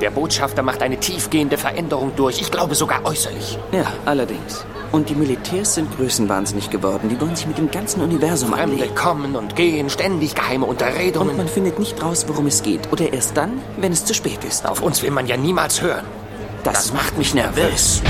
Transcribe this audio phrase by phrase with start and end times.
[0.00, 2.40] Der Botschafter macht eine tiefgehende Veränderung durch.
[2.40, 3.58] Ich glaube sogar äußerlich.
[3.72, 4.64] Ja, allerdings.
[4.92, 7.08] Und die Militärs sind größenwahnsinnig geworden.
[7.10, 8.94] Die wollen sich mit dem ganzen Universum Fremde anlegen.
[8.94, 11.30] kommen und gehen, ständig geheime Unterredungen.
[11.30, 12.90] Und man findet nicht raus, worum es geht.
[12.92, 14.66] Oder erst dann, wenn es zu spät ist.
[14.66, 16.04] Auf uns will man ja niemals hören.
[16.64, 18.02] Das, macht mich nervös.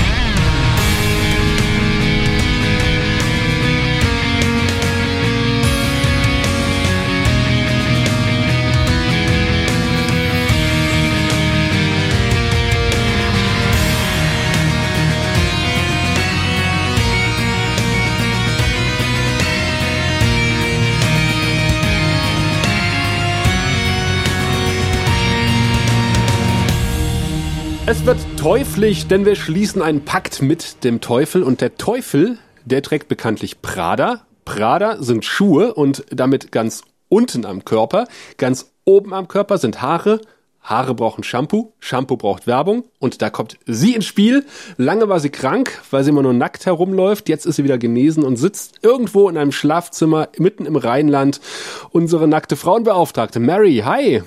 [27.91, 32.81] Es wird teuflisch, denn wir schließen einen Pakt mit dem Teufel und der Teufel, der
[32.81, 34.21] trägt bekanntlich Prada.
[34.45, 38.07] Prada sind Schuhe und damit ganz unten am Körper.
[38.37, 40.21] Ganz oben am Körper sind Haare.
[40.61, 44.45] Haare brauchen Shampoo, Shampoo braucht Werbung und da kommt sie ins Spiel.
[44.77, 47.27] Lange war sie krank, weil sie immer nur nackt herumläuft.
[47.27, 51.41] Jetzt ist sie wieder genesen und sitzt irgendwo in einem Schlafzimmer mitten im Rheinland.
[51.89, 54.23] Unsere nackte Frauenbeauftragte Mary, hi.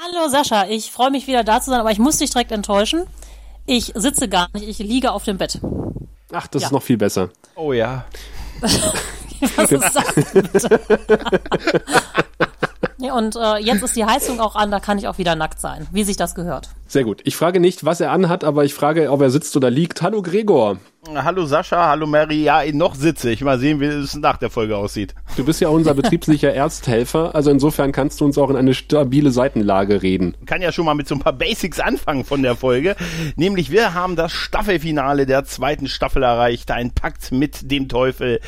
[0.00, 3.02] Hallo Sascha, ich freue mich wieder da zu sein, aber ich muss dich direkt enttäuschen.
[3.66, 5.60] Ich sitze gar nicht, ich liege auf dem Bett.
[6.32, 6.68] Ach, das Ja.
[6.68, 7.30] ist noch viel besser.
[7.56, 8.04] Oh ja.
[9.56, 10.04] Was ist das?
[13.00, 15.60] ja, und äh, jetzt ist die Heizung auch an, da kann ich auch wieder nackt
[15.60, 16.70] sein, wie sich das gehört.
[16.88, 17.20] Sehr gut.
[17.24, 20.02] Ich frage nicht, was er anhat, aber ich frage, ob er sitzt oder liegt.
[20.02, 20.78] Hallo Gregor.
[21.14, 22.42] Hallo Sascha, hallo Mary.
[22.42, 23.42] Ja, noch sitze ich.
[23.42, 25.14] Mal sehen, wie es nach der Folge aussieht.
[25.36, 29.30] Du bist ja unser betriebslicher Ersthelfer, also insofern kannst du uns auch in eine stabile
[29.30, 30.34] Seitenlage reden.
[30.44, 32.96] kann ja schon mal mit so ein paar Basics anfangen von der Folge.
[33.36, 36.70] Nämlich wir haben das Staffelfinale der zweiten Staffel erreicht.
[36.72, 38.40] Ein Pakt mit dem Teufel.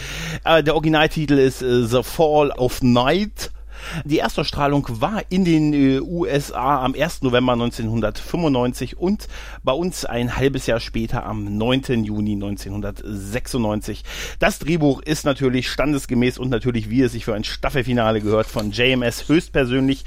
[0.44, 3.52] Äh, der Originaltitel ist äh, The Fall of Night.
[4.04, 7.22] Die Erstausstrahlung war in den äh, USA am 1.
[7.22, 9.28] November 1995 und
[9.62, 12.04] bei uns ein halbes Jahr später am 9.
[12.04, 14.04] Juni 1996.
[14.38, 18.70] Das Drehbuch ist natürlich standesgemäß und natürlich, wie es sich für ein Staffelfinale gehört, von
[18.70, 20.04] JMS höchstpersönlich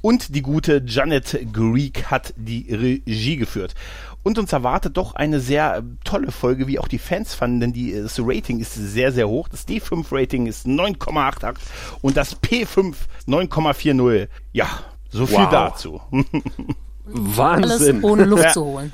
[0.00, 3.74] und die gute Janet Greek hat die Regie geführt.
[4.26, 7.72] Und uns erwartet doch eine sehr äh, tolle Folge, wie auch die Fans fanden, denn
[7.72, 9.46] die, äh, das Rating ist sehr, sehr hoch.
[9.46, 11.54] Das D5-Rating ist 9,88
[12.02, 12.94] und das P5
[13.28, 14.26] 9,40.
[14.52, 14.66] Ja,
[15.10, 15.48] so viel Wow.
[15.50, 16.00] dazu.
[16.10, 18.02] Alles Wahnsinn.
[18.02, 18.50] ohne Luft Ja.
[18.50, 18.92] zu holen.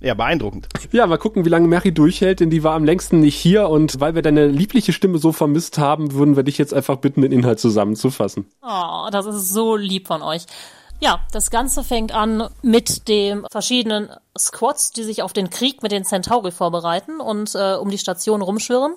[0.00, 0.68] ja, beeindruckend.
[0.92, 3.98] Ja, mal gucken, wie lange Mary durchhält, denn die war am längsten nicht hier und
[3.98, 7.32] weil wir deine liebliche Stimme so vermisst haben, würden wir dich jetzt einfach bitten, den
[7.32, 8.46] Inhalt zusammenzufassen.
[8.62, 10.46] Oh, das ist so lieb von euch.
[11.00, 15.92] Ja, das Ganze fängt an mit den verschiedenen Squads, die sich auf den Krieg mit
[15.92, 18.96] den Centauri vorbereiten und äh, um die Station rumschwirren.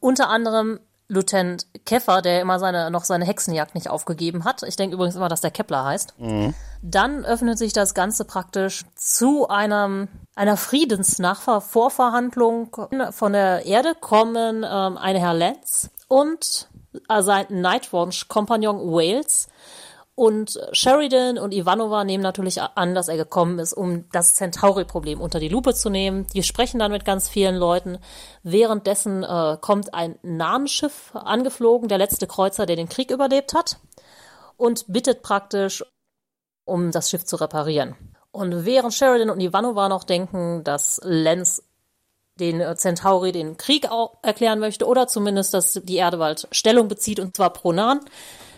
[0.00, 4.62] Unter anderem Lieutenant Keffer, der immer seine, noch seine Hexenjagd nicht aufgegeben hat.
[4.62, 6.14] Ich denke übrigens immer, dass der Kepler heißt.
[6.82, 12.74] Dann öffnet sich das Ganze praktisch zu einem, einer Friedensnachvorverhandlung.
[13.10, 16.68] Von der Erde kommen ähm, eine Herr Lenz und
[17.08, 19.48] äh, sein Nightwatch-Kompagnon Wales.
[20.20, 25.40] Und Sheridan und Ivanova nehmen natürlich an, dass er gekommen ist, um das Centauri-Problem unter
[25.40, 26.26] die Lupe zu nehmen.
[26.34, 27.96] Die sprechen dann mit ganz vielen Leuten.
[28.42, 33.78] Währenddessen äh, kommt ein Nahenschiff angeflogen, der letzte Kreuzer, der den Krieg überlebt hat,
[34.58, 35.82] und bittet praktisch,
[36.66, 37.96] um das Schiff zu reparieren.
[38.30, 41.62] Und während Sheridan und Ivanova noch denken, dass Lenz
[42.34, 46.88] den äh, Centauri den Krieg auch erklären möchte oder zumindest, dass die Erde bald Stellung
[46.88, 48.00] bezieht und zwar pro Nan,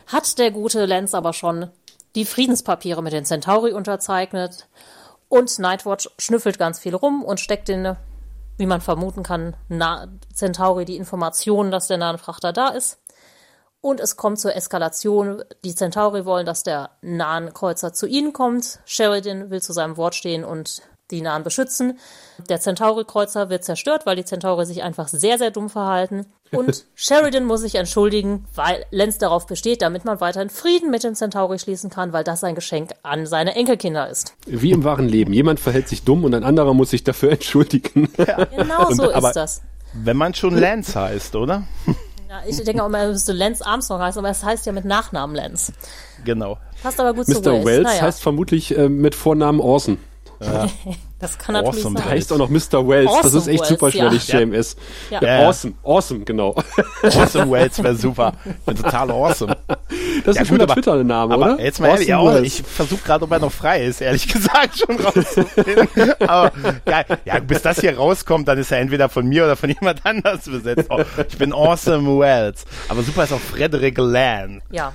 [0.06, 1.70] hat der gute Lenz aber schon
[2.14, 4.68] die Friedenspapiere mit den Centauri unterzeichnet
[5.28, 7.96] und Nightwatch schnüffelt ganz viel rum und steckt den,
[8.58, 12.98] wie man vermuten kann, Na Centauri die Informationen, dass der Nahenfrachter da ist.
[13.80, 15.42] Und es kommt zur Eskalation.
[15.64, 18.78] Die Centauri wollen, dass der nahen Kreuzer zu ihnen kommt.
[18.84, 20.82] Sheridan will zu seinem Wort stehen und
[21.16, 21.98] die Nahen beschützen.
[22.48, 26.26] Der Centauri-Kreuzer wird zerstört, weil die Centauri sich einfach sehr, sehr dumm verhalten.
[26.50, 31.14] Und Sheridan muss sich entschuldigen, weil Lenz darauf besteht, damit man weiterhin Frieden mit den
[31.14, 34.34] Centauri schließen kann, weil das sein Geschenk an seine Enkelkinder ist.
[34.46, 35.32] Wie im wahren Leben.
[35.32, 38.08] Jemand verhält sich dumm und ein anderer muss sich dafür entschuldigen.
[38.56, 39.62] Genau so aber- ist das.
[39.94, 41.64] Wenn man schon Lance heißt, oder?
[42.32, 44.86] Ja, ich denke auch mal, er müsste Lance Armstrong heißen, aber es heißt ja mit
[44.86, 45.70] Nachnamen Lenz.
[46.24, 46.56] Genau.
[46.82, 47.44] Passt aber gut zu Mr.
[47.44, 47.64] Wales.
[47.66, 49.98] Wells Naja, heißt vermutlich äh, mit Vornamen Orson.
[51.18, 51.94] das kann natürlich Awesome.
[51.96, 52.12] Der sein.
[52.12, 52.88] heißt auch noch Mr.
[52.88, 53.10] Wells.
[53.10, 54.40] das Awesome ist echt Wells, super schwierig, ja.
[54.40, 54.76] JMS.
[55.10, 55.20] Ja.
[55.20, 55.48] Ja, Ja, ja.
[55.48, 56.54] Awesome, awesome, genau.
[57.02, 58.32] Awesome Wells wäre super.
[58.66, 59.56] Bin total awesome.
[60.24, 61.62] Das ist ein guter Twitter-Name, aber oder?
[61.62, 64.98] jetzt mal ehrlich, ja, ich versuche gerade, ob er noch frei ist, ehrlich gesagt, schon
[64.98, 66.12] rauszufinden.
[66.20, 66.52] aber
[66.84, 67.04] geil.
[67.24, 70.44] Ja, bis das hier rauskommt, dann ist er entweder von mir oder von jemand anders
[70.44, 70.88] besetzt.
[70.90, 72.64] Oh, ich bin Awesome Wells.
[72.88, 74.62] Aber super ist auch Frederick Land.
[74.70, 74.92] Ja.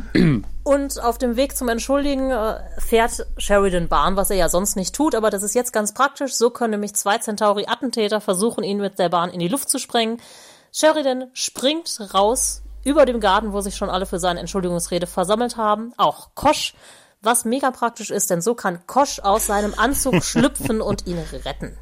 [0.64, 4.94] Und auf dem Weg zum Entschuldigen äh, fährt Sheridan Bahn, was er ja sonst nicht
[4.94, 6.34] tut, aber das ist jetzt ganz praktisch.
[6.34, 10.20] So können nämlich zwei Centauri-Attentäter versuchen, ihn mit der Bahn in die Luft zu sprengen.
[10.74, 15.92] Sheridan springt raus über dem Garten, wo sich schon alle für seine Entschuldigungsrede versammelt haben.
[15.98, 16.74] Auch Kosch,
[17.22, 21.78] was mega praktisch ist, denn so kann Kosch aus seinem Anzug schlüpfen und ihn retten.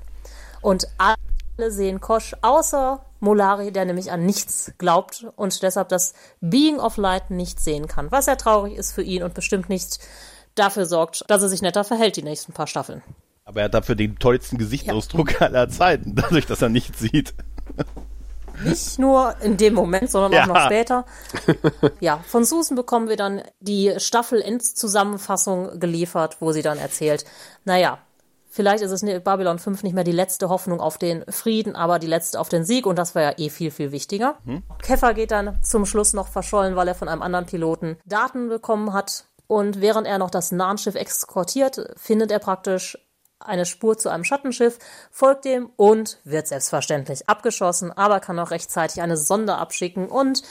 [0.62, 6.80] Und alle sehen Kosch außer Molari, der nämlich an nichts glaubt und deshalb das Being
[6.80, 8.12] of Light nicht sehen kann.
[8.12, 10.00] Was ja traurig ist für ihn und bestimmt nicht
[10.56, 13.04] dafür sorgt, dass er sich netter verhält die nächsten paar Staffeln.
[13.44, 15.42] Aber er hat dafür den tollsten Gesichtsausdruck ja.
[15.42, 17.36] aller Zeiten, dadurch, dass er nichts sieht.
[18.64, 20.44] Nicht nur in dem Moment, sondern ja.
[20.44, 21.06] auch noch später.
[22.00, 27.26] Ja, von Susan bekommen wir dann die Staffel-Endzusammenfassung geliefert, wo sie dann erzählt,
[27.64, 28.00] naja,
[28.56, 32.08] Vielleicht ist es Babylon 5 nicht mehr die letzte Hoffnung auf den Frieden, aber die
[32.08, 34.38] letzte auf den Sieg und das war ja eh viel, viel wichtiger.
[34.46, 34.64] Hm.
[34.82, 38.94] Keffer geht dann zum Schluss noch verschollen, weil er von einem anderen Piloten Daten bekommen
[38.94, 39.26] hat.
[39.48, 42.98] Und während er noch das Nahenschiff eskortiert, findet er praktisch
[43.40, 44.80] eine Spur zu einem Schattenschiff,
[45.12, 50.42] folgt dem und wird selbstverständlich abgeschossen, aber kann auch rechtzeitig eine Sonde abschicken und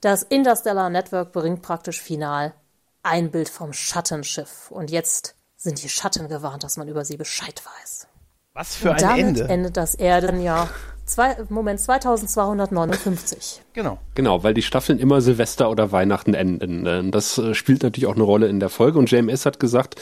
[0.00, 2.54] das Interstellar Network bringt praktisch final
[3.02, 4.70] ein Bild vom Schattenschiff.
[4.70, 8.08] Und jetzt sind die Schatten gewarnt, dass man über sie Bescheid weiß.
[8.56, 9.48] Was für Und ein damit Ende.
[9.48, 10.68] endet das Erdenjahr.
[11.04, 13.62] Zwei, Moment, 2259.
[13.74, 13.98] Genau.
[14.16, 17.12] Genau, weil die Staffeln immer Silvester oder Weihnachten enden.
[17.12, 18.98] Das äh, spielt natürlich auch eine Rolle in der Folge.
[18.98, 20.00] Und JMS hat gesagt,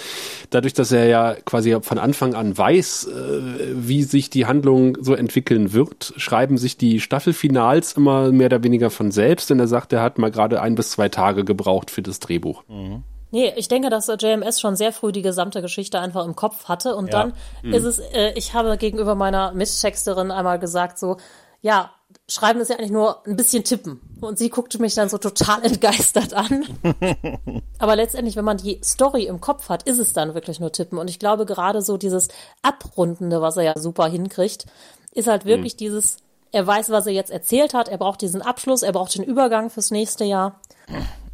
[0.48, 3.40] dadurch, dass er ja quasi von Anfang an weiß, äh,
[3.74, 8.88] wie sich die Handlung so entwickeln wird, schreiben sich die Staffelfinals immer mehr oder weniger
[8.88, 9.50] von selbst.
[9.50, 12.62] Denn er sagt, er hat mal gerade ein bis zwei Tage gebraucht für das Drehbuch.
[12.68, 13.02] Mhm.
[13.34, 16.94] Nee, ich denke, dass JMS schon sehr früh die gesamte Geschichte einfach im Kopf hatte
[16.94, 17.32] und Ja.
[17.64, 21.16] dann ist es, äh, ich habe gegenüber meiner Mittexterin einmal gesagt so,
[21.60, 21.90] ja,
[22.28, 24.00] schreiben ist ja eigentlich nur ein bisschen tippen.
[24.20, 26.64] Und sie guckte mich dann so total entgeistert an.
[27.80, 30.96] Aber letztendlich, wenn man die Story im Kopf hat, ist es dann wirklich nur tippen.
[30.98, 32.28] Und ich glaube, gerade so dieses
[32.62, 34.66] Abrundende, was er ja super hinkriegt,
[35.10, 36.18] ist halt wirklich dieses,
[36.54, 39.70] er weiß, was er jetzt erzählt hat, er braucht diesen Abschluss, er braucht den Übergang
[39.70, 40.60] fürs nächste Jahr.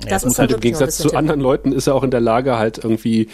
[0.08, 2.56] Das muss dann halt Im Gegensatz zu anderen Leuten ist er auch in der Lage,
[2.56, 3.28] halt irgendwie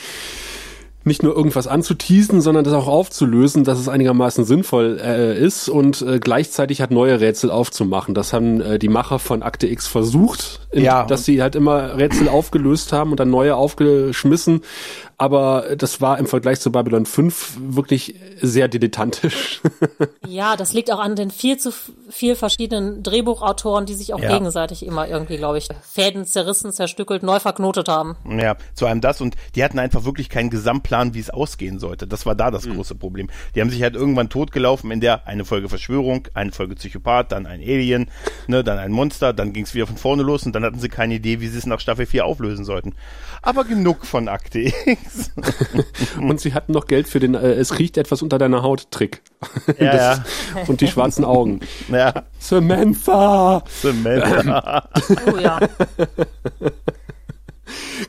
[1.05, 6.03] nicht nur irgendwas anzuteasen, sondern das auch aufzulösen, dass es einigermaßen sinnvoll äh, ist und
[6.03, 8.13] äh, gleichzeitig hat neue Rätsel aufzumachen.
[8.13, 11.05] Das haben äh, die Macher von Akte X versucht, in, Ja.
[11.05, 14.63] dass sie halt immer Rätsel aufgelöst haben und dann neue aufgeschmissen.
[15.19, 19.61] Aber das war im Vergleich zu Babylon 5 wirklich sehr dilettantisch.
[20.29, 21.71] Ja, das liegt auch an den viel zu
[22.11, 24.33] viel verschiedenen Drehbuchautoren, die sich auch Ja.
[24.37, 28.17] gegenseitig immer irgendwie, glaube ich, Fäden zerrissen, zerstückelt, neu verknotet haben.
[28.29, 32.07] Ja, zu einem das und die hatten einfach wirklich keinen Gesamtplan, wie es ausgehen sollte.
[32.09, 33.29] Das war da das große Problem.
[33.55, 37.47] Die haben sich halt irgendwann totgelaufen, in der eine Folge Verschwörung, eine Folge Psychopath, dann
[37.47, 38.11] ein Alien,
[38.49, 40.89] ne, dann ein Monster, dann ging es wieder von vorne los und dann hatten sie
[40.89, 42.95] keine Idee, wie sie es nach Staffel 4 auflösen sollten.
[43.43, 44.75] Aber genug von Akte X.
[46.21, 49.23] und sie hatten noch Geld für den äh, Es riecht etwas unter deiner Haut Trick.
[49.79, 49.93] Ja,
[50.55, 51.61] Das- Und die schwarzen Augen.
[51.91, 53.63] ja, Samantha!
[53.83, 54.89] Samantha.
[55.33, 55.61] Oh ja.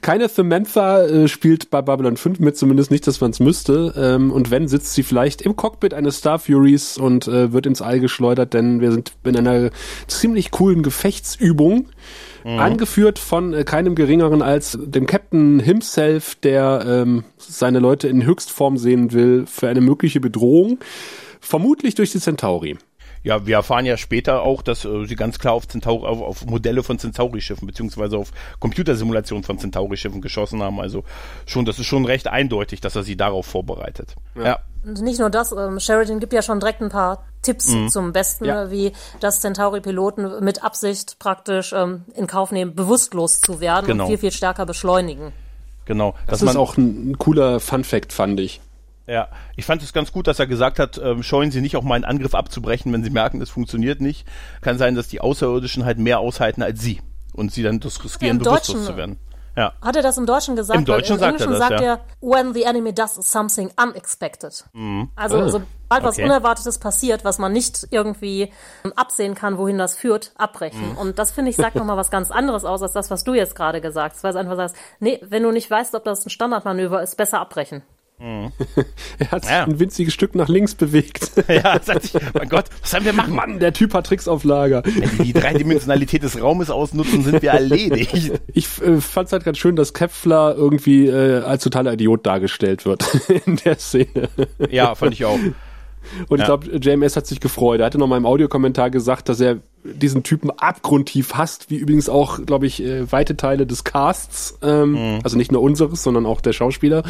[0.02, 3.94] Keine Samantha äh, spielt bei Babylon 5 mit, zumindest nicht, dass man es müsste.
[3.98, 7.82] Ähm, und wenn, sitzt sie vielleicht im Cockpit eines Star Furies und äh, wird ins
[7.82, 9.72] All geschleudert, denn wir sind in einer
[10.08, 11.90] ziemlich coolen Gefechtsübung.
[12.48, 18.78] Angeführt von äh, keinem geringeren als dem Captain himself, der ähm, seine Leute in Höchstform
[18.78, 20.80] sehen will für eine mögliche Bedrohung.
[21.42, 22.78] Vermutlich durch die Centauri.
[23.28, 26.46] Ja, wir erfahren ja später auch, dass äh, sie ganz klar auf, Centauri, auf, auf
[26.46, 28.32] Modelle von Centauri-Schiffen beziehungsweise auf
[28.62, 30.80] Computersimulationen von Centauri-Schiffen geschossen haben.
[30.80, 31.04] Also
[31.46, 34.16] schon, das ist schon recht eindeutig, dass er sie darauf vorbereitet.
[34.42, 34.60] Ja.
[34.86, 38.46] Und nicht nur das, ähm, Sheridan gibt ja schon direkt ein paar Tipps zum Besten,
[38.46, 38.64] Ja.
[38.64, 44.06] äh, wie dass Centauri-Piloten mit Absicht praktisch ähm, in Kauf nehmen, bewusstlos zu werden Genau.
[44.06, 45.34] und viel, viel stärker beschleunigen.
[45.84, 46.16] Genau.
[46.28, 48.62] Das dass ist auch ein, ein cooler Fun-Fact, fand ich.
[49.08, 51.84] Ja, ich fand es ganz gut, dass er gesagt hat, ähm, scheuen Sie nicht auch
[51.84, 54.28] mal einen Angriff abzubrechen, wenn Sie merken, es funktioniert nicht.
[54.62, 57.02] Kann sein, dass die Außerirdischen halt mehr aushalten als Sie
[57.34, 59.18] und Sie dann das riskieren, bewusstlos zu werden.
[59.56, 60.78] Ja, Hat er das im Deutschen gesagt?
[60.78, 61.94] Im Deutschen Im sagt er Englischen das, sagt ja.
[61.96, 64.64] er, when the enemy does something unexpected.
[65.16, 66.26] Also Ah, sobald was okay.
[66.26, 68.52] Unerwartetes passiert, was man nicht irgendwie
[68.96, 70.96] absehen kann, wohin das führt, abbrechen.
[70.96, 73.56] Und das finde ich sagt nochmal was ganz anderes aus als das, was du jetzt
[73.56, 74.24] gerade gesagt hast.
[74.24, 77.40] Weil es einfach sagst, nee, wenn du nicht weißt, ob das ein Standardmanöver ist, besser
[77.40, 77.82] abbrechen.
[79.20, 79.64] Er hat Ja.
[79.66, 81.32] ein winziges Stück nach links bewegt.
[81.48, 83.36] ja, sagt sich, mein Gott, was sollen wir machen?
[83.36, 84.82] Mann, der Typ hat Tricks auf Lager.
[84.86, 88.32] Wenn die die Dreidimensionalität des Raumes ausnutzen, sind wir erledigt.
[88.54, 92.86] Ich äh, fand es halt ganz schön, dass Kepler irgendwie äh, als totaler Idiot dargestellt
[92.86, 93.06] wird
[93.46, 94.30] in der Szene.
[94.70, 95.38] Ja, fand ich auch.
[96.28, 96.58] Und ich Ja.
[96.58, 97.80] glaube, JMS hat sich gefreut.
[97.80, 102.10] Er hatte noch mal im Audiokommentar gesagt, dass er diesen Typen abgrundtief hasst, wie übrigens
[102.10, 105.20] auch, glaube ich, äh, weite Teile des Casts, ähm, mhm.
[105.24, 107.04] also nicht nur unseres, sondern auch der Schauspieler.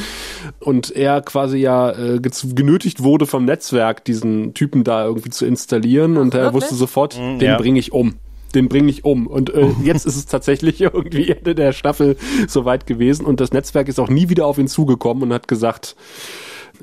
[0.59, 6.17] Und er quasi ja äh, genötigt wurde vom Netzwerk, diesen Typen da irgendwie zu installieren.
[6.17, 7.57] Ach, und er wusste sofort, mhm, den ja.
[7.57, 8.15] bringe ich um
[8.55, 9.27] den bringe ich um.
[9.27, 13.25] Und äh, jetzt ist es tatsächlich irgendwie Ende der Staffel soweit gewesen.
[13.25, 15.95] Und das Netzwerk ist auch nie wieder auf ihn zugekommen und hat gesagt,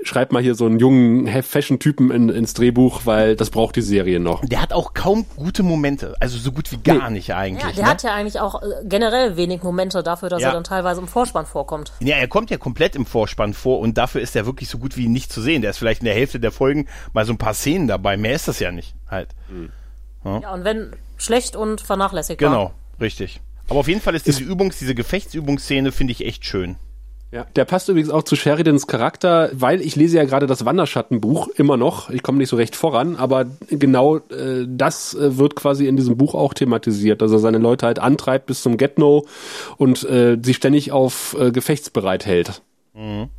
[0.02, 4.20] schreib mal hier so einen jungen Fashion-Typen in, ins Drehbuch, weil das braucht die Serie
[4.20, 4.44] noch.
[4.44, 7.16] Der hat auch kaum gute Momente, also so gut wie gar nee.
[7.16, 7.64] nicht eigentlich.
[7.64, 7.90] Ja, der ne?
[7.90, 10.48] hat ja eigentlich auch äh, generell wenig Momente dafür, dass ja.
[10.48, 11.92] er dann teilweise im Vorspann vorkommt.
[12.00, 14.96] Ja, er kommt ja komplett im Vorspann vor und dafür ist er wirklich so gut
[14.96, 15.62] wie nicht zu sehen.
[15.62, 18.34] Der ist vielleicht in der Hälfte der Folgen mal so ein paar Szenen dabei, mehr
[18.34, 19.30] ist das ja nicht halt.
[19.48, 19.70] Mhm.
[20.24, 20.40] Ja.
[20.40, 22.50] ja, und wenn schlecht und vernachlässigbar.
[22.50, 23.40] Genau, richtig.
[23.68, 26.76] Aber auf jeden Fall ist diese Übungs-, diese Gefechtsübungsszene finde ich echt schön.
[27.34, 27.46] Ja.
[27.56, 31.76] Der passt übrigens auch zu Sheridans Charakter, weil ich lese ja gerade das Wanderschattenbuch immer
[31.76, 32.08] noch.
[32.10, 36.16] Ich komme nicht so recht voran, aber genau äh, das äh, wird quasi in diesem
[36.16, 39.26] Buch auch thematisiert, dass er seine Leute halt antreibt bis zum Get-No
[39.78, 42.62] und äh, sie ständig auf äh, Gefechtsbereit hält.
[42.94, 43.30] Mhm.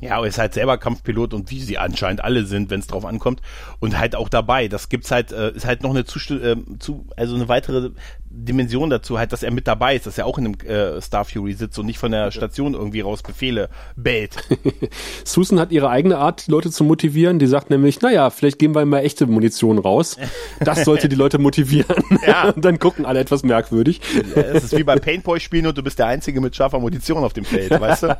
[0.00, 3.04] Ja, aber ist halt selber Kampfpilot und wie sie anscheinend alle sind, wenn es drauf
[3.04, 3.42] ankommt
[3.80, 4.68] und halt auch dabei.
[4.68, 7.90] Das gibt's halt äh, ist halt noch eine Zustimmung, äh, zu also eine weitere
[8.32, 11.24] Dimension dazu, halt, dass er mit dabei ist, dass er auch in einem äh, Star
[11.24, 14.36] Fury sitzt und nicht von der Station irgendwie raus Befehle bellt.
[15.24, 17.40] Susan hat ihre eigene Art, die Leute zu motivieren.
[17.40, 20.16] Die sagt nämlich, naja, vielleicht geben wir mal echte Munition raus.
[20.60, 22.04] Das sollte die Leute motivieren.
[22.26, 22.50] Ja.
[22.50, 24.00] und dann gucken alle etwas merkwürdig.
[24.34, 27.44] Es ist wie bei Paintball-Spielen und du bist der Einzige mit scharfer Munition auf dem
[27.44, 28.18] Feld, weißt du?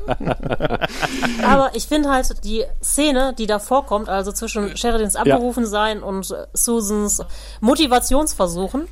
[1.45, 6.05] Aber ich finde halt die Szene, die da vorkommt, also zwischen Sheridans Abberufensein ja.
[6.05, 7.23] und Susans
[7.61, 8.87] Motivationsversuchen,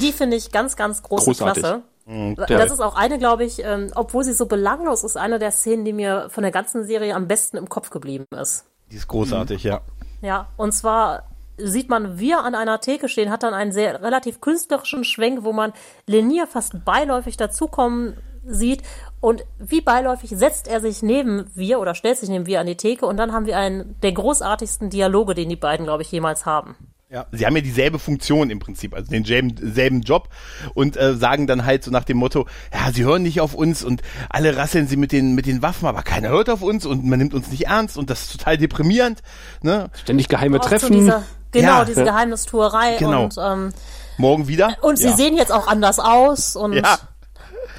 [0.00, 1.62] die finde ich ganz, ganz große Großartig.
[1.62, 1.82] Klasse.
[2.06, 5.52] Mhm, das ist auch eine, glaube ich, ähm, obwohl sie so belanglos ist, eine der
[5.52, 8.64] Szenen, die mir von der ganzen Serie am besten im Kopf geblieben ist.
[8.90, 9.70] Die ist großartig, mhm.
[9.70, 9.80] ja.
[10.20, 11.24] Ja, und zwar
[11.58, 15.52] sieht man wir an einer Theke stehen, hat dann einen sehr relativ künstlerischen Schwenk, wo
[15.52, 15.72] man
[16.06, 18.82] Lenier fast beiläufig dazukommen sieht
[19.20, 22.76] und wie beiläufig setzt er sich neben wir oder stellt sich neben wir an die
[22.76, 26.46] Theke und dann haben wir einen der großartigsten Dialoge, den die beiden, glaube ich, jemals
[26.46, 26.76] haben.
[27.12, 30.30] Ja, sie haben ja dieselbe Funktion im Prinzip, also den selben Job
[30.72, 33.84] und äh, sagen dann halt so nach dem Motto, ja, sie hören nicht auf uns
[33.84, 34.00] und
[34.30, 37.18] alle rasseln sie mit den mit den Waffen, aber keiner hört auf uns und man
[37.18, 39.20] nimmt uns nicht ernst und das ist total deprimierend,
[39.60, 39.90] ne?
[40.02, 41.00] Ständig geheime Treffen.
[41.00, 41.84] Dieser, genau, ja.
[41.84, 43.24] diese Geheimnistuerei genau.
[43.24, 43.74] und ähm,
[44.16, 44.78] morgen wieder.
[44.80, 45.16] Und sie ja.
[45.16, 46.98] sehen jetzt auch anders aus und ja.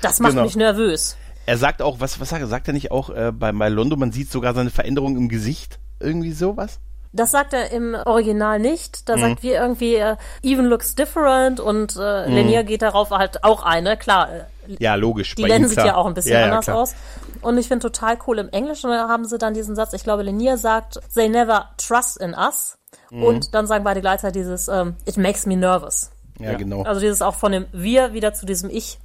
[0.04, 0.44] das macht genau.
[0.44, 1.18] mich nervös.
[1.48, 2.48] Er sagt auch, was was sagt er?
[2.48, 5.80] Sagt er nicht auch äh, bei bei Londo, man sieht sogar seine Veränderung im Gesicht,
[6.00, 6.80] irgendwie sowas?
[7.14, 9.08] Das sagt er im Original nicht.
[9.08, 9.22] Da mhm.
[9.22, 12.66] sagt wir irgendwie, uh, even looks different und äh, mhm.
[12.66, 13.98] Geht darauf halt auch ein, ne?
[13.98, 14.30] Klar.
[14.32, 15.36] Äh, ja, logisch.
[15.36, 16.96] Die Lens sieht ja auch ein bisschen ja, anders ja, aus.
[17.42, 20.58] Und ich finde total cool im Englischen haben sie dann diesen Satz, ich glaube, Lenier
[20.58, 22.78] sagt, they never trust in us.
[23.12, 23.24] Mhm.
[23.24, 26.10] Und dann sagen beide gleichzeitig dieses, ähm, it makes me nervous.
[26.40, 26.84] Ja, genau.
[26.84, 28.98] Also dieses auch von dem Wir wieder zu diesem Ich.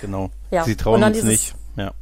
[0.00, 0.30] Genau.
[0.50, 0.64] Ja.
[0.64, 1.54] Sie trauen uns nicht.
[1.76, 1.92] Ja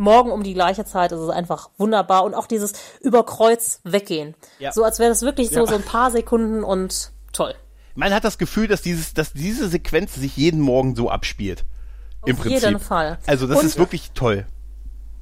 [0.00, 2.24] morgen um die gleiche Zeit ist es einfach wunderbar.
[2.24, 4.34] Und auch dieses über Kreuz weggehen.
[4.58, 4.72] Ja.
[4.72, 5.66] So als wäre das wirklich so, ja.
[5.66, 7.54] so ein paar Sekunden und toll.
[7.94, 11.64] Man hat das Gefühl, dass dieses, dass diese Sequenz sich jeden Morgen so abspielt.
[12.22, 12.62] Auf Im Prinzip.
[12.62, 13.18] jeden Fall.
[13.26, 14.46] Also das und ist wirklich toll.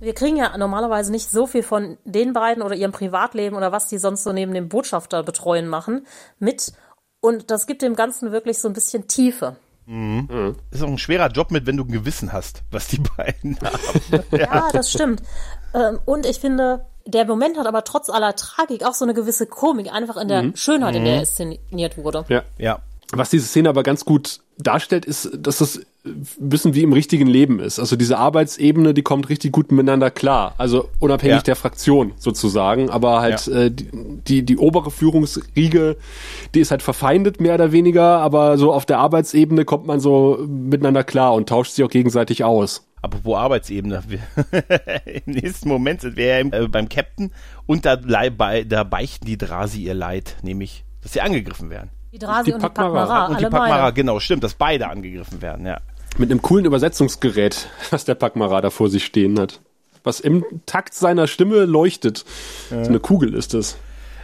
[0.00, 3.88] Wir kriegen ja normalerweise nicht so viel von den beiden oder ihrem Privatleben oder was
[3.88, 6.06] die sonst so neben dem Botschafter betreuen machen
[6.38, 6.72] mit.
[7.20, 9.56] Und das gibt dem Ganzen wirklich so ein bisschen Tiefe.
[9.88, 10.28] Mhm.
[10.30, 10.56] Mhm.
[10.70, 14.24] Ist auch ein schwerer Job mit, wenn du ein Gewissen hast, was die beiden haben.
[14.32, 14.38] ja.
[14.38, 15.22] ja, das stimmt.
[15.74, 19.46] Ähm, und ich finde, der Moment hat aber trotz aller Tragik auch so eine gewisse
[19.46, 20.56] Komik, einfach in der mhm.
[20.56, 21.22] Schönheit, in der er mhm.
[21.22, 22.26] inszeniert wurde.
[22.28, 22.80] Ja, ja.
[23.12, 27.26] Was diese Szene aber ganz gut darstellt, ist, dass das ein bisschen wie im richtigen
[27.26, 27.78] Leben ist.
[27.78, 30.54] Also diese Arbeitsebene, die kommt richtig gut miteinander klar.
[30.58, 31.42] Also unabhängig ja.
[31.42, 32.90] der Fraktion sozusagen.
[32.90, 33.64] Aber halt ja.
[33.64, 35.96] äh, die, die obere Führungsriege,
[36.54, 38.18] die ist halt verfeindet mehr oder weniger.
[38.18, 42.44] Aber so auf der Arbeitsebene kommt man so miteinander klar und tauscht sich auch gegenseitig
[42.44, 42.86] aus.
[43.00, 44.02] Apropos Arbeitsebene.
[45.24, 47.32] Im nächsten Moment sind wir ja äh, beim Captain
[47.64, 51.90] und da, bei, da beichten die Drasi ihr Leid, nämlich, dass sie angegriffen werden.
[52.12, 53.26] Die Drasi und die Pakmara.
[53.26, 55.78] Und die Pakmara, genau, stimmt, dass beide angegriffen werden, ja.
[56.16, 59.60] Mit einem coolen Übersetzungsgerät, was der Pakmara da vor sich stehen hat.
[60.04, 62.24] Was im Takt seiner Stimme leuchtet.
[62.70, 62.84] Ja.
[62.84, 63.76] So eine Kugel ist es.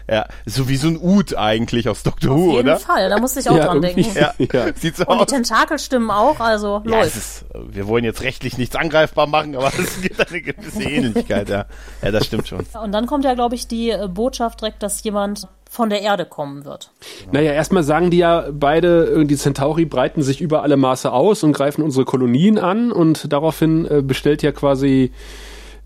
[0.08, 2.74] Ja, so wie so ein Ut eigentlich aus Doctor Who, oder?
[2.74, 4.04] Auf jeden Fall, da musste ich auch ja, dran denken.
[4.14, 4.74] Ja, ja.
[4.74, 5.26] Sieht so Und aus.
[5.26, 7.16] die Tentakel stimmen auch, also ja, läuft.
[7.16, 11.64] Ist, wir wollen jetzt rechtlich nichts angreifbar machen, aber es gibt eine gewisse Ähnlichkeit, ja.
[12.02, 12.66] Ja, das stimmt schon.
[12.82, 16.24] Und dann kommt ja, glaube ich, die äh, Botschaft direkt, dass jemand von der Erde
[16.24, 16.92] kommen wird.
[17.32, 21.52] Naja, erstmal sagen die ja beide, die Centauri breiten sich über alle Maße aus und
[21.52, 25.10] greifen unsere Kolonien an und daraufhin äh, bestellt ja quasi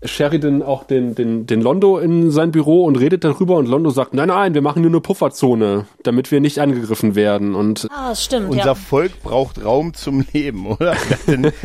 [0.03, 4.13] Sheridan auch den, den, den Londo in sein Büro und redet darüber und Londo sagt,
[4.13, 7.53] nein, nein, wir machen nur eine Pufferzone, damit wir nicht angegriffen werden.
[7.53, 8.75] Und Ah, stimmt, Unser ja.
[8.75, 10.95] Volk braucht Raum zum Leben, oder?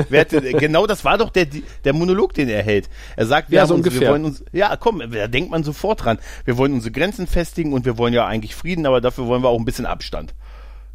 [0.09, 1.47] Wer hat denn, genau das war doch der,
[1.85, 2.89] der Monolog, den er hält.
[3.17, 4.11] Er sagt, wir, Ja, haben so uns, wir ungefähr.
[4.11, 6.19] wollen uns, ja, komm, da denkt man sofort dran.
[6.45, 9.49] Wir wollen unsere Grenzen festigen und wir wollen ja eigentlich Frieden, aber dafür wollen wir
[9.49, 10.35] auch ein bisschen Abstand.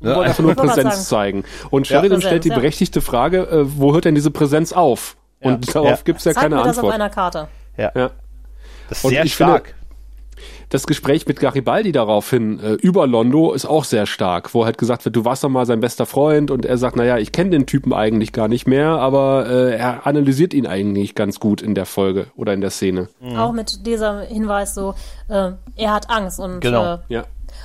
[0.01, 1.46] wir wollen einfach nur Präsenz zeigen.
[1.69, 2.55] Und Sheridan Präsenz, stellt die ja.
[2.55, 5.15] berechtigte Frage, äh, wo hört denn diese Präsenz auf?
[5.41, 5.74] Und Ja.
[5.74, 5.98] darauf Ja.
[6.03, 6.93] gibt's ja Zeig keine mir das auf Antwort.
[6.96, 7.48] einer Karte.
[7.77, 8.12] Ja, Ja.
[8.89, 9.75] das ist Und sehr ich finde- stark.
[10.69, 15.03] Das Gespräch mit Garibaldi daraufhin äh, über Londo ist auch sehr stark, wo halt gesagt
[15.03, 17.65] wird, du warst doch mal sein bester Freund und er sagt, naja, ich kenne den
[17.65, 21.86] Typen eigentlich gar nicht mehr, aber äh, er analysiert ihn eigentlich ganz gut in der
[21.88, 23.10] Folge oder in der Szene.
[23.36, 24.93] Auch mit dieser Hinweis so,
[25.27, 26.93] äh, er hat Angst und Genau.
[26.96, 27.24] äh, Ja.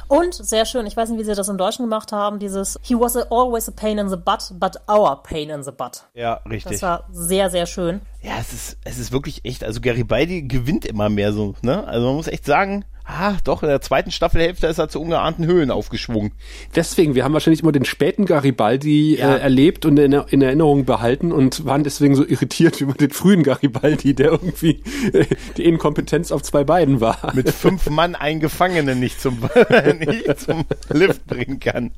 [0.08, 2.94] Und sehr schön, ich weiß nicht, wie sie das im Deutschen gemacht haben, dieses He
[2.94, 6.04] was a, always a pain in the butt, but our pain in the butt.
[6.14, 6.72] Ja, richtig.
[6.72, 8.00] Das war sehr, sehr schön.
[8.22, 11.86] Ja, es ist, es ist wirklich echt, also Garibaldi gewinnt immer mehr so, ne?
[11.86, 15.46] Also man muss echt sagen, ah, doch, in der zweiten Staffelhälfte ist er zu ungeahnten
[15.46, 16.32] Höhen aufgeschwungen.
[16.74, 19.34] Deswegen, wir haben wahrscheinlich immer den späten Garibaldi Ja.
[19.36, 23.42] äh, erlebt und in, in Erinnerung behalten und waren deswegen so irritiert über den frühen
[23.42, 24.82] Garibaldi, der irgendwie
[25.12, 27.32] äh, die Inkompetenz auf zwei Beinen war.
[27.34, 29.38] Mit fünf Mann einen Gefangenen nicht zum,
[29.98, 31.90] nicht zum Lift bringen kann.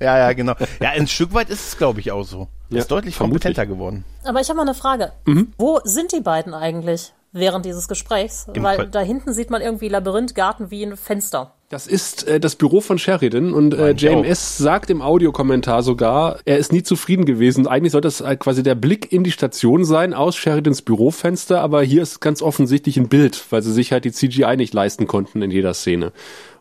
[0.00, 0.54] Ja, ja, genau.
[0.80, 2.48] Ja, ein Stück weit ist es, glaube ich, auch so.
[2.70, 3.42] Er Ja, ist deutlich vermutlich.
[3.42, 4.04] kompetenter geworden.
[4.24, 5.12] Aber ich habe mal eine Frage.
[5.26, 5.52] Mhm.
[5.58, 8.46] Wo sind die beiden eigentlich während dieses Gesprächs?
[8.52, 11.54] Im Weil Ver- da hinten sieht man irgendwie Labyrinth, Garten wie ein Fenster.
[11.68, 13.92] Das ist äh, das Büro von Sheridan und äh.
[13.92, 17.68] JMS sagt im Audiokommentar sogar, er ist nie zufrieden gewesen.
[17.68, 21.82] Eigentlich soll das äh, quasi der Blick in die Station sein aus Sheridans Bürofenster, aber
[21.82, 25.42] hier ist ganz offensichtlich ein Bild, weil sie sich halt die CGI nicht leisten konnten
[25.42, 26.12] in jeder Szene.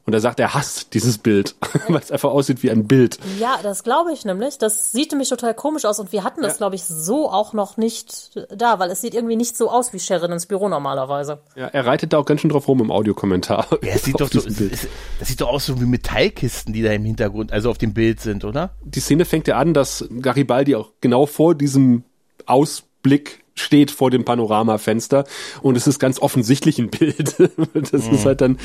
[0.05, 1.55] Und er sagt, er hasst dieses Bild,
[1.87, 3.19] weil es einfach aussieht wie ein Bild.
[3.39, 4.57] Ja, das glaube ich nämlich.
[4.57, 6.57] Das sieht nämlich total komisch aus und wir hatten das, Ja.
[6.57, 9.99] glaube ich, so auch noch nicht da, weil es sieht irgendwie nicht so aus wie
[9.99, 11.39] Sheridans Büro normalerweise.
[11.55, 13.67] Ja, er reitet da auch ganz schön drauf rum im Audiokommentar.
[13.83, 14.87] Ja, es sieht auf doch so, es, es,
[15.19, 18.19] das sieht doch aus so wie Metallkisten, die da im Hintergrund, also auf dem Bild
[18.19, 18.71] sind, oder?
[18.83, 22.03] die Szene fängt ja an, dass Garibaldi auch genau vor diesem
[22.45, 25.25] Ausblick steht vor dem Panoramafenster
[25.61, 27.35] und es ist ganz offensichtlich ein Bild.
[27.73, 28.57] Das ist halt dann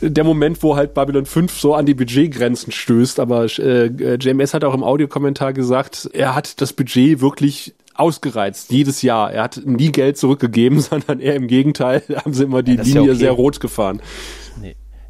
[0.00, 3.20] der Moment, wo halt Babylon 5 so an die Budgetgrenzen stößt.
[3.20, 9.02] Aber äh, JMS hat auch im Audiokommentar gesagt, er hat das Budget wirklich ausgereizt, jedes
[9.02, 9.32] Jahr.
[9.32, 13.02] Er hat nie Geld zurückgegeben, sondern eher im Gegenteil, haben sie immer die ja Linie
[13.02, 13.14] okay.
[13.14, 14.00] sehr rot gefahren.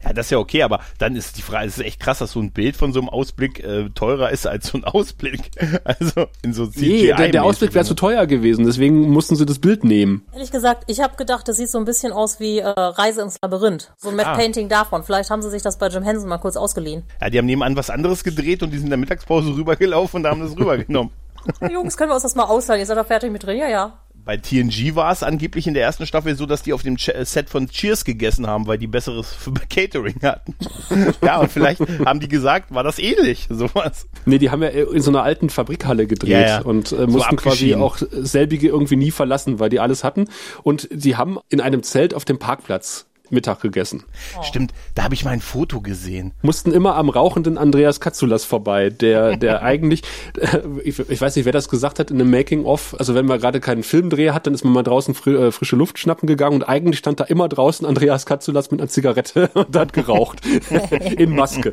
[0.04, 2.32] Ja, das ist ja okay, aber dann ist die Frage, es ist echt krass, dass
[2.32, 5.50] so ein Bild von so einem Ausblick äh, teurer ist als so ein Ausblick.
[5.84, 6.80] Also in so CGI.
[6.86, 10.26] Nee, der, der Ausblick wäre zu teuer gewesen, deswegen mussten sie das Bild nehmen.
[10.32, 13.36] Ehrlich gesagt, ich habe gedacht, das sieht so ein bisschen aus wie äh, Reise ins
[13.42, 13.92] Labyrinth.
[13.96, 14.36] So ein Matte Ah.
[14.36, 15.02] Painting davon.
[15.02, 17.02] Vielleicht haben sie sich das bei Jim Henson mal kurz ausgeliehen.
[17.20, 20.22] Ja, die haben nebenan was anderes gedreht und die sind in der Mittagspause rübergelaufen und
[20.24, 21.12] da haben das rübergenommen.
[21.72, 22.80] Jungs, können wir uns das mal ausleihen?
[22.80, 23.58] Ihr seid doch fertig mit drin?
[23.58, 23.98] Ja, ja.
[24.24, 27.08] Bei TNG war es angeblich in der ersten Staffel so, dass die auf dem Ch
[27.08, 30.54] äh, Set von Cheers gegessen haben, weil die besseres für Catering hatten.
[31.22, 34.06] ja, und vielleicht haben die gesagt, war das ähnlich, sowas.
[34.24, 36.60] Nee, die haben ja in so einer alten Fabrikhalle gedreht Ja, ja.
[36.62, 40.28] und äh, So mussten quasi auch selbige irgendwie nie verlassen, weil die alles hatten.
[40.62, 44.04] Und sie haben in einem Zelt auf dem Parkplatz Mittag gegessen.
[44.42, 46.32] Stimmt, da habe ich mal ein Foto gesehen.
[46.42, 50.02] Mussten immer am rauchenden Andreas Katsulas vorbei, der, der eigentlich,
[50.38, 53.40] äh, ich, ich weiß nicht, wer das gesagt hat in einem Making-of, also wenn man
[53.40, 56.56] gerade keinen Filmdreh hat, dann ist man mal draußen fri äh, frische Luft schnappen gegangen
[56.56, 60.40] und eigentlich stand da immer draußen Andreas Katsulas mit einer Zigarette und hat geraucht.
[61.16, 61.72] in Maske.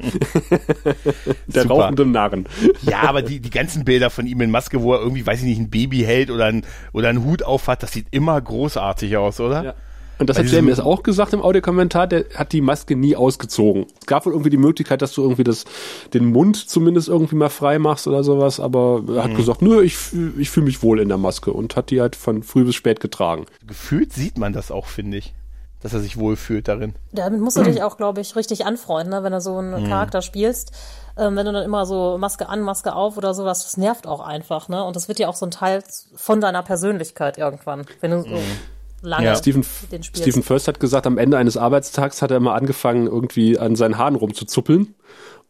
[1.47, 1.75] der Super.
[1.75, 2.47] rauchende Narren.
[2.81, 5.45] Ja, aber die, die ganzen Bilder von ihm in Maske, wo er irgendwie, weiß ich
[5.45, 9.39] nicht, ein Baby hält oder, ein, oder einen Hut aufhat, das sieht immer großartig aus,
[9.39, 9.63] oder?
[9.63, 9.73] Ja.
[10.19, 13.15] Und das Bei hat diesem- JMS auch gesagt im Audiokommentar, der hat die Maske nie
[13.15, 13.85] ausgezogen.
[14.01, 15.63] Es gab wohl irgendwie die Möglichkeit, dass du irgendwie das,
[16.13, 19.23] den Mund zumindest irgendwie mal frei machst oder sowas, aber er Mhm.
[19.23, 22.01] hat gesagt, nö, ich, fühl- ich fühle mich wohl in der Maske und hat die
[22.01, 23.45] halt von früh bis spät getragen.
[23.65, 25.33] Gefühlt sieht man das auch, finde ich.
[25.81, 26.93] Dass er sich wohlfühlt darin.
[27.13, 29.23] Damit musst du dich auch, glaube ich, richtig anfreunden, ne?
[29.23, 30.73] wenn du so einen Charakter spielst.
[31.17, 34.19] Ähm, wenn du dann immer so Maske an, Maske auf oder sowas, das nervt auch
[34.19, 34.83] einfach, ne?
[34.83, 35.81] Und das wird ja auch so ein Teil
[36.15, 38.37] von deiner Persönlichkeit irgendwann, wenn du so
[39.01, 39.35] lange Ja.
[39.35, 39.63] Stephen.
[40.01, 43.97] Stephen First hat gesagt, am Ende eines Arbeitstags hat er immer angefangen, irgendwie an seinen
[43.97, 44.93] Haaren rumzuzuppeln.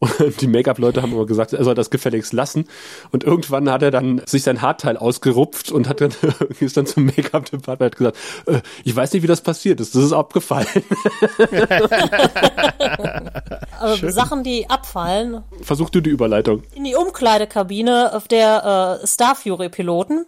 [0.00, 2.64] Und die Make-up-Leute haben immer gesagt, er soll das gefälligst lassen.
[3.12, 6.10] Und irgendwann hat er dann sich sein Haarteil ausgerupft und hat dann,
[6.60, 9.94] ist dann zum Make-up-Department und hat gesagt, äh, ich weiß nicht, wie das passiert ist.
[9.94, 10.66] Das ist abgefallen.
[14.08, 16.62] Sachen, die abfallen, Versuch du die Überleitung.
[16.74, 20.26] in die Umkleidekabine auf der äh, Star Fury-Piloten,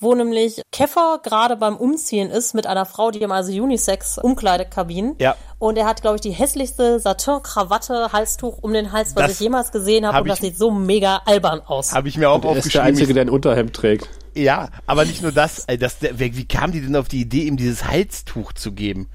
[0.00, 5.16] wo nämlich Keffer gerade beim Umziehen ist mit einer Frau, die haben also Unisex-Umkleidekabinen.
[5.18, 5.36] Ja.
[5.58, 9.40] Und er hat, glaube ich, die hässlichste Satin-Krawatte, Halstuch um den Hals, was Das ich
[9.40, 10.16] jemals gesehen habe.
[10.16, 11.92] hab Und das sieht so mega albern aus.
[11.92, 12.86] Habe ich mir auch Er ist der aufgeschrieben.
[12.86, 14.08] Einzige, der ein Unterhemd trägt.
[14.34, 17.56] Ja, aber nicht nur das, das der, wie kam die denn auf die Idee, ihm
[17.56, 19.08] dieses Halstuch zu geben?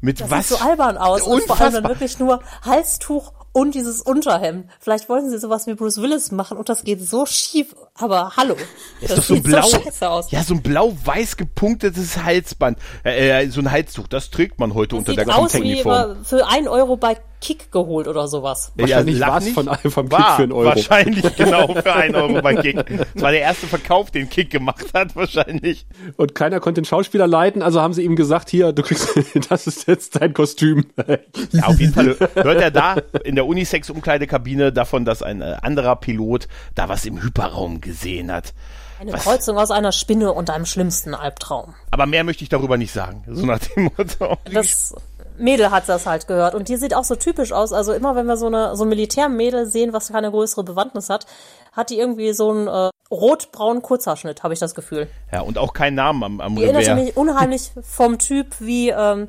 [0.00, 0.48] Mit Das was?
[0.48, 1.22] sieht so albern aus.
[1.22, 1.90] Und vor allem dann Unfassbar.
[1.90, 4.66] wirklich nur Halstuch und dieses Unterhemd.
[4.80, 7.74] Vielleicht wollten sie sowas wie Bruce Willis machen und das geht so schief.
[7.94, 8.56] Aber hallo.
[9.00, 10.30] ist das doch so ein blau, so scheiße aus.
[10.30, 14.96] ja, so ein blau-weiß gepunktetes Halsband, äh, äh, so ein Halstuch, das trägt man heute
[14.96, 18.72] unter Sieht der aus wie für ein Euro bei Kick geholt oder sowas.
[18.76, 19.54] Wahrscheinlich lach war's nicht.
[19.54, 20.66] von einem vom Kick War für einen Euro.
[20.66, 22.76] Wahrscheinlich genau für einen Euro bei Kick.
[23.14, 25.86] Das war der erste Verkauf, den Kick gemacht hat, wahrscheinlich.
[26.16, 29.08] Und keiner konnte den Schauspieler leiten, also haben sie ihm gesagt, hier, du kriegst,
[29.50, 30.86] das ist jetzt dein Kostüm.
[31.52, 35.96] Ja, auf jeden Fall hört er da in der Unisex-Umkleidekabine davon, dass ein äh, anderer
[35.96, 38.52] Pilot da was im Hyperraum gesehen hat.
[39.00, 41.74] Eine Kreuzung aus einer Spinne und einem schlimmsten Albtraum.
[41.90, 43.22] Aber mehr möchte ich darüber nicht sagen.
[43.28, 44.38] So nach dem Motto.
[44.52, 44.94] Das
[45.38, 46.54] Mädel hat das halt gehört.
[46.54, 47.72] Und die sieht auch so typisch aus.
[47.72, 51.26] Also immer wenn wir so eine so ein Militärmädel sehen, was keine größere Bewandtnis hat,
[51.72, 55.08] hat die irgendwie so einen äh, rot-braunen Kurzhaarschnitt, habe ich das Gefühl.
[55.32, 57.04] Ja, und auch keinen Namen am, am Die erinnert Revers.
[57.04, 59.28] mich unheimlich vom Typ wie ähm,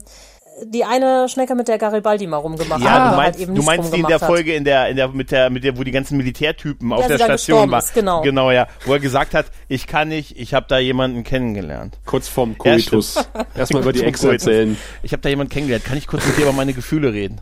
[0.65, 3.11] die eine Schnecke mit der Garibaldi mal rumgemacht Ja, hat.
[3.13, 4.19] du meinst, halt eben du meinst die in der.
[4.19, 7.17] Folge, in der, in der, mit der, mit der, wo die ganzen Militärtypen auf der
[7.17, 7.79] Station waren.
[7.79, 8.21] ist, genau.
[8.21, 8.67] Genau, ja.
[8.85, 11.97] Wo er gesagt hat, ich kann nicht, ich habe da jemanden kennengelernt.
[12.05, 13.15] Kurz vorm Ja, Coitus.
[13.55, 14.77] Erstmal über die Ex erzählen.
[15.03, 15.85] Ich habe da jemanden kennengelernt.
[15.85, 17.41] Kann ich kurz mit dir über meine Gefühle reden?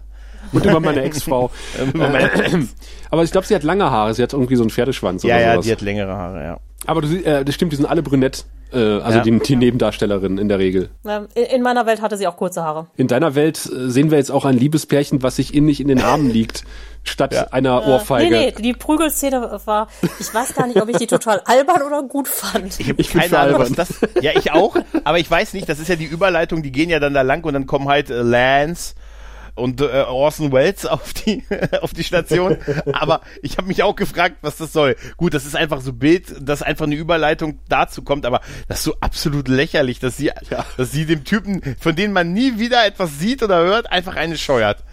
[0.53, 1.51] Und über meine Ex-Frau.
[1.93, 2.67] Über meine-
[3.09, 4.13] Aber ich glaube, sie hat lange Haare.
[4.13, 5.65] Sie hat irgendwie so einen Pferdeschwanz ja, oder ja, sowas.
[5.65, 6.59] die hat längere Haare, ja.
[6.85, 8.45] Aber du, äh, das stimmt, die sind alle brünett.
[8.73, 9.23] Äh, also Ja.
[9.23, 10.89] die, die Nebendarstellerinnen in der Regel.
[11.05, 12.87] Ja, in, in meiner Welt hatte sie auch kurze Haare.
[12.97, 16.01] In deiner Welt äh, sehen wir jetzt auch ein Liebespärchen, was sich innig in den
[16.01, 16.63] Armen liegt,
[17.03, 18.29] statt einer Ohrfeige.
[18.35, 19.87] Nee, nee, die Prügelszene war,
[20.19, 22.77] ich weiß gar nicht, ob ich die total albern oder gut fand.
[22.79, 23.93] Ich habe Ich keine Ahnung, was das.
[24.21, 24.75] Ja, ich auch.
[25.05, 25.69] Aber ich weiß nicht.
[25.69, 26.63] Das ist ja die Überleitung.
[26.63, 28.95] Die gehen ja dann da lang und dann kommen halt äh, Lance
[29.57, 31.43] und äh, Orson Welles auf die
[31.81, 32.57] auf die Station.
[32.93, 34.95] Aber ich habe mich auch gefragt, was das soll.
[35.17, 38.25] Gut, das ist einfach so Bild, dass einfach eine Überleitung dazu kommt.
[38.25, 40.31] Aber das ist so absolut lächerlich, dass sie,
[40.77, 44.37] dass sie dem Typen, von dem man nie wieder etwas sieht oder hört, einfach eine
[44.37, 44.83] scheuert.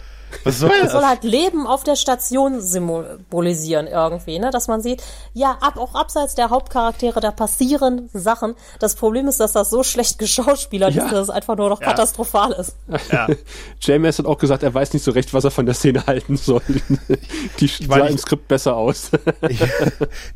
[0.42, 0.92] Was soll Es das?
[0.92, 4.50] soll halt Leben auf der Station symbolisieren irgendwie, ne?
[4.50, 8.54] Dass man sieht, ja, ab, auch abseits der Hauptcharaktere, da passieren Sachen.
[8.80, 11.04] Das Problem ist, dass das so schlecht geschauspielert Ja.
[11.04, 12.76] ist, dass es einfach nur noch katastrophal ist.
[13.80, 16.36] James hat auch gesagt, er weiß nicht so recht, was er von der Szene halten
[16.36, 16.62] soll.
[17.60, 19.10] Die sah nicht- im Skript besser aus.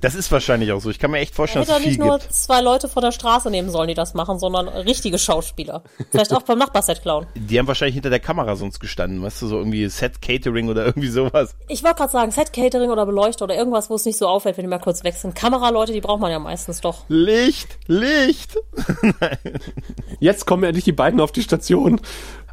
[0.00, 0.90] Das ist wahrscheinlich auch so.
[0.90, 2.32] Ich kann mir echt vorstellen, dass es viel nicht nur gibt.
[2.32, 5.82] zwei Leute von der Straße nehmen sollen, die das machen, sondern richtige Schauspieler.
[6.10, 7.26] Vielleicht auch beim Nachbarset klauen.
[7.34, 10.86] Die haben wahrscheinlich hinter der Kamera sonst gestanden, weißt du, so irgendwie Set Catering oder
[10.86, 11.56] irgendwie sowas.
[11.68, 14.64] Ich wollte gerade sagen, Set-Catering oder Beleuchter oder irgendwas, wo es nicht so auffällt, wenn
[14.64, 15.34] die mal kurz wechseln.
[15.34, 17.04] Kameraleute, die braucht man ja meistens doch.
[17.08, 18.56] Licht, Licht.
[20.20, 22.00] Jetzt kommen endlich die beiden auf die Station.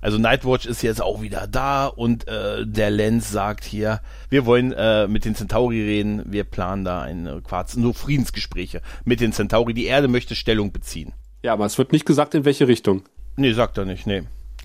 [0.02, 4.72] Also Nightwatch ist jetzt auch wieder da und äh, der Lenz sagt hier, wir wollen
[4.72, 9.74] äh, mit den Centauri reden, wir planen da ein Quarz, nur Friedensgespräche mit den Centauri.
[9.74, 11.14] Die Erde möchte Stellung beziehen.
[11.42, 13.02] Ja, aber es wird nicht gesagt, in welche Richtung.
[13.36, 14.22] Nee, sagt er nicht, nee.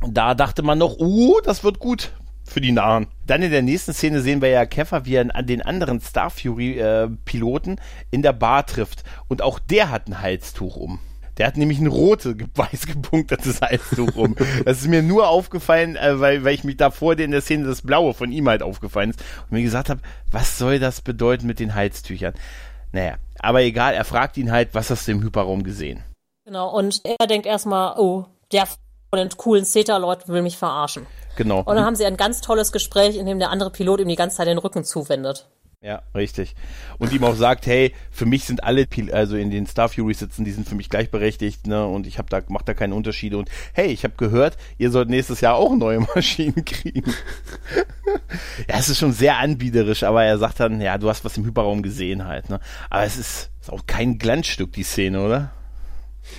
[0.06, 2.10] Da dachte man noch, uh, das wird gut
[2.50, 3.06] für die Nahen.
[3.26, 7.76] Dann in der nächsten Szene sehen wir ja Keffer, wie er den anderen Star Fury-Piloten
[8.10, 9.04] in der Bar trifft.
[9.28, 10.98] Und auch der hat ein Halstuch um.
[11.38, 14.36] Der hat nämlich ein rote, ge- weiß gepunktetes Halstuch um.
[14.64, 17.66] Das ist mir nur aufgefallen, äh, weil, weil ich mich da vor in der Szene
[17.66, 21.46] das Blaue von ihm halt aufgefallen ist und mir gesagt habe, was soll das bedeuten
[21.46, 22.34] mit den Halstüchern?
[22.92, 26.02] Naja, aber egal, er fragt ihn halt, was hast du im Hyperraum gesehen?
[26.44, 31.06] Genau, und er denkt erstmal, oh, der von den coolen Theta-Leuten will mich verarschen.
[31.40, 31.60] Genau.
[31.60, 34.14] Und dann haben sie ein ganz tolles Gespräch, in dem der andere Pilot ihm die
[34.14, 35.48] ganze Zeit den Rücken zuwendet.
[35.80, 36.54] Ja, richtig.
[36.98, 40.12] Und ihm auch sagt, hey, für mich sind alle, Pil also in den Star Fury
[40.12, 41.86] sitzen, die sind für mich gleichberechtigt, ne?
[41.86, 43.38] Und ich habe da mach da keine Unterschiede.
[43.38, 47.14] Und hey, ich habe gehört, ihr sollt nächstes Jahr auch neue Maschinen kriegen.
[48.68, 51.46] ja, es ist schon sehr anbiederisch, aber er sagt dann, ja, du hast was im
[51.46, 52.60] Hyperraum gesehen halt, ne?
[52.90, 55.52] Aber es ist, ist auch kein Glanzstück die Szene, oder?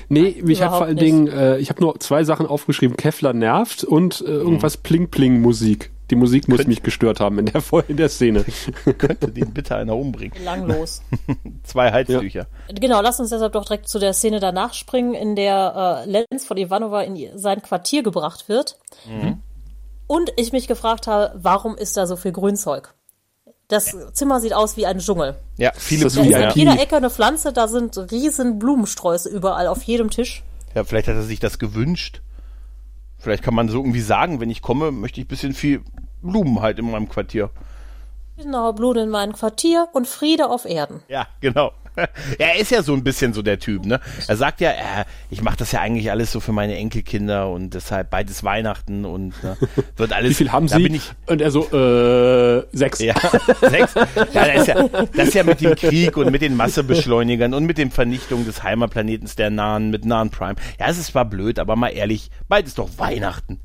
[0.09, 1.05] Nee, mich hat vor allen nicht.
[1.05, 2.97] Dingen, äh, ich habe nur zwei Sachen aufgeschrieben.
[2.97, 5.91] Kevlar nervt und äh, irgendwas Pling-Pling-Musik.
[6.09, 8.43] Die Musik muss mich gestört haben in der, in der Szene.
[8.97, 10.33] Könnte den bitte einer umbringen.
[10.43, 11.01] Langlos.
[11.63, 12.47] Zwei Halstücher.
[12.67, 16.45] genau, lass uns deshalb doch direkt zu der Szene danach springen, in der äh, Lenz
[16.45, 18.77] von Ivanova in sein Quartier gebracht wird.
[20.07, 22.93] Und ich mich gefragt habe, warum ist da so viel Grünzeug?
[23.71, 25.35] Das Zimmer sieht aus wie ein Dschungel.
[25.55, 29.29] Ja, viele Das ist Da ist an jeder Ecke eine Pflanze, da sind riesen Blumensträuße
[29.29, 30.43] überall auf jedem Tisch.
[30.75, 32.21] ja, vielleicht hat er sich das gewünscht.
[33.17, 35.83] Vielleicht kann man so irgendwie sagen, wenn ich komme, möchte ich ein bisschen viel
[36.21, 37.49] Blumen halt in meinem Quartier.
[38.35, 41.01] Genau, Blut in meinem Quartier und Friede auf Erden.
[41.07, 41.71] Ja, genau.
[42.37, 43.99] Er ist ja so ein bisschen so der Typ, ne?
[44.27, 47.73] Er sagt ja, äh, ich mache das ja eigentlich alles so für meine Enkelkinder und
[47.73, 49.57] deshalb beides Weihnachten und ne,
[49.97, 50.31] wird alles.
[50.31, 50.81] Wie viel haben Sie?
[50.81, 52.99] Bin ich, und er so, äh, sechs.
[52.99, 53.15] ja,
[53.61, 53.93] sechs.
[54.33, 57.65] Ja, das ist ja, das ist ja mit dem Krieg und mit den Massebeschleunigern und
[57.65, 60.55] mit dem Vernichtung des Heimatplanetens der Nahen, mit Nahen Prime.
[60.79, 62.29] Ja, es ist zwar blöd, aber mal ehrlich,
[62.63, 63.59] ist doch Weihnachten.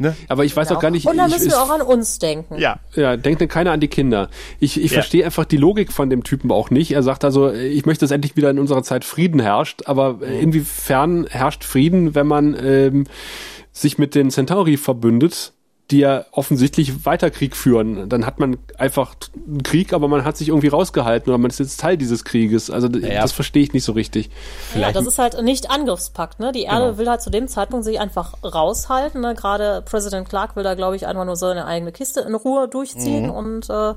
[0.00, 0.14] Ne?
[0.28, 1.06] Aber ich weiß auch gar nicht.
[1.06, 2.56] Und da ich, müssen wir auch an uns denken.
[2.56, 2.78] Ja.
[2.94, 4.28] Ja, denkt denn keiner an die Kinder.
[4.60, 4.98] Ich, ich Ja.
[4.98, 6.92] verstehe einfach die Logik von dem Typen auch nicht.
[6.92, 10.40] Er sagt also, ich möchte, dass endlich wieder in unserer Zeit Frieden herrscht, aber äh,
[10.40, 13.04] inwiefern herrscht Frieden, wenn man ähm,
[13.72, 15.52] sich mit den Centauri verbündet,
[15.90, 18.08] die ja offensichtlich weiter Krieg führen.
[18.10, 19.14] Dann hat man einfach
[19.46, 22.70] einen Krieg, aber man hat sich irgendwie rausgehalten oder man ist jetzt Teil dieses Krieges.
[22.70, 23.22] Also Ja.
[23.22, 24.28] das verstehe ich nicht so richtig.
[24.74, 26.52] Ja, das ist halt nicht Angriffspakt, ne?
[26.52, 29.34] Die Erde will halt zu dem Zeitpunkt sich einfach raushalten, ne?
[29.34, 33.30] Gerade Präsident Clark will da, glaube ich, einfach nur seine eigene Kiste in Ruhe durchziehen
[33.30, 33.94] und äh,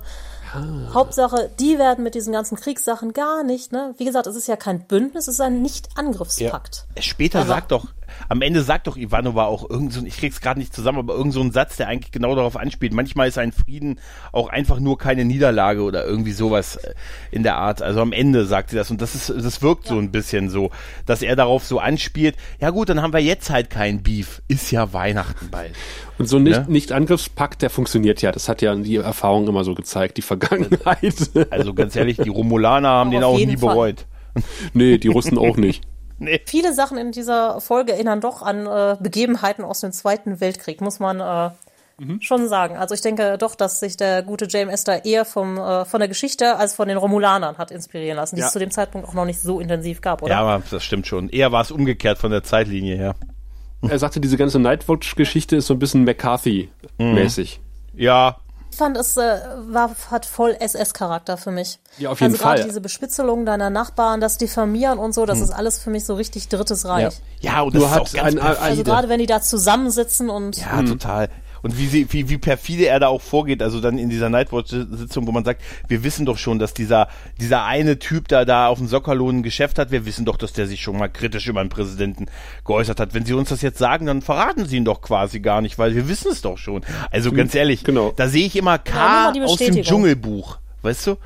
[0.94, 3.94] Hauptsache, die werden mit diesen ganzen Kriegssachen gar nicht, ne?
[3.98, 6.86] Wie gesagt, es ist ja kein Bündnis, es ist ein Nicht-Angriffspakt.
[7.00, 7.86] Später sagt doch,
[8.30, 11.16] am Ende sagt doch Ivanova auch irgend so, ein- ich krieg's gerade nicht zusammen, aber
[11.16, 12.94] irgend so ein Satz, der eigentlich genau darauf anspielt.
[12.94, 14.00] Manchmal ist ein Frieden
[14.32, 16.94] auch einfach nur keine Niederlage oder irgendwie sowas äh,
[17.32, 17.82] in der Art.
[17.82, 20.72] Also am Ende sagt sie das und das ist, das wirkt so ein bisschen so,
[21.06, 22.36] dass er darauf so anspielt.
[22.60, 24.42] Ja gut, dann haben wir jetzt halt kein Beef.
[24.48, 25.74] Ist ja Weihnachten bald.
[26.18, 26.66] Und so ein nicht, Ne?
[26.70, 28.32] Nicht-Angriffspakt, der funktioniert ja.
[28.32, 31.16] Das hat ja die Erfahrung immer so gezeigt, die Vergangenheit.
[31.50, 33.70] Also ganz ehrlich, die Romulaner haben den auch nie Fall.
[33.74, 34.06] bereut.
[34.74, 35.84] nee, die Russen auch nicht.
[36.22, 36.40] Nee.
[36.46, 41.00] Viele Sachen in dieser Folge erinnern doch an äh, Begebenheiten aus dem Zweiten Weltkrieg, muss
[41.00, 41.50] man äh,
[42.20, 42.78] schon sagen.
[42.78, 46.08] Also ich denke doch, dass sich der gute JMS da eher vom, äh, von der
[46.08, 48.48] Geschichte als von den Romulanern hat inspirieren lassen, die Ja.
[48.48, 50.32] es zu dem Zeitpunkt auch noch nicht so intensiv gab, oder?
[50.34, 51.30] Ja, aber das stimmt schon.
[51.30, 53.16] Eher war es umgekehrt von der Zeitlinie her.
[53.88, 57.60] Er sagte, diese ganze Nightwatch-Geschichte ist so ein bisschen McCarthy-mäßig.
[57.96, 58.41] Ja, Ich
[58.76, 61.80] fand, es äh, war, hat voll SS-Charakter für mich.
[61.98, 62.68] Ja, auf jeden also gerade Fall.
[62.68, 66.48] diese Bespitzelung deiner Nachbarn, das Diffamieren und so, das ist alles für mich so richtig
[66.50, 66.90] Drittes ja.
[66.90, 67.22] Reich.
[67.40, 68.62] Ja, und das Nur ist hat auch ganz ein, perfide.
[68.62, 71.30] Also gerade wenn die da zusammensitzen und Ja, total.
[71.62, 75.28] Und wie, sie, wie, wie perfide er da auch vorgeht, also dann in dieser Nightwatch-Sitzung,
[75.28, 77.08] wo man sagt, wir wissen doch schon, dass dieser,
[77.40, 80.54] dieser eine Typ da, da auf dem Sockerlohn ein Geschäft hat, wir wissen doch, dass
[80.54, 82.28] der sich schon mal kritisch über den Präsidenten
[82.66, 83.14] geäußert hat.
[83.14, 85.96] Wenn sie uns das jetzt sagen, dann verraten sie ihn doch quasi gar nicht, weil
[85.96, 86.82] wir wissen es doch schon.
[87.12, 88.14] Also ganz ehrlich, genau.
[88.16, 89.82] da sehe ich immer K die aus dem.
[89.82, 91.18] Dschungelbuch, weißt du?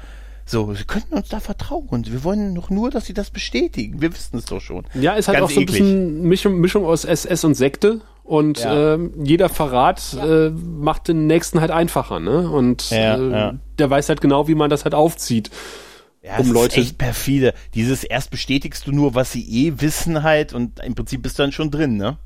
[0.46, 2.06] So, sie könnten uns da vertrauen.
[2.06, 4.00] Wir wollen doch nur, dass sie das bestätigen.
[4.00, 4.86] Wir wissen es doch schon.
[4.94, 5.80] Ja, ist halt Ganz auch so ein eklig.
[5.80, 8.02] bisschen Mischung, Mischung aus SS und Sekte.
[8.26, 8.96] Und Ja.
[8.96, 12.50] ähm, jeder Verrat äh, macht den nächsten halt einfacher, ne?
[12.50, 13.54] Und Ja, äh, ja.
[13.78, 15.52] der weiß halt genau, wie man das halt aufzieht.
[16.24, 17.54] Ja, um es Leute- ist echt perfide.
[17.76, 21.44] Dieses erst bestätigst du nur, was sie eh wissen halt und im Prinzip bist du
[21.44, 22.18] dann schon drin, ne?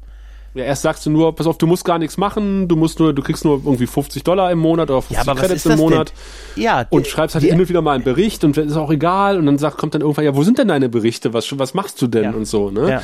[0.56, 3.14] Ja, erst sagst du nur, pass auf, du musst gar nichts machen, du musst nur,
[3.14, 6.14] du kriegst nur irgendwie 50 Dollar im Monat oder 50 Ja, Credits das im Monat
[6.56, 6.64] denn?
[6.64, 9.46] Ja, und schreibst halt hin und wieder mal einen Bericht und ist auch egal und
[9.46, 11.34] dann sagt, kommt dann irgendwann, ja, wo sind denn deine Berichte?
[11.34, 12.32] Was, was machst du denn Ja.
[12.32, 12.90] und so, ne?
[12.90, 13.02] Ja.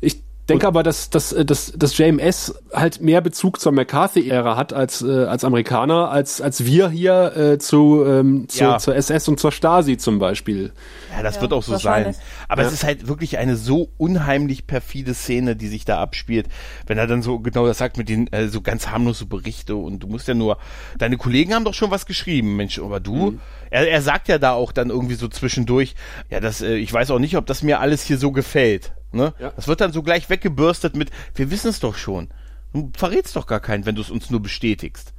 [0.00, 4.72] Ich denke aber, dass, dass, äh, dass, dass JMS halt mehr Bezug zur McCarthy-Ära hat
[4.72, 8.78] als, äh, als Amerikaner, als, als wir hier äh, zu, ähm, zu, Ja.
[8.78, 10.72] zur SS und zur Stasi zum Beispiel.
[11.16, 12.14] Ja, das Ja, wird auch so sein.
[12.48, 16.48] Aber es ist halt wirklich eine so unheimlich perfide Szene, die sich da abspielt.
[16.86, 20.00] Wenn er dann so genau das sagt mit den äh, so ganz harmlose Berichte und
[20.00, 20.58] du musst ja nur,
[20.98, 23.40] deine Kollegen haben doch schon was geschrieben, Mensch, aber du, Mhm.
[23.70, 25.94] er, er sagt ja da auch dann irgendwie so zwischendurch,
[26.30, 28.92] ja, das, äh, ich weiß auch nicht, ob das mir alles hier so gefällt.
[29.12, 29.34] Ne?
[29.38, 29.52] Ja.
[29.54, 32.28] Das wird dann so gleich weggebürstet mit, wir wissen es doch schon.
[32.72, 35.12] Du verrätst doch gar keinen, wenn du es uns nur bestätigst.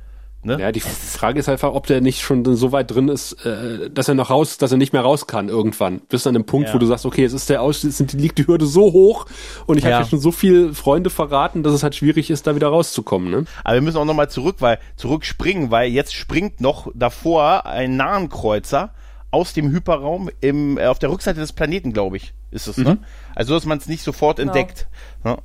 [0.45, 0.59] Ne?
[0.59, 4.09] Ja, die Frage ist einfach, ob der nicht schon so weit drin ist, äh, dass
[4.09, 6.01] er noch raus, dass er nicht mehr raus kann irgendwann.
[6.09, 6.73] Bis an dem Punkt, Ja.
[6.73, 9.25] wo du sagst, okay, es ist der Aus, es sind, liegt die Hürde so hoch
[9.67, 9.91] und ich Ja.
[9.91, 13.31] habe ja schon so viel Freunde verraten, dass es halt schwierig ist, da wieder rauszukommen.
[13.31, 13.45] Ne?
[13.63, 18.93] Aber wir müssen auch nochmal zurück, weil zurückspringen, weil jetzt springt noch davor ein Nahenkreuzer
[19.31, 22.97] aus dem Hyperraum im, äh, auf der Rückseite des Planeten, glaube ich, ist es, ne?
[23.35, 24.87] Also, dass man es nicht sofort entdeckt.
[25.23, 25.37] Ne?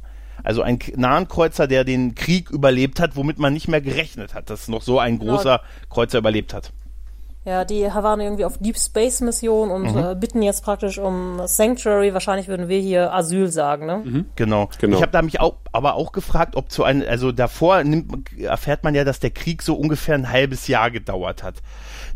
[0.44, 4.50] Also ein K- Nahenkreuzer, der den Krieg überlebt hat, womit man nicht mehr gerechnet hat,
[4.50, 6.72] dass noch so ein großer Kreuzer überlebt hat.
[7.44, 9.98] Ja, die waren irgendwie auf Deep Space Mission und Mhm.
[9.98, 12.12] äh, bitten jetzt praktisch um Sanctuary.
[12.12, 14.24] Wahrscheinlich würden wir hier Asyl sagen, ne?
[14.36, 14.68] Genau.
[14.78, 14.96] Genau.
[14.96, 18.84] Ich habe da mich auch, aber auch gefragt, ob zu einem, also davor nimmt, erfährt
[18.84, 21.62] man ja, dass der Krieg so ungefähr ein halbes Jahr gedauert hat.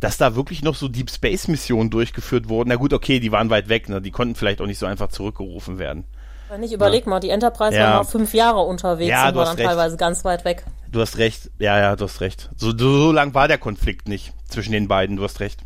[0.03, 2.69] Dass da wirklich noch so Deep Space Missionen durchgeführt wurden.
[2.71, 4.03] Na gut, okay, die waren weit weg, ne?
[4.03, 6.05] Die konnten vielleicht auch nicht so einfach zurückgerufen werden.
[6.51, 7.93] Wenn nicht, überleg mal, die Enterprise Ja.
[7.93, 9.69] war noch fünf Jahre unterwegs Ja, und war dann recht.
[9.69, 10.65] teilweise ganz weit weg.
[10.91, 11.51] Du hast recht.
[11.61, 12.51] Ja, ja, du hast recht.
[12.57, 15.17] So, so, so lang war der Konflikt nicht zwischen den beiden.
[15.17, 15.61] Du hast recht.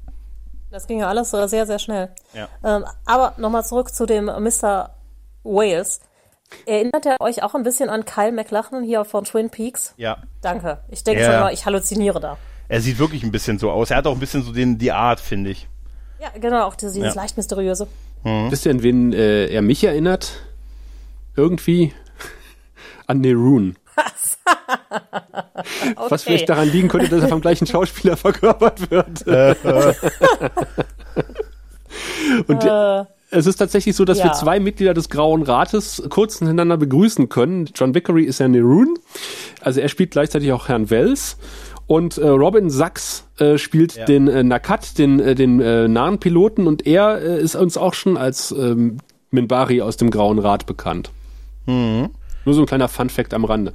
[0.71, 2.11] Das ging ja alles äh, sehr, sehr schnell.
[2.35, 2.49] Ja.
[2.63, 4.91] Ähm, aber nochmal zurück zu dem Mr.
[5.45, 6.01] Wales.
[6.67, 9.95] Erinnert er euch auch ein bisschen an Kyle McLachlan hier von Twin Peaks?
[9.97, 10.19] Ja.
[10.43, 10.83] Danke.
[10.89, 11.33] Ich denke Ja.
[11.33, 12.37] schon mal, ich halluziniere da.
[12.69, 13.91] Er sieht wirklich ein bisschen so aus.
[13.91, 15.69] Er hat auch ein bisschen so den, die Art, finde ich.
[16.21, 17.13] Ja, genau, auch dieses Ja.
[17.13, 17.87] leicht mysteriöse.
[18.25, 20.41] Wisst ihr, an wen äh, er mich erinnert?
[21.37, 21.93] Irgendwie
[23.07, 23.77] an Nerun.
[26.09, 29.25] Was vielleicht daran liegen könnte, dass er vom gleichen Schauspieler verkörpert wird.
[32.49, 34.33] Und der, es ist tatsächlich so, dass wir ja.
[34.33, 37.69] zwei Mitglieder des Grauen Rates kurz hintereinander begrüßen können.
[37.75, 38.99] John Vickery ist ja Nerun,
[39.61, 41.37] also er spielt gleichzeitig auch Herrn Wells.
[41.87, 46.67] Und äh, Robin Sachs äh, spielt den äh, Nakat, den, äh, den äh, nahen Piloten,
[46.67, 48.99] und er äh, ist uns auch schon als ähm,
[49.31, 51.11] Minbari aus dem Grauen Rat bekannt.
[51.67, 53.73] Nur so ein kleiner Fun-Fact am Rande.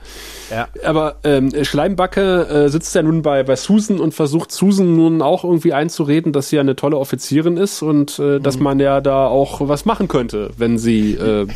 [0.49, 0.69] Ja.
[0.85, 5.43] Aber ähm, Schleimbacke äh, sitzt ja nun bei, bei Susan und versucht Susan nun auch
[5.43, 8.63] irgendwie einzureden, dass sie ja eine tolle Offizierin ist und äh, dass Mhm.
[8.63, 11.47] man ja da auch was machen könnte, wenn sie äh,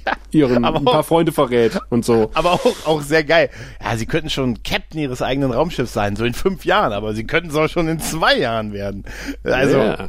[0.32, 2.30] ihren aber ein paar auch- Freunde verrät und so.
[2.34, 3.50] Aber auch, auch sehr geil.
[3.82, 7.24] Ja, sie könnten schon Captain ihres eigenen Raumschiffs sein, so in fünf Jahren, aber sie
[7.24, 9.04] könnten es auch schon in zwei Jahren werden.
[9.44, 10.08] Also, Ja.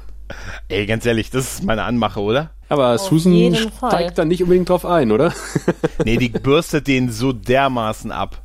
[0.70, 2.52] ey, ganz ehrlich, das ist meine Anmache, oder?
[2.70, 3.92] Aber Susan jeden Fall.
[3.92, 5.32] steigt da nicht unbedingt drauf ein, oder?
[6.06, 8.42] Nee, die bürstet den so dermaßen ab.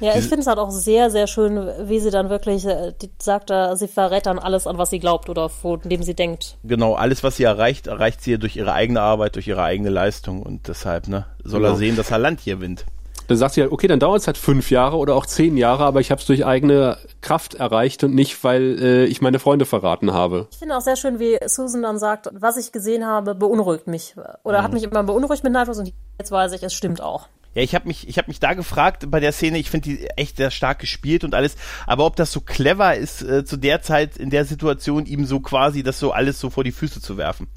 [0.00, 3.10] Ja, ich finde es halt auch sehr, sehr schön, wie sie dann wirklich, äh, die
[3.20, 6.56] sagt sie verrät dann alles, an was sie glaubt oder von dem sie denkt.
[6.64, 10.42] Genau, alles, was sie erreicht, erreicht sie durch ihre eigene Arbeit, durch ihre eigene Leistung
[10.42, 11.78] und deshalb, ne, soll er Genau.
[11.78, 12.84] sehen, dass er Land hier winnt.
[13.28, 15.84] Dann sagt sie halt, okay, dann dauert es halt fünf Jahre oder auch zehn Jahre,
[15.84, 19.66] aber ich habe es durch eigene Kraft erreicht und nicht, weil äh, ich meine Freunde
[19.66, 20.48] verraten habe.
[20.50, 24.16] Ich finde auch sehr schön, wie Susan dann sagt, was ich gesehen habe, beunruhigt mich.
[24.42, 24.64] Oder Mhm.
[24.64, 27.28] hat mich immer beunruhigt mit Nitrous und jetzt weiß ich, es stimmt auch.
[27.54, 29.58] Ja, ich habe mich, ich habe mich da gefragt bei der Szene.
[29.58, 31.56] Ich finde die echt sehr stark gespielt und alles.
[31.86, 35.40] Aber ob das so clever ist, äh, zu der Zeit in der Situation ihm so
[35.40, 37.48] quasi das so alles so vor die Füße zu werfen.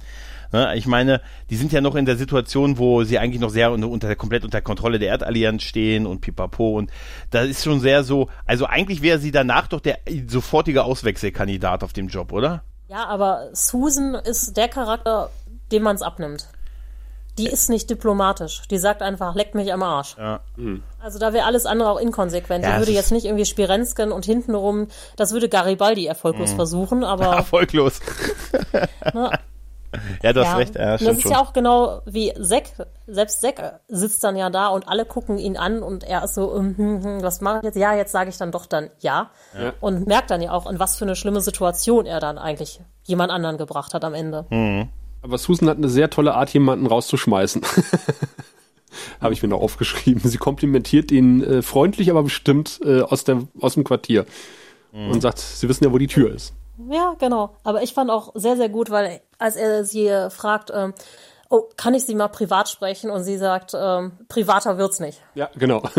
[0.52, 0.76] Ne?
[0.76, 4.16] Ich meine, die sind ja noch in der Situation, wo sie eigentlich noch sehr unter,
[4.16, 6.92] komplett unter Kontrolle der Erdallianz stehen und Pipapo und
[7.32, 8.30] da ist schon sehr so.
[8.46, 12.64] Also eigentlich wäre sie danach doch der sofortige Auswechselkandidat auf dem Job, oder?
[12.88, 15.32] Ja, aber Susan ist der Charakter,
[15.72, 16.48] dem man es abnimmt.
[17.40, 18.62] Die ist nicht diplomatisch.
[18.70, 20.16] Die sagt einfach, leckt mich am Arsch.
[20.18, 20.42] Ja.
[21.02, 22.64] Also da wäre alles andere auch inkonsequent.
[22.64, 26.56] Ja, die würde ist- jetzt nicht irgendwie Spirensken und hintenrum, das würde Garibaldi erfolglos Mhm.
[26.58, 28.00] versuchen, aber Erfolglos.
[29.14, 29.32] ne,
[30.24, 30.56] Ja, du hast ja.
[30.58, 30.76] recht.
[30.76, 31.32] Ja, das ist schon.
[31.32, 32.64] ja auch genau wie Zack.
[33.08, 36.56] Selbst Zack sitzt dann ja da und alle gucken ihn an und er ist so,
[36.56, 37.76] ähm, hm, hm, was mache ich jetzt?
[37.78, 39.30] Ja, jetzt sage ich dann doch dann ja.
[39.82, 43.32] Und merkt dann ja auch, in was für eine schlimme Situation er dann eigentlich jemand
[43.32, 44.46] anderen gebracht hat am Ende.
[44.50, 44.90] Hm.
[45.24, 47.62] Aber Susan hat eine sehr tolle Art, jemanden rauszuschmeißen.
[49.22, 50.22] Habe ich mir noch aufgeschrieben.
[50.30, 54.26] Sie komplimentiert ihn äh, freundlich, aber bestimmt äh, aus, der, aus dem Quartier.
[54.92, 56.54] Und sagt, sie wissen ja, wo die Tür ist.
[56.92, 57.56] Ja, genau.
[57.64, 60.94] Aber ich fand auch sehr, sehr gut, weil als er sie fragt, ähm,
[61.50, 63.10] oh, kann ich sie mal privat sprechen?
[63.10, 65.20] Und sie sagt, ähm, privater wird's nicht.
[65.34, 65.82] Ja, genau.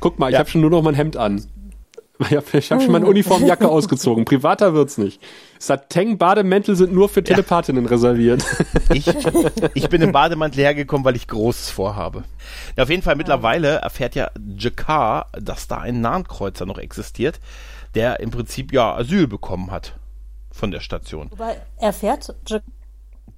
[0.00, 0.38] Guck mal, ich Ja.
[0.40, 1.44] habe schon nur noch mein Hemd an.
[2.20, 4.24] Ich habe ich hab schon meine Uniformjacke ausgezogen.
[4.24, 5.20] Privater wird's nicht.
[5.58, 8.44] Sateng-Bademäntel sind nur für Telepathinnen reserviert.
[8.94, 9.06] Ich,
[9.74, 12.24] ich bin im Bademantel hergekommen, weil ich Großes vorhabe.
[12.76, 17.38] Ja, auf jeden Fall mittlerweile erfährt ja Jakar, dass da ein Nahenkreuzer noch existiert,
[17.94, 19.94] der im Prinzip ja Asyl bekommen hat
[20.50, 21.30] von der Station.
[21.30, 22.34] Wobei, erfährt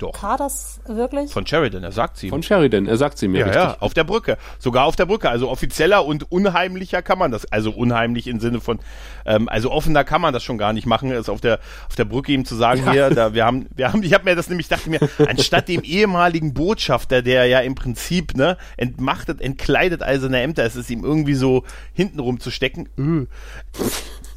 [0.00, 0.14] Doch.
[0.14, 1.30] Jakar das wirklich?
[1.30, 2.30] Von Sheridan, er sagt sie.
[2.30, 3.62] Von Sheridan, er sagt sie mir ja, richtig.
[3.62, 4.38] ja, auf der Brücke.
[4.58, 5.28] Sogar auf der Brücke.
[5.28, 7.50] Also offizieller und unheimlicher kann man das.
[7.52, 8.78] Also unheimlich im Sinne von,
[9.26, 12.06] ähm, also offener kann man das schon gar nicht machen, ist auf der auf der
[12.06, 14.68] Brücke ihm zu sagen, hier, da wir haben, wir haben, ich habe mir das nämlich
[14.68, 20.64] dachte mir, anstatt dem ehemaligen Botschafter, der ja im Prinzip ne entmachtet, entkleidet eiserne Ämter,
[20.64, 22.88] ist es ihm irgendwie so hintenrum zu stecken.
[22.98, 23.26] Öh.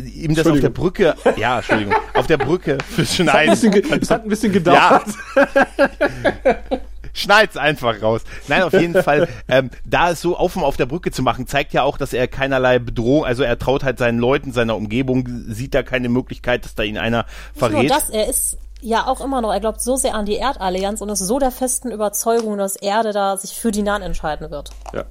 [0.05, 3.71] Ihm das auf der Brücke, ja, Entschuldigung, auf der Brücke für Es hat, ein bisschen,
[3.71, 5.05] ge- es hat ein bisschen gedauert.
[7.15, 8.21] Schneid's einfach raus.
[8.47, 11.71] Nein, auf jeden Fall, ähm, da es so offen auf der Brücke zu machen, zeigt
[11.71, 15.75] ja auch, dass er keinerlei Bedrohung, also er traut halt seinen Leuten, seiner Umgebung, sieht
[15.75, 17.91] da keine Möglichkeit, dass da ihn einer Nicht nur verrät.
[17.91, 21.09] das, er ist ja auch immer noch, er glaubt so sehr an die Erdallianz und
[21.09, 24.71] ist so der festen Überzeugung, dass Erde da sich für die Nahen entscheiden wird.
[24.91, 25.03] Ja.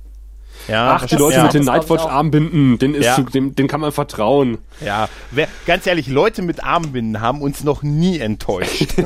[0.68, 1.64] Ja, Ach, die Leute ja, mit den.
[1.64, 3.20] Nightwatch-Armbinden, den, ist Ja.
[3.20, 4.58] dem, den kann man vertrauen.
[4.84, 8.94] Ja, wer, ganz ehrlich, Leute mit Armbinden haben uns noch nie enttäuscht.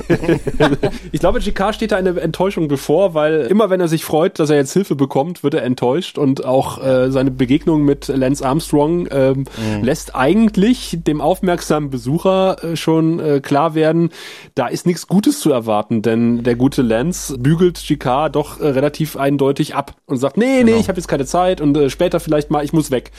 [1.13, 4.51] Ich glaube, GK steht da eine Enttäuschung bevor, weil immer wenn er sich freut, dass
[4.51, 9.09] er jetzt Hilfe bekommt, wird er enttäuscht und auch äh, seine Begegnung mit Lance Armstrong
[9.11, 9.45] ähm,
[9.83, 14.11] lässt eigentlich dem aufmerksamen Besucher äh, schon äh, klar werden,
[14.55, 19.17] da ist nichts Gutes zu erwarten, denn der gute Lance bügelt GK doch äh, relativ
[19.17, 22.51] eindeutig ab und sagt, nee, nee, ich habe jetzt keine Zeit und äh, später vielleicht
[22.51, 23.11] mal, ich muss weg.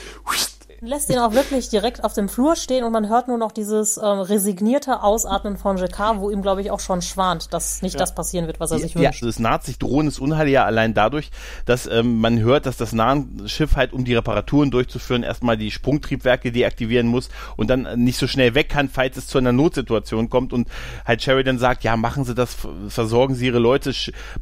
[0.80, 3.96] Lässt ihn auch wirklich direkt auf dem Flur stehen und man hört nur noch dieses
[3.96, 8.14] ähm, resignierte Ausatmen von Jakar, wo ihm, glaube ich, auch schon schwant, dass nicht das
[8.14, 9.22] passieren wird, was er sich Ja, wünscht.
[9.22, 11.30] also es naht sich drohendes Unheil ja allein dadurch,
[11.64, 16.52] dass ähm, man hört, dass das Nahenschiff halt, um die Reparaturen durchzuführen, erstmal die Sprungtriebwerke
[16.52, 20.52] deaktivieren muss und dann nicht so schnell weg kann, falls es zu einer Notsituation kommt
[20.52, 20.68] und
[21.04, 22.56] halt Sheridan sagt, ja, machen Sie das,
[22.88, 23.92] versorgen Sie Ihre Leute.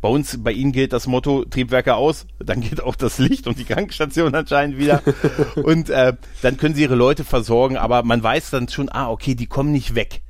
[0.01, 3.59] Bei uns, bei Ihnen gilt das Motto, Triebwerke aus, dann geht auch das Licht und
[3.59, 5.03] die Krankenstation anscheinend wieder
[5.57, 9.35] und äh, dann können Sie Ihre Leute versorgen, aber man weiß dann schon, ah, okay,
[9.35, 10.23] die kommen nicht weg.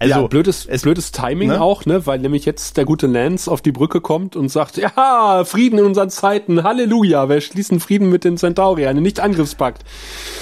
[0.00, 1.60] Also, ja, blödes, es- blödes Timing ne?
[1.60, 2.06] auch, ne?
[2.06, 5.84] Weil nämlich jetzt der gute Lance auf die Brücke kommt und sagt, ja, Frieden in
[5.86, 9.84] unseren Zeiten, Halleluja, wir schließen Frieden mit den Centauriern, nicht Angriffspakt.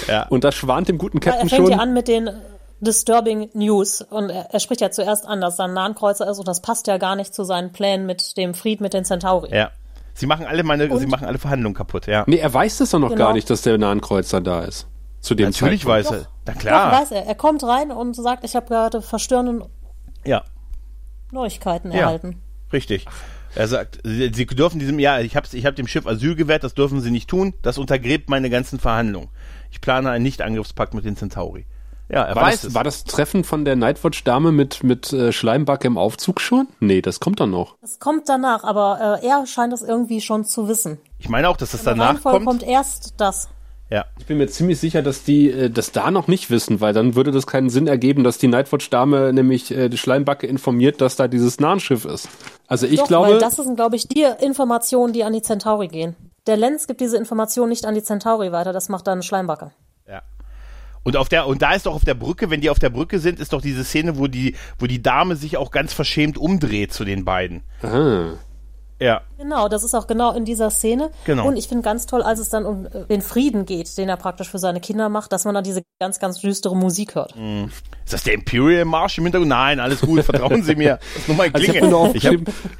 [0.07, 0.27] Ja.
[0.27, 1.71] Und das schwant dem guten Ja, Captain er fängt schon.
[1.71, 2.29] ja an mit den
[2.81, 6.47] disturbing News und er, er spricht ja zuerst an, dass da ein Nahenkreuzer ist und
[6.47, 9.55] das passt ja gar nicht zu seinen Plänen mit dem Fried mit den Centauriern.
[9.57, 9.71] Ja.
[10.17, 12.23] Sie machen alle meine, Und- sie machen alle Verhandlungen kaputt, ja.
[12.25, 13.25] Nee, er weiß das doch noch Genau.
[13.25, 14.87] gar nicht, dass der Nahenkreuzer da ist.
[15.19, 16.07] Zu dem Natürlich Zeitpunkt.
[16.09, 16.27] weiß er.
[16.47, 16.91] Na Doch, klar.
[17.01, 17.25] weiß er.
[17.27, 19.67] Er kommt rein und sagt, ich habe gerade verstörende
[20.25, 20.43] Ja,
[21.31, 21.99] Neuigkeiten Ja.
[22.01, 22.41] erhalten.
[22.73, 23.05] richtig.
[23.55, 26.63] Er sagt, sie, sie dürfen diesem, ja, ich habe ich hab dem Schiff Asyl gewährt,
[26.63, 27.53] das dürfen sie nicht tun.
[27.63, 29.29] Das untergräbt meine ganzen Verhandlungen.
[29.71, 31.65] Ich plane einen Nicht-Angriffspakt mit den Centauri.
[32.09, 32.73] Ja, er War weiß das, es.
[32.75, 36.67] war das Treffen von der Nightwatch-Dame mit, mit äh, Schleimbacke im Aufzug schon?
[36.79, 37.75] Nee, das kommt dann noch.
[37.81, 40.99] Es kommt danach, aber äh, er scheint es irgendwie schon zu wissen.
[41.19, 42.61] ich meine auch, dass das In der danach Reihenfolge kommt.
[42.61, 43.49] kommt erst das.
[43.89, 44.05] Ja.
[44.19, 47.15] Ich bin mir ziemlich sicher, dass die äh, das da noch nicht wissen, weil dann
[47.15, 51.27] würde das keinen Sinn ergeben, dass die Nightwatch-Dame nämlich äh, die Schleimbacke informiert, dass da
[51.27, 52.27] dieses Nahenschiff ist.
[52.67, 55.87] Also ich Doch, glaube, weil das sind, glaube ich, die Informationen, die an die Centauri
[55.87, 56.15] gehen.
[56.47, 59.71] Der Lenz gibt diese Informationen nicht an die Centauri weiter, das macht dann Schleimbacke.
[60.07, 60.21] Ja.
[61.07, 63.19] Und auf der und da ist doch auf der Brücke, wenn die auf der Brücke
[63.19, 66.91] sind, ist doch diese Szene, wo die wo die Dame sich auch ganz verschämt umdreht
[66.91, 67.63] zu den beiden.
[67.81, 68.33] ah,
[68.99, 69.21] Ja.
[69.37, 71.11] Genau, das ist auch genau in dieser Szene.
[71.25, 71.47] Genau.
[71.47, 74.17] Und ich finde ganz toll, als es dann um äh, den Frieden geht, den er
[74.17, 77.35] praktisch für seine Kinder macht, dass man dann diese ganz, ganz düstere Musik hört.
[78.05, 79.49] Ist das der Imperial Marsch im Hintergrund?
[79.49, 80.97] Nein, alles gut, vertrauen Sie mir.
[80.97, 81.87] Das ist nur mein Also Klinge.
[81.87, 82.35] nur Ich hab-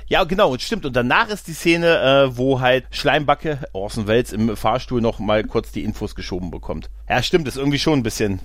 [0.08, 0.86] ja, genau, und stimmt.
[0.88, 1.88] Und danach ist die Szene,
[2.32, 6.90] äh, wo halt Schleimbacke, Orson Welles, im Fahrstuhl noch mal kurz die Infos geschoben bekommt.
[7.08, 8.40] Ja, stimmt, ist irgendwie schon ein bisschen.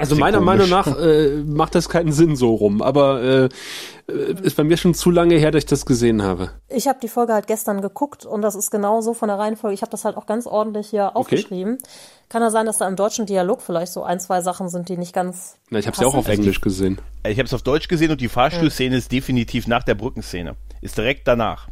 [0.00, 0.46] Also meiner komisch.
[0.46, 3.48] Meinung nach äh, macht das keinen Sinn so rum, aber äh,
[4.42, 6.50] ist bei mir schon zu lange her, dass ich das gesehen habe.
[6.68, 9.74] Ich habe die Folge halt gestern geguckt und das ist genau so von der Reihenfolge.
[9.74, 11.78] Ich habe das halt auch ganz ordentlich hier aufgeschrieben.
[12.28, 14.96] Kann ja sein, dass da im deutschen Dialog vielleicht so ein, zwei Sachen sind, die
[14.96, 15.56] nicht ganz.
[15.70, 16.28] Na, ich habe es ja auch auf.
[16.28, 16.98] Englisch gesehen.
[17.22, 20.54] Äh, Ich habe es auf Deutsch gesehen und die Fahrstuhlszene ist definitiv nach der Brückenszene.
[20.80, 21.68] Ist direkt danach.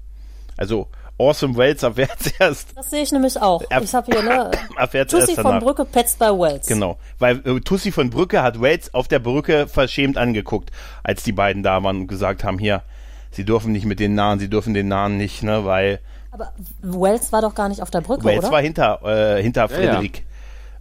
[0.56, 0.88] Also,
[1.18, 2.76] Orson Welles erfährt erst.
[2.76, 3.62] Das sehe ich nämlich auch.
[3.70, 4.50] Er- Ich habe hier, ne?
[4.76, 5.62] Erfährt Tussi erst von danach.
[5.62, 6.66] Brücke petzt bei Wells.
[6.66, 10.70] Genau, weil äh, Tussi von Brücke hat Wales auf der Brücke verschämt angeguckt,
[11.02, 12.82] als die beiden da waren und gesagt haben, hier,
[13.30, 16.00] sie dürfen nicht mit den Nahen, sie dürfen den Nahen nicht, ne, weil
[16.32, 16.52] Aber
[16.82, 18.50] Wells war doch gar nicht auf der Brücke, Wales oder?
[18.52, 19.00] war hinter,
[19.38, 19.68] äh, hinter ja.
[19.68, 20.24] Frederik.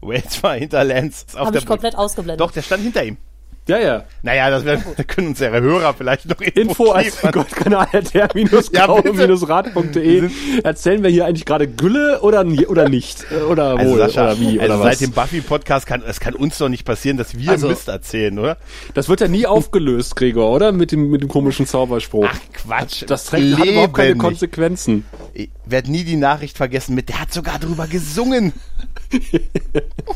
[0.01, 2.03] Wales war hinter Lance auf Habe ich komplett Brücke.
[2.03, 2.41] ausgeblendet.
[2.41, 3.17] Doch, der stand hinter ihm.
[3.67, 4.03] Ja, ja.
[4.21, 7.31] Naja, das wär, da können uns ihre Hörer vielleicht noch Info als liefern.
[7.31, 9.49] Gottkanal der Ja, bitte.
[9.49, 10.29] rad.de.
[10.63, 13.25] Erzählen wir hier eigentlich gerade Gülle oder, oder nicht?
[13.31, 13.97] Äh, Oder Also wohl?
[13.99, 14.59] Sascha, oder wie?
[14.59, 14.99] also oder seit was?
[14.99, 18.57] dem Buffy-Podcast kann, es kann uns doch nicht passieren, dass wir Also- Mist erzählen, oder?
[18.93, 20.71] Das wird ja nie aufgelöst, Gregor, oder?
[20.71, 22.27] Mit dem, mit dem komischen Zauberspruch.
[22.29, 23.03] Ach, Quatsch.
[23.07, 24.19] das trägt, hat überhaupt keine nicht.
[24.19, 25.05] Konsequenzen.
[25.33, 28.53] Ich werde nie die Nachricht vergessen mit, der hat sogar drüber gesungen.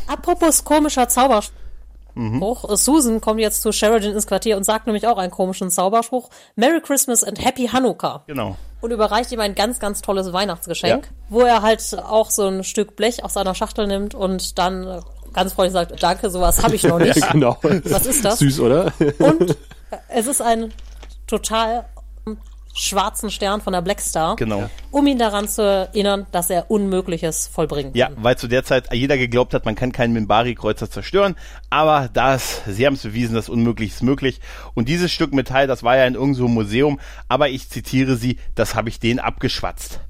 [0.06, 1.56] Apropos komischer Zauberspruch.
[2.14, 2.42] Mhm.
[2.42, 6.30] äh, Susan kommt jetzt zu Sheridan ins Quartier und sagt nämlich auch einen komischen Zauberspruch.
[6.56, 8.22] Merry Christmas and Happy Hanukkah.
[8.26, 8.56] Genau.
[8.80, 11.10] Und überreicht ihm ein ganz, ganz tolles Weihnachtsgeschenk, Ja.
[11.28, 15.02] wo er halt auch so ein Stück Blech aus seiner Schachtel nimmt und dann
[15.32, 17.16] ganz freundlich sagt, danke, sowas habe ich noch nicht.
[17.16, 17.56] Ja, genau.
[17.62, 18.38] Was ist das?
[18.38, 18.92] Süß, oder?
[19.18, 19.56] Und
[20.08, 20.72] es ist ein
[21.26, 21.84] total
[22.72, 24.70] schwarzen Stern von der Black Star, Genau.
[24.90, 28.16] um ihn daran zu erinnern, dass er Unmögliches vollbringen Ja, kann.
[28.22, 31.34] weil zu der Zeit jeder geglaubt hat, man kann keinen Minbari-Kreuzer zerstören,
[31.68, 34.40] aber das, sie haben es bewiesen, das Unmögliche ist möglich.
[34.74, 38.14] Und dieses Stück Metall, das war ja in irgendeinem so einem Museum, aber ich zitiere
[38.16, 40.00] sie, das habe ich denen abgeschwatzt.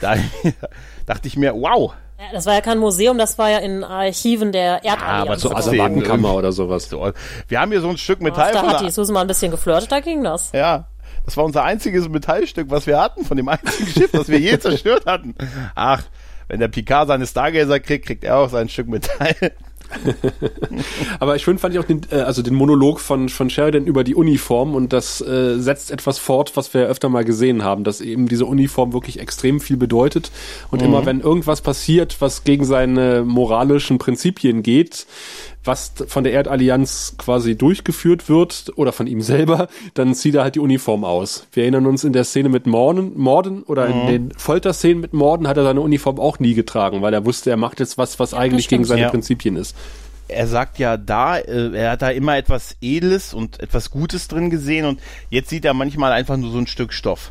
[0.00, 0.16] Da
[1.06, 1.94] dachte ich mir, wow.
[2.18, 5.28] Ja, das war ja kein Museum, das war ja in Archiven der Erdallianz.
[5.28, 6.88] aber so Also Trotzdem, Wagenkammer oder sowas.
[6.88, 7.12] So,
[7.48, 8.52] wir haben hier so ein Stück Metall.
[8.52, 10.52] da von hat die Susan mal ein bisschen geflirtet, da ging das.
[10.52, 10.86] ja,
[11.24, 14.58] das war unser einziges Metallstück, was wir hatten, von dem einzigen Schiff, das wir je
[14.60, 15.34] zerstört hatten.
[15.74, 16.02] Ach,
[16.48, 19.52] wenn der Picard seine Stargazer kriegt, kriegt er auch sein Stück Metall.
[21.20, 24.14] Aber schön fand ich auch den, äh, also den Monolog von, von Sheridan über die
[24.14, 28.28] Uniform und das äh, setzt etwas fort, was wir öfter mal gesehen haben, dass eben
[28.28, 30.30] diese Uniform wirklich extrem viel bedeutet
[30.70, 35.06] und immer wenn irgendwas passiert, was gegen seine moralischen Prinzipien geht,
[35.64, 40.54] was von der Erdallianz quasi durchgeführt wird oder von ihm selber, dann zieht er halt
[40.56, 41.46] die Uniform aus.
[41.52, 45.46] Wir erinnern uns in der Szene mit Morden, Morden oder in den Folterszenen mit Morden
[45.46, 48.34] hat er seine Uniform auch nie getragen, weil er wusste, er macht jetzt was, was
[48.34, 49.10] eigentlich gegen seine Ja.
[49.10, 49.76] Prinzipien ist.
[50.28, 54.48] er sagt ja da, äh, er hat da immer etwas Edles und etwas Gutes drin
[54.50, 55.00] gesehen und
[55.30, 57.30] jetzt sieht er manchmal einfach nur so ein Stück Stoff.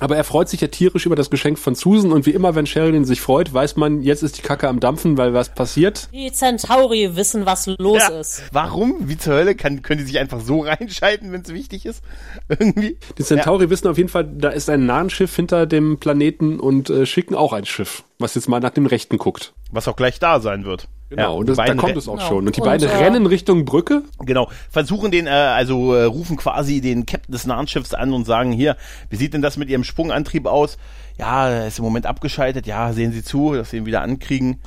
[0.00, 2.66] Aber er freut sich ja tierisch über das Geschenk von Susan und wie immer, wenn
[2.66, 6.08] Sheridan sich freut, weiß man, jetzt ist die Kacke am Dampfen, weil was passiert.
[6.12, 8.42] Die Centauri wissen, was los Ja, ist.
[8.52, 8.96] Warum?
[9.08, 9.54] Wie zur Hölle?
[9.54, 12.02] Kann, können die sich einfach so reinschalten, wenn es wichtig ist?
[12.48, 12.98] Irgendwie?
[13.16, 17.06] Die Centauri wissen auf jeden Fall, da ist ein Nahenschiff hinter dem Planeten und äh,
[17.06, 19.52] schicken auch ein Schiff, was jetzt mal nach dem Rechten guckt.
[19.70, 20.88] Was auch gleich da sein wird.
[21.10, 22.28] Genau, Ja, und die das, da beiden kommt es auch Genau.
[22.28, 22.46] schon.
[22.46, 24.02] Und die Und, beiden äh, rennen Richtung Brücke.
[24.20, 28.52] Genau, versuchen den, äh, also äh, rufen quasi den Captain des Nahenschiffs an und sagen,
[28.52, 28.76] hier,
[29.10, 30.78] wie sieht denn das mit Ihrem Sprungantrieb aus?
[31.18, 34.60] Ja, er ist im Moment abgeschaltet, ja, sehen Sie zu, dass Sie ihn wieder ankriegen.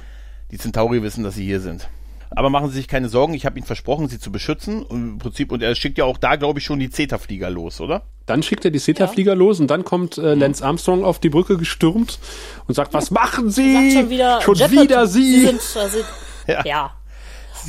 [0.51, 1.89] Die Centauri wissen, dass Sie hier sind.
[2.29, 4.83] Aber machen Sie sich keine Sorgen, ich habe Ihnen versprochen, Sie zu beschützen.
[4.83, 7.79] Und Im Prinzip, und er schickt ja auch da, glaube ich, schon die Zeta-Flieger los,
[7.79, 8.03] oder?
[8.25, 11.57] Dann schickt er die Ceta-Flieger los und dann kommt äh, Lance Armstrong auf die Brücke
[11.57, 12.19] gestürmt
[12.67, 13.73] und sagt, was machen Sie?
[13.73, 15.45] Sagt schon wieder, Schon wieder Sie!
[15.45, 15.61] sind,
[16.47, 16.65] äh, Ja.
[16.65, 16.91] ja.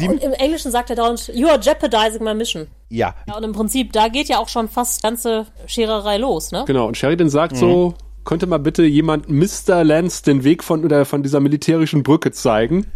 [0.07, 2.66] Und im Englischen sagt er dauernd, you are jeopardizing my mission.
[2.90, 6.64] Ja, Ja, und im Prinzip, da geht ja auch schon fast ganze Schererei los, ne?
[6.66, 7.94] Genau, und Sheridan sagt so,
[8.24, 9.84] könnte mal bitte jemand Mr.
[9.84, 12.86] Lance den Weg von, oder von dieser militärischen Brücke zeigen?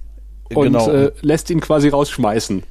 [0.55, 0.91] Und Genau.
[0.91, 2.63] äh, lässt ihn quasi rausschmeißen.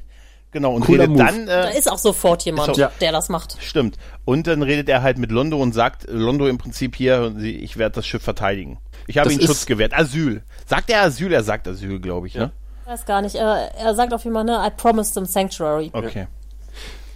[0.52, 0.74] genau.
[0.74, 1.24] Und Cooler redet Move.
[1.24, 2.80] dann, Da äh, ist auch sofort jemand, so.
[2.80, 2.92] Ja.
[3.00, 3.56] der das macht.
[3.60, 3.96] stimmt.
[4.24, 7.56] Und dann redet er halt mit Londo und sagt, äh, Londo im Prinzip hier, Sie,
[7.56, 8.78] ich werde das Schiff verteidigen.
[9.08, 9.92] Ich habe ist- Schutz gewährt.
[9.94, 10.42] Asyl.
[10.66, 11.32] Sagt er Asyl?
[11.32, 12.52] Er sagt Asyl, glaube ich, ne?
[12.82, 13.36] Ich weiß gar nicht.
[13.36, 15.90] Er, er sagt auf jeden Fall, ne, I promised them sanctuary.
[15.92, 16.26] Okay.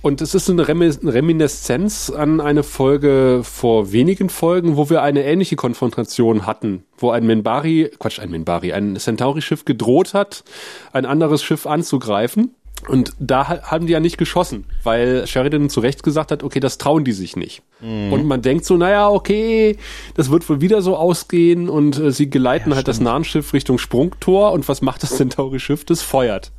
[0.03, 5.25] Und es ist eine Remi- Reminiszenz an eine Folge vor wenigen Folgen, wo wir eine
[5.25, 10.45] ähnliche Konfrontation hatten, wo ein Minbari, Quatsch, ein Minbari, ein Centauri-Schiff gedroht hat,
[10.93, 12.55] ein anderes Schiff anzugreifen.
[12.89, 16.61] Und da ha- haben die ja nicht geschossen, weil Sheridan zu Recht gesagt hat, okay,
[16.61, 17.63] das trauen die sich nicht.
[17.81, 19.77] Und man denkt so, naja, okay,
[20.15, 24.53] das wird wohl wieder so ausgehen und äh, sie geleiten halt das Nahenschiff Richtung Sprungtor
[24.53, 25.85] und was macht das Centauri-Schiff?
[25.85, 26.53] Das feuert.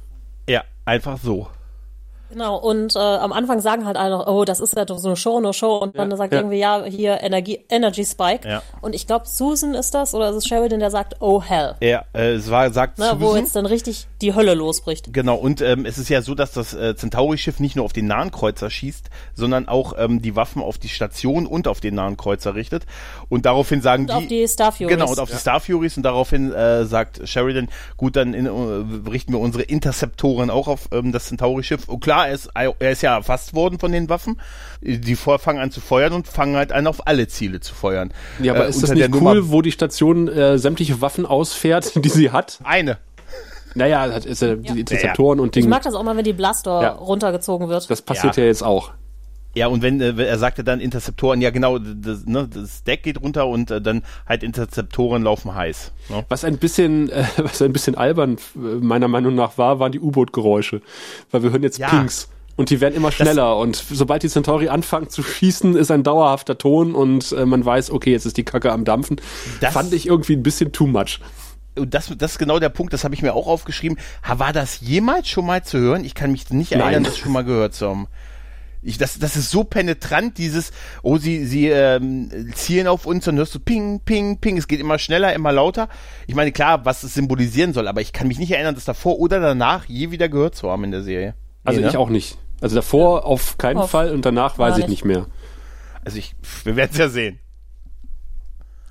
[0.49, 1.47] Ja, einfach so.
[2.29, 5.07] Genau, und äh, am Anfang sagen halt alle noch, oh, das ist ja doch so
[5.07, 5.77] eine Show, no Show.
[5.77, 6.39] Und dann sagt ja.
[6.39, 8.45] irgendwie, ja, hier Energie, Energy Spike.
[8.47, 8.61] Ja.
[8.81, 11.75] Und ich glaube, Susan ist das, oder ist es Sheridan, der sagt, oh hell.
[11.79, 13.43] Er, äh, es war, sagt Ne, wo Susan.
[13.43, 15.13] jetzt dann richtig die Hölle losbricht.
[15.13, 18.07] Genau, und ähm, es ist ja so, dass das äh, Centauri-Schiff nicht nur auf den
[18.07, 22.17] nahen Kreuzer schießt, sondern auch ähm, die Waffen auf die Station und auf den nahen
[22.17, 22.85] Kreuzer richtet.
[23.29, 24.13] Und daraufhin sagen Und die.
[24.13, 24.89] auf die Star Furies.
[24.89, 29.09] Genau, und auf die Star Furies und daraufhin äh, sagt Sheridan, gut, dann in, äh,
[29.09, 31.87] richten wir unsere Interceptoren auch auf ähm, das Centauri-Schiff.
[31.87, 34.39] Und klar, er ist, er ist ja erfasst worden von den Waffen.
[34.81, 38.13] Die vor- fangen an zu feuern und fangen halt an, auf alle Ziele zu feuern.
[38.41, 41.93] Ja, aber Äh, ist das nicht cool, Nummer wo die Station äh, sämtliche Waffen ausfährt,
[42.03, 42.59] die sie hat?
[42.63, 42.97] Eine.
[43.77, 45.69] Naja, hat ist ja die Interceptoren und Ich Ding.
[45.69, 46.89] mag das auch mal, wenn die Blaster Ja.
[46.93, 47.89] runtergezogen wird.
[47.89, 48.43] Das passiert ja.
[48.43, 48.47] Ja.
[48.47, 48.91] jetzt auch.
[49.55, 53.19] Ja, und wenn, äh, er sagte dann Interceptoren, ja genau, das, ne, das Deck geht
[53.21, 55.93] runter und äh, dann halt Interceptoren laufen heiß.
[56.09, 56.23] Ne?
[56.29, 59.99] Was ein bisschen, äh, was ein bisschen albern äh, meiner Meinung nach war, waren die
[59.99, 60.81] U-Boot-Geräusche,
[61.31, 61.87] weil wir hören jetzt Ja.
[61.89, 66.03] Pings und die werden immer schneller und sobald die Centauri anfangen zu schießen, ist ein
[66.03, 69.19] dauerhafter Ton und äh, man weiß, okay, jetzt ist die Kacke am dampfen.
[69.61, 71.19] Das- Fand ich irgendwie ein bisschen too much.
[71.77, 73.97] Und das, das ist genau der Punkt, das habe ich mir auch aufgeschrieben.
[74.27, 76.03] War das jemals schon mal zu hören?
[76.03, 77.03] Ich kann mich nicht erinnern, Nein.
[77.03, 78.07] das schon mal gehört zu haben.
[78.83, 80.71] Ich, das, das ist so penetrant, dieses,
[81.01, 84.55] oh, sie, sie ähm, zielen auf uns und hörst du ping, ping, ping.
[84.55, 85.89] Es geht immer schneller, immer lauter.
[86.27, 89.19] Ich meine, klar, was es symbolisieren soll, aber ich kann mich nicht erinnern, das davor
[89.19, 91.33] oder danach je wieder gehört zu haben in der Serie.
[91.63, 91.99] Also Nee, ich ne?
[91.99, 92.37] auch nicht.
[92.61, 94.89] Also davor auf keinen Auf Fall und danach weiß ich nicht.
[94.89, 95.25] nicht mehr.
[96.05, 97.39] Also ich, wir werden es ja sehen.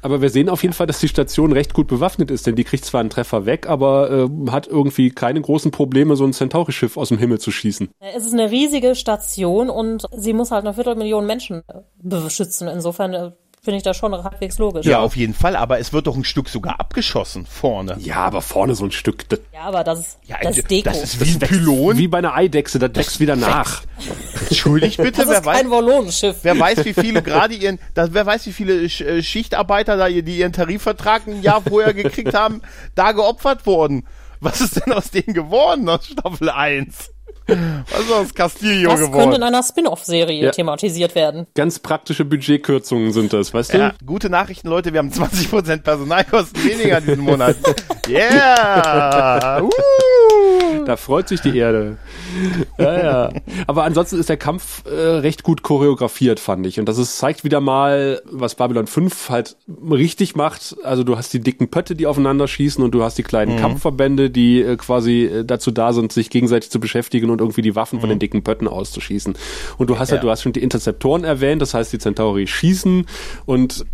[0.07, 2.63] Aber wir sehen auf jeden Fall, dass die Station recht gut bewaffnet ist, denn die
[2.63, 6.97] kriegt zwar einen Treffer weg, aber äh, hat irgendwie keine großen Probleme, so ein Centauri-Schiff
[6.97, 7.89] aus dem Himmel zu schießen.
[8.15, 12.69] Es ist eine riesige Station und sie muss halt eine Viertelmillion Menschen äh, beschützen.
[12.69, 13.33] Insofern äh,
[13.67, 14.87] finde ich das schon halbwegs logisch.
[14.87, 17.99] Ja, auf jeden Fall, aber es wird doch ein Stück sogar abgeschossen vorne.
[18.01, 20.89] Ja, aber vorne so ein Stück, das, Ja, aber das ist, Ja, das ist Deko.
[20.89, 21.99] das ist wie ein Pylon.
[21.99, 23.83] wie bei einer Eidechse, das wächst wieder nach.
[24.49, 26.37] Entschuldigt bitte, das wer ist weiß, kein Wallonenschiff.
[26.43, 30.09] Wer weiß, wie viele gerade ihren, da, wer weiß, wie viele Sch- äh, Schichtarbeiter da,
[30.09, 32.63] die ihren Tarifvertrag ein Jahr vorher gekriegt haben,
[32.95, 34.07] da geopfert wurden.
[34.41, 37.11] Was ist denn aus denen geworden aus Staffel 1?
[37.47, 39.33] Was ist aus Castillo Das könnte geworden?
[39.35, 40.51] in einer Spin-off-Serie Ja.
[40.51, 41.47] thematisiert werden.
[41.55, 43.79] Ganz praktische Budgetkürzungen sind das, weißt du?
[43.79, 44.93] Ja, gute Nachrichten, Leute.
[44.93, 47.57] Wir haben 20% Personalkosten weniger diesen Monat.
[48.09, 49.63] Yeah!
[49.67, 50.85] Uh.
[50.85, 51.97] Da freut sich die Erde.
[52.79, 53.33] Ja, ja.
[53.67, 56.79] Aber ansonsten ist der Kampf äh, recht gut choreografiert, fand ich.
[56.79, 59.57] Und das ist, zeigt wieder mal, was Babylon 5 halt
[59.91, 60.77] richtig macht.
[60.85, 64.31] Also du hast die dicken Pötte, die aufeinander schießen und du hast die kleinen Kampfverbände,
[64.31, 68.01] die äh, quasi äh, dazu da sind, sich gegenseitig zu beschäftigen und irgendwie die Waffen
[68.01, 69.35] von den dicken Pötten auszuschießen.
[69.79, 70.27] Und du hast halt, Ja.
[70.27, 73.07] du hast schon die Interceptoren erwähnt, das heißt, die Centauri schießen
[73.47, 73.85] und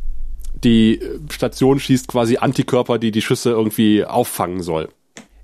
[0.65, 4.89] die Station schießt quasi Antikörper, die die Schüsse irgendwie auffangen soll.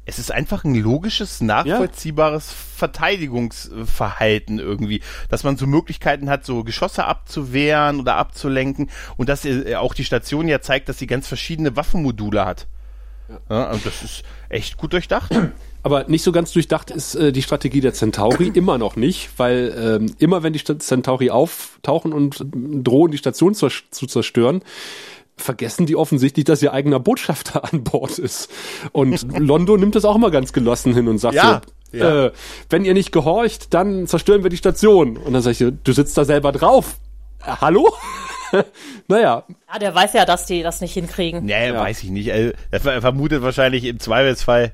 [0.04, 7.04] Es ist einfach ein logisches, nachvollziehbares Verteidigungsverhalten irgendwie, dass man so Möglichkeiten hat, so Geschosse
[7.04, 11.76] abzuwehren oder abzulenken und dass äh, auch die Station ja zeigt, dass sie ganz verschiedene
[11.76, 12.66] Waffenmodule hat.
[13.50, 15.30] Ja, und das ist echt gut durchdacht.
[15.82, 19.74] Aber nicht so ganz durchdacht ist äh, die Strategie der Centauri immer noch nicht, weil
[19.78, 22.44] ähm, immer wenn die Centauri auftauchen und äh,
[22.82, 24.62] drohen, die Station zu, zu zerstören,
[25.36, 28.50] vergessen die offensichtlich, dass ihr eigener Botschafter an Bord ist.
[28.92, 31.62] Und Londo nimmt das auch immer ganz gelassen hin und sagt Ja,
[31.92, 32.26] so, ja.
[32.26, 32.32] Äh,
[32.68, 35.16] wenn ihr nicht gehorcht, dann zerstören wir die Station.
[35.16, 36.96] Und dann sag ich, du sitzt da selber drauf.
[37.44, 37.92] Äh, hallo?
[39.08, 41.44] naja, Ja, der weiß ja, dass die das nicht hinkriegen.
[41.44, 42.32] Nee, weiß ich nicht.
[42.32, 44.72] Also, er vermutet wahrscheinlich im Zweifelsfall,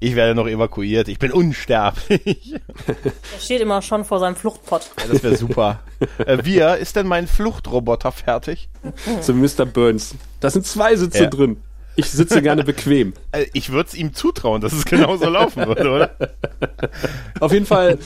[0.00, 1.08] ich werde noch evakuiert.
[1.08, 2.54] Ich bin unsterblich.
[2.86, 4.90] Er steht immer schon vor seinem Fluchtpott.
[4.98, 5.80] Ja, das wäre super.
[6.18, 8.68] äh, wir, ist denn mein Fluchtroboter fertig?
[9.20, 9.64] so Mr.
[9.66, 10.14] Burns.
[10.40, 11.30] Da sind zwei Sitze Ja.
[11.30, 11.56] drin.
[11.96, 13.12] Ich sitze gerne bequem.
[13.32, 16.10] Äh, ich würde es ihm zutrauen, dass es genauso laufen würde, oder?
[17.40, 17.98] Auf jeden Fall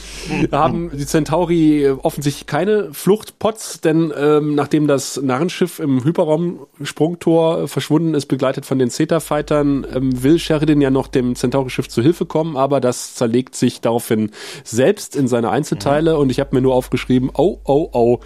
[0.51, 8.27] haben die Centauri offensichtlich keine Fluchtpots, denn ähm, nachdem das Narrenschiff im Hyperraumsprungtor verschwunden ist,
[8.27, 12.81] begleitet von den Zeta-Fightern, ähm, will Sheridan ja noch dem Centauri-Schiff zu Hilfe kommen, aber
[12.81, 14.31] das zerlegt sich daraufhin
[14.65, 18.21] selbst in seine Einzelteile und ich habe mir nur aufgeschrieben, oh, oh, oh,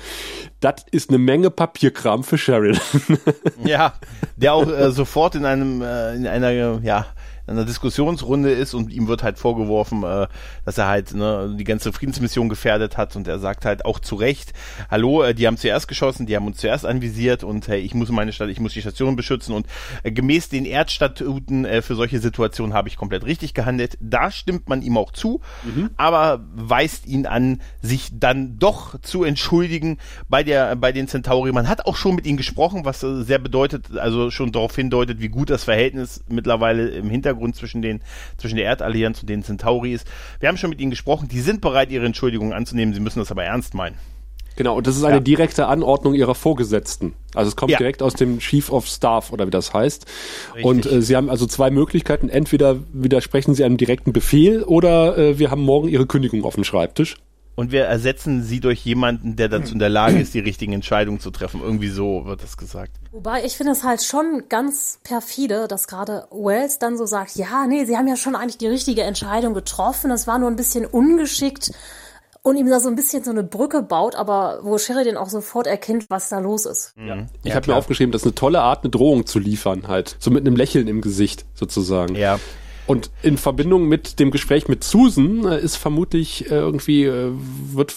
[0.65, 2.81] das ist eine Menge Papierkram für Sheridan.
[3.65, 3.95] Ja,
[4.37, 7.07] der auch äh, sofort in einem, äh, in einer, ja,
[7.47, 10.27] in einer Diskussionsrunde ist und ihm wird halt vorgeworfen, äh,
[10.65, 14.17] dass er halt ne, die ganze Friedensmission gefährdet hat und er sagt halt auch zu
[14.17, 14.53] Recht,
[14.91, 18.11] hallo, äh, die haben zuerst geschossen, die haben uns zuerst anvisiert und hey, ich muss
[18.11, 19.67] meine Stadt, ich muss die Station beschützen und
[20.03, 23.99] äh, gemäß den Erdstatuten äh, für solche Situationen habe ich komplett richtig gehandelt.
[24.01, 25.41] Da stimmt man ihm auch zu,
[25.97, 31.53] aber weist ihn an, sich dann doch zu entschuldigen bei der, bei den Centauri.
[31.53, 35.21] Man hat auch schon mit ihnen gesprochen, was äh, sehr bedeutet, also schon darauf hindeutet,
[35.21, 38.01] wie gut das Verhältnis mittlerweile im Hintergrund zwischen den,
[38.39, 40.07] zwischen der Erdallianz und den Centauri ist.
[40.41, 43.31] Wir haben schon mit ihnen gesprochen, die sind bereit, ihre Entschuldigungen anzunehmen, sie müssen das
[43.31, 43.97] aber ernst meinen.
[44.57, 45.21] Genau, und das ist eine Ja.
[45.21, 47.15] direkte Anordnung ihrer Vorgesetzten.
[47.35, 47.79] Also es kommt Ja.
[47.79, 50.07] direkt aus dem Chief of Staff oder wie das heißt.
[50.55, 50.65] Richtig.
[50.65, 52.29] Und äh, sie haben also zwei Möglichkeiten.
[52.29, 56.63] Entweder widersprechen sie einem direkten Befehl oder äh, wir haben morgen ihre Kündigung auf dem
[56.63, 57.17] Schreibtisch.
[57.57, 61.21] Und wir ersetzen sie durch jemanden, der dazu in der Lage ist, die richtigen Entscheidungen
[61.21, 61.61] zu treffen.
[61.63, 62.93] Irgendwie so wird das gesagt.
[63.13, 67.67] Wobei ich finde es halt schon ganz perfide, dass gerade Wells dann so sagt, ja,
[67.67, 70.85] nee, sie haben ja schon eigentlich die richtige Entscheidung getroffen, es war nur ein bisschen
[70.85, 71.71] ungeschickt
[72.43, 75.67] und ihm da so ein bisschen so eine Brücke baut, aber wo Sheridan auch sofort
[75.67, 76.93] erkennt, was da los ist.
[76.97, 77.07] Ich
[77.49, 80.17] Ja, habe mir aufgeschrieben, das ist eine tolle Art, eine Drohung zu liefern, halt.
[80.19, 82.15] So mit einem Lächeln im Gesicht sozusagen.
[82.17, 82.39] Ja.
[82.87, 87.31] Und in Verbindung mit dem Gespräch mit Susan äh, ist vermutlich äh, irgendwie, äh,
[87.73, 87.95] wird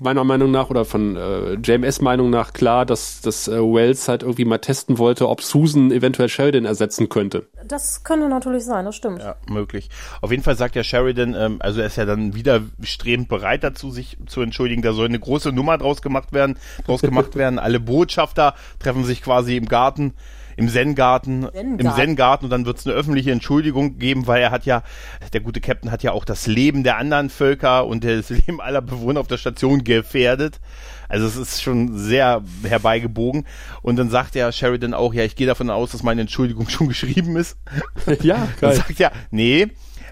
[0.00, 4.22] meiner Meinung nach oder von äh, JMS Meinung nach klar, dass, dass äh, Wells halt
[4.22, 7.46] irgendwie mal testen wollte, ob Susan eventuell Sheridan ersetzen könnte.
[7.64, 9.20] Das könnte natürlich sein, das stimmt.
[9.20, 9.88] Ja, möglich.
[10.20, 13.90] Auf jeden Fall sagt ja Sheridan, ähm, also er ist ja dann widerstrebend bereit dazu,
[13.90, 14.82] sich zu entschuldigen.
[14.82, 17.60] Da soll eine große Nummer draus gemacht werden, draus gemacht werden.
[17.60, 20.14] Alle Botschafter treffen sich quasi im Garten,
[20.56, 22.46] im Zen-Garten, im Zen-Garten.
[22.46, 24.82] Und dann wird es eine öffentliche Entschuldigung geben, weil er hat ja,
[25.32, 28.82] der gute Captain hat ja auch das Leben der anderen Völker und das Leben aller
[28.82, 30.60] Bewohner auf der Station gefährdet.
[31.08, 33.46] Also es ist schon sehr herbeigebogen.
[33.82, 36.88] Und dann sagt ja Sheridan auch, ja, ich gehe davon aus, dass meine Entschuldigung schon
[36.88, 37.56] geschrieben ist.
[38.22, 39.68] ja, Dann sagt ja, nee,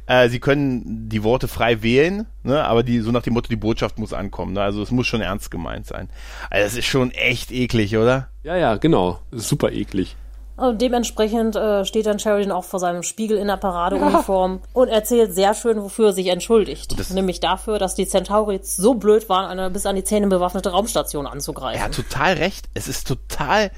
[0.07, 3.57] äh, sie können die Worte frei wählen, ne, aber die, so nach dem Motto, die
[3.57, 4.53] Botschaft muss ankommen.
[4.53, 6.09] Ne, also es muss schon ernst gemeint sein.
[6.51, 8.28] Also das ist schon echt eklig, oder?
[8.43, 9.20] Ja, ja, genau.
[9.30, 10.16] Super eklig.
[10.57, 15.35] Und dementsprechend äh, steht dann Sheridan auch vor seinem Spiegel in der Paradeuniform und erzählt
[15.35, 16.95] sehr schön, wofür er sich entschuldigt.
[17.13, 21.27] Nämlich dafür, dass die Centauri so blöd waren, eine bis an die Zähne bewaffnete Raumstation
[21.27, 21.81] anzugreifen.
[21.81, 22.69] Er hat total recht.
[22.75, 23.71] Es ist total,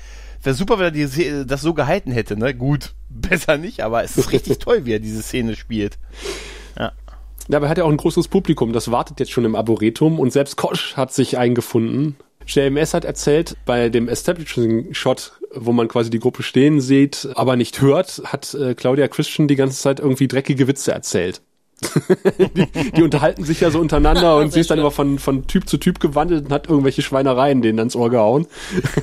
[0.43, 2.55] wäre super, wenn er die, das so gehalten hätte, ne?
[2.55, 5.99] Gut, besser nicht, aber es ist richtig toll, wie er diese Szene spielt.
[6.77, 6.93] Ja,
[7.53, 10.33] aber er hat ja auch ein großes Publikum, das wartet jetzt schon im Arboretum und
[10.33, 12.17] selbst Kosch hat sich eingefunden.
[12.47, 17.57] JMS hat erzählt, bei dem Establishing Shot, wo man quasi die Gruppe stehen sieht, aber
[17.57, 21.43] nicht hört, hat äh, Claudia Christian die ganze Zeit irgendwie dreckige Witze erzählt.
[22.57, 25.69] die, die unterhalten sich ja so untereinander und sie ist dann immer von, von Typ
[25.69, 28.47] zu Typ gewandelt und hat irgendwelche Schweinereien denen ans Ohr gehauen.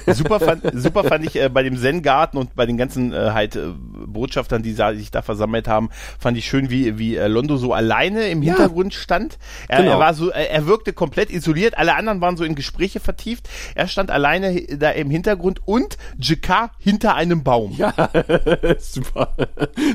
[0.07, 3.55] Super fand, super fand ich äh, bei dem Zen-Garten und bei den ganzen äh, halt
[3.55, 3.69] äh,
[4.07, 8.27] Botschaftern, die sich da versammelt haben, fand ich schön, wie, wie äh, Londo so alleine
[8.29, 8.53] im Ja.
[8.53, 9.37] Hintergrund stand.
[9.67, 9.91] Er, Genau.
[9.93, 13.49] er war so, er, wirkte komplett isoliert, alle anderen waren so in Gespräche vertieft.
[13.75, 17.73] Er stand alleine da im Hintergrund und Jakar hinter einem Baum.
[17.77, 17.93] Ja,
[18.79, 19.35] super,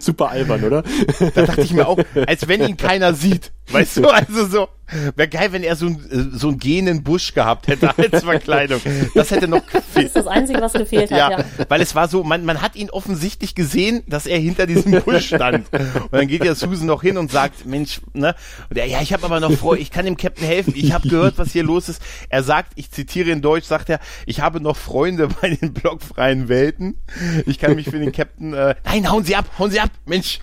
[0.01, 0.83] super albern, oder?
[1.35, 3.53] Da dachte ich mir auch, als wenn ihn keiner sieht.
[3.71, 4.69] Weißt du, also so,
[5.17, 8.81] wäre geil, wenn er so, ein, äh, so einen gehenden Busch gehabt hätte als Verkleidung.
[9.15, 10.07] Das hätte noch Das gefehlt.
[10.07, 11.45] ist das Einzige, was gefehlt hat, Ja, ja.
[11.69, 15.27] weil es war so, man, man hat ihn offensichtlich gesehen, dass er hinter diesem Busch
[15.27, 15.67] stand.
[15.73, 18.35] Und dann geht ja Susan noch hin und sagt, Mensch, ne?
[18.71, 21.09] Und er, ja, ich habe aber noch Freude, ich kann dem Captain helfen, ich habe
[21.09, 22.01] gehört, was hier los ist.
[22.29, 26.49] Er sagt, ich zitiere in Deutsch, sagt er, ich habe noch Freunde bei den blockfreien
[26.49, 26.99] Welten.
[27.47, 30.39] Ich kann mich für den Captain, äh, nein, hauen Sie ab, hauen Sie ab, Mensch.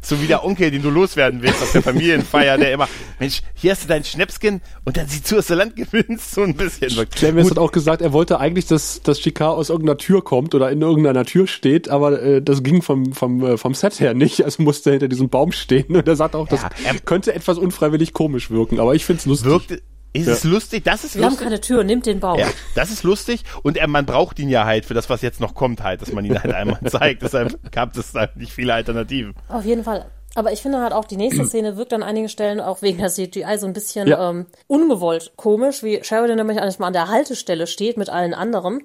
[0.00, 2.88] So wie der Onkel, den du loswerden willst auf der Familienfeier, der immer,
[3.18, 6.42] Mensch, hier hast du dein Schnäpschen und dann sieh zu, dass du Land gewinnst, so
[6.42, 7.08] ein bisschen.
[7.10, 10.70] Clemens hat auch gesagt, er wollte eigentlich, dass, dass Chicard aus irgendeiner Tür kommt oder
[10.70, 14.44] in irgendeiner Tür steht, aber äh, das ging vom, vom, äh, vom Set her nicht,
[14.44, 17.34] also musste er hinter diesem Baum stehen und er sagt auch, das Ja, er- könnte
[17.34, 19.48] etwas unfreiwillig komisch wirken, aber ich find's lustig.
[19.50, 19.82] Wirkte,
[20.14, 21.44] ist es lustig, das ist Wir haben lustig.
[21.44, 22.38] keine Tür, nimmt den Baum.
[22.38, 25.38] Ja, das ist lustig und er, man braucht ihn ja halt für das, was jetzt
[25.40, 27.22] noch kommt, halt, dass man ihn halt einmal zeigt.
[27.22, 29.34] Deshalb gab es da nicht viele Alternativen.
[29.48, 30.06] Auf jeden Fall.
[30.38, 33.08] Aber ich finde halt auch, die nächste Szene wirkt an einigen Stellen auch wegen der
[33.08, 34.30] CGI so ein bisschen Ja.
[34.30, 38.84] ähm, ungewollt komisch, wie Sheridan nämlich eigentlich mal an der Haltestelle steht mit allen anderen,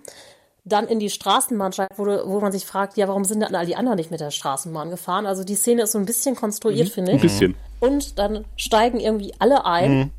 [0.66, 3.68] dann in die Straßenbahn steigt, wo, wo man sich fragt, ja, warum sind denn all
[3.68, 5.28] die anderen nicht mit der Straßenbahn gefahren?
[5.28, 7.22] Also die Szene ist so ein bisschen konstruiert, finde Ein ich.
[7.22, 7.54] bisschen.
[7.80, 9.92] Und dann steigen irgendwie alle ein.
[9.98, 10.10] Mhm.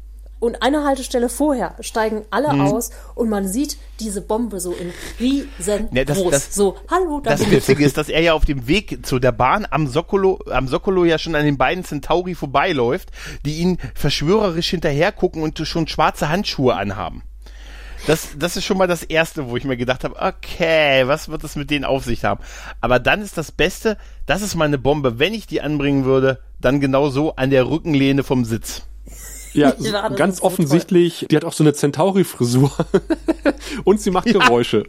[0.45, 5.90] Und eine Haltestelle vorher steigen alle aus und man sieht diese Bombe so in riesengroß.
[5.92, 7.51] Ne, das- das- so, hallo, da Das.
[7.51, 11.07] Witzige ist, dass er ja auf dem Weg zu der Bahn am Sokolo, am Sokolo
[11.07, 13.09] ja schon an den beiden Centauri vorbeiläuft,
[13.47, 17.22] die ihn verschwörerisch hinterher gucken und schon schwarze Handschuhe anhaben.
[18.07, 21.42] Das, das ist schon mal das Erste, wo ich mir gedacht habe, okay, was wird
[21.42, 22.42] das mit denen auf sich haben?
[22.82, 25.18] Aber dann ist das Beste, das ist mal eine Bombe.
[25.18, 28.82] Wenn ich die anbringen würde, dann genau so an der Rückenlehne vom Sitz.
[29.55, 32.70] Ja, Ja, ganz so offensichtlich, die hat auch so eine Centauri-Frisur
[33.84, 34.84] und sie macht Geräusche.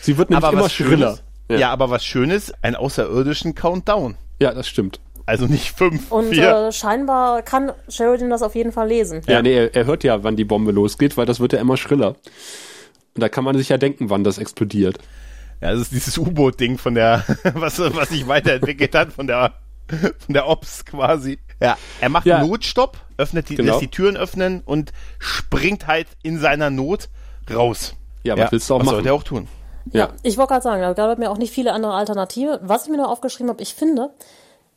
[0.00, 1.18] Sie wird nämlich immer was schriller.
[1.48, 1.70] Schönes, ja.
[1.70, 4.16] aber was Schönes, einen außerirdischen Countdown.
[4.40, 5.00] Ja, das stimmt.
[5.26, 6.68] Also nicht fünf, Und vier.
[6.68, 9.20] äh, scheinbar kann Sheridan das auf jeden Fall lesen.
[9.28, 11.76] Ja, nee, er, er hört ja, wann die Bombe losgeht, weil das wird ja immer
[11.76, 12.16] schriller.
[13.14, 14.98] Und da kann man sich ja denken, wann das explodiert.
[15.60, 19.52] Ja, das ist dieses U-Boot-Ding von der, was, was sich weiterentwickelt hat, von der,
[20.18, 21.38] von der Ops quasi.
[21.60, 22.42] Ja, er macht Ja.
[22.44, 23.72] Notstopp, öffnet die, Genau.
[23.72, 27.08] lässt die Türen öffnen und springt halt in seiner Not
[27.52, 27.94] raus.
[28.22, 28.94] Ja, was willst du auch was machen?
[28.96, 29.48] sollte er auch tun?
[29.92, 30.10] Ja.
[30.22, 32.60] Ich wollte gerade sagen, da gab es mir auch nicht viele andere Alternative.
[32.62, 34.10] Was ich mir noch aufgeschrieben habe, ich finde,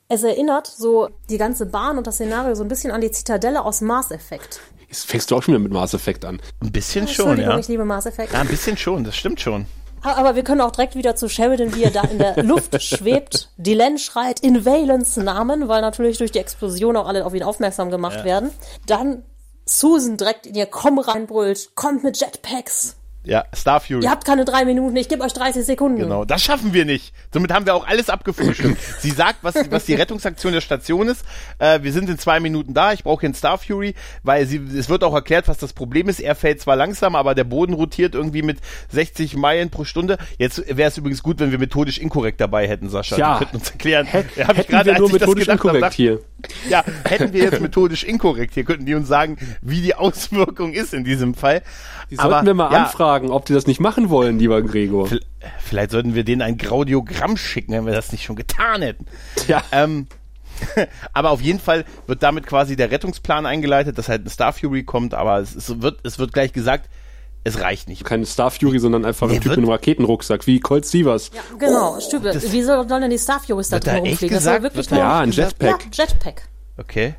[0.08, 3.64] es erinnert so die ganze Bahn und das Szenario so ein bisschen an die Zitadelle
[3.64, 4.62] aus Mass Effect.
[4.88, 6.40] Jetzt fängst du auch schon wieder mit Mass Effect an.
[6.62, 7.58] Ein bisschen schon, ja.
[7.58, 8.34] ich liebe Mass Effect.
[8.34, 9.66] Ja, ein bisschen schon, das stimmt schon.
[10.04, 13.50] Aber wir können auch direkt wieder zu Sheridan, wie er da in der Luft schwebt.
[13.58, 17.90] Dylan schreit in Valens Namen, weil natürlich durch die Explosion auch alle auf ihn aufmerksam
[17.90, 18.52] gemacht werden.
[18.86, 19.24] Dann
[19.66, 22.98] Susan direkt in ihr Komm reinbrüllt, kommt mit Jetpacks.
[23.26, 24.04] Ja, Star Fury.
[24.04, 26.00] Ihr habt keine drei Minuten, ich gebe euch 30 Sekunden.
[26.00, 27.14] Genau, das schaffen wir nicht.
[27.34, 28.78] Somit haben wir auch alles abgefrühstückt.
[29.00, 31.24] Sie sagt, was, was die Rettungsaktion der Station ist.
[31.58, 32.92] Äh, wir sind in zwei Minuten da.
[32.92, 36.10] Ich brauche hier einen Star Fury, weil sie, es wird auch erklärt, was das Problem
[36.10, 36.20] ist.
[36.20, 38.58] Er fällt zwar langsam, aber der Boden rotiert irgendwie mit
[38.90, 40.18] 60 Meilen pro Stunde.
[40.38, 43.16] Jetzt wäre es übrigens gut, wenn wir methodisch inkorrekt dabei hätten, Sascha.
[43.18, 43.34] Ja.
[43.36, 44.06] Die könnten uns erklären.
[44.06, 46.20] Hä- Ja, hab hätten gerade, wir nur methodisch inkorrekt dachte- hier.
[46.70, 50.94] Ja, hätten wir jetzt methodisch inkorrekt hier, könnten die uns sagen, wie die Auswirkung ist
[50.94, 51.62] in diesem Fall.
[52.12, 55.10] Die sollten wir mal ja, anfragen, ob die das nicht machen wollen, lieber Gregor.
[55.60, 59.06] Vielleicht sollten wir denen ein Graudiogramm schicken, wenn wir das nicht schon getan hätten.
[59.48, 59.64] Ja.
[59.72, 60.08] Ähm,
[61.14, 64.84] aber auf jeden Fall wird damit quasi der Rettungsplan eingeleitet, dass halt ein Star Fury
[64.84, 66.90] kommt, aber es, es, wird, es wird gleich gesagt,
[67.44, 68.06] es reicht nicht.
[68.06, 71.32] Keine Star Fury, sondern einfach ein Nee, Typ mit einem Raketenrucksack, wie Colt Sievers.
[71.60, 72.26] Genau, stimmt.
[72.26, 74.36] Wie soll, sollen denn die Star Furies da drin echt rumfliegen?
[74.36, 74.64] Das soll gesagt?
[74.76, 75.62] wirklich Wird da nur Ja, ein gesagt?
[75.62, 75.88] ja, Jetpack.
[75.98, 76.42] Jetpack.
[76.78, 77.16] Okay.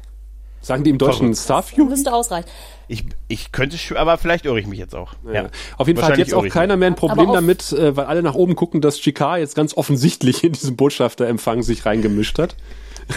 [0.65, 1.37] Sagen die im Deutschen Verrückt.
[1.37, 1.85] Star Fury?
[1.85, 2.49] Müsste ausreichen.
[2.89, 5.15] Ich, ich könnte, aber vielleicht irre ich mich jetzt auch.
[5.31, 5.49] Ja.
[5.77, 8.35] Auf jeden Fall hat jetzt auch keiner mehr ein Problem damit, äh, weil alle nach
[8.35, 12.57] oben gucken, dass Chicard jetzt ganz offensichtlich in diesen Botschafterempfang sich reingemischt hat.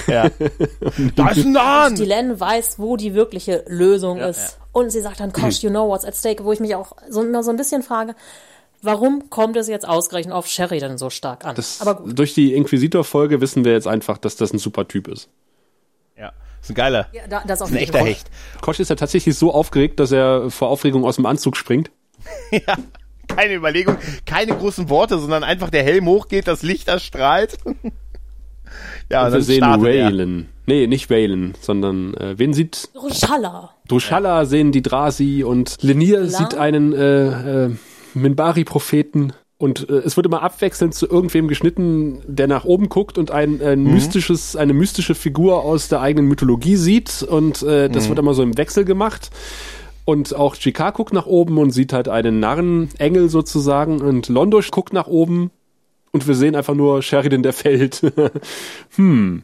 [0.07, 0.29] Ja.
[1.15, 1.95] da ist ein Nahn!
[1.95, 4.59] Dylan weiß, wo die wirkliche Lösung ist.
[4.71, 7.23] Und sie sagt dann, Kosh, you know what's at stake, wo ich mich auch so,
[7.23, 8.15] immer so ein bisschen frage,
[8.81, 11.55] warum kommt es jetzt ausgerechnet auf Sheridan so stark an?
[11.55, 12.17] Das, Aber gut.
[12.17, 15.29] Durch die Inquisitor-Folge wissen wir jetzt einfach, dass das ein super Typ ist.
[16.67, 17.07] Ist ein geiler.
[17.13, 18.07] Ja, da, das auf Ist ein echter Fall.
[18.09, 18.29] Hecht.
[18.59, 21.91] Kosch ist ja tatsächlich so aufgeregt, dass er vor Aufregung aus dem Anzug springt.
[22.51, 22.75] Ja.
[23.27, 27.57] Keine Überlegung, keine großen Worte, sondern einfach der Helm hochgeht, das Licht erstrahlt.
[29.09, 29.61] Ja, Und wir sehen.
[29.63, 30.47] Waylon.
[30.65, 33.69] Nee, nicht Waylon, sondern äh, wen sieht Ruschalla.
[33.87, 37.71] Druschalla sehen die Drasi und Lenier sieht einen äh, äh,
[38.13, 43.31] Minbari-Propheten und äh, es wird immer abwechselnd zu irgendwem geschnitten, der nach oben guckt und
[43.31, 48.19] ein, ein mystisches, eine mystische Figur aus der eigenen Mythologie sieht und äh, das wird
[48.19, 49.31] immer so im Wechsel gemacht.
[50.05, 54.93] Und auch Chikar guckt nach oben und sieht halt einen Narrenengel sozusagen und Londosch guckt
[54.93, 55.51] nach oben
[56.11, 58.01] und wir sehen einfach nur Sheridan, der fällt.
[58.95, 59.43] hm,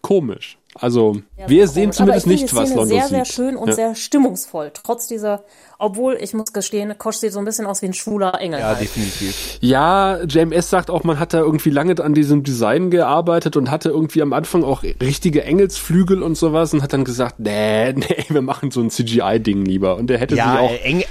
[0.00, 0.58] komisch.
[0.74, 1.96] Also, Ja, wir sehr sehen komisch.
[1.96, 3.34] zumindest nicht, was Szene Londosch sehr, sehr sieht.
[3.34, 3.74] schön und Ja.
[3.74, 4.70] sehr stimmungsvoll.
[4.74, 5.44] Trotz dieser,
[5.78, 8.60] obwohl ich muss gestehen, Kosch sieht so ein bisschen aus wie ein schwuler Engel.
[8.60, 8.80] Ja, halt.
[8.80, 9.58] definitiv.
[9.60, 13.90] Ja, JMS sagt auch, man hat da irgendwie lange an diesem Design gearbeitet und hatte
[13.90, 18.42] irgendwie am Anfang auch richtige Engelsflügel und sowas und hat dann gesagt, nee, nee, wir
[18.42, 19.96] machen so ein CGI-Ding lieber.
[19.96, 20.70] Und der hätte Ja, sich auch.
[20.70, 21.04] äh, Eng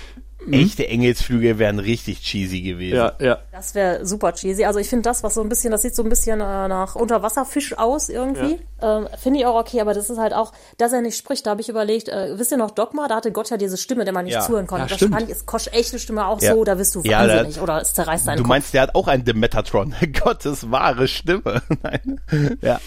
[0.52, 2.96] echte Engelsflüge wären richtig cheesy gewesen.
[2.98, 3.40] Ja, ja.
[3.52, 4.66] Das wäre super cheesy.
[4.66, 6.96] Also ich finde das, was so ein bisschen, das sieht so ein bisschen äh, nach
[6.96, 8.60] Unterwasserfisch aus irgendwie.
[8.82, 11.46] Ähm, finde ich auch okay, aber das ist halt auch, dass er nicht spricht.
[11.46, 13.08] Da habe ich überlegt, äh, wisst ihr noch Dogma?
[13.08, 14.42] Da hatte Gott ja diese Stimme, der man nicht Ja.
[14.42, 14.90] zuhören konnte.
[14.90, 15.12] Ja, stimmt.
[15.14, 16.54] Wahrscheinlich ist Kosch echte Stimme auch Ja.
[16.54, 18.50] so, da wirst du Ja, da- wahnsinnig oder es zerreißt deinen Du Kopf.
[18.50, 19.96] meinst, der hat auch ein Demetatron.
[20.24, 21.62] Gottes wahre Stimme.
[21.84, 22.20] Nein.
[22.62, 22.80] Ja,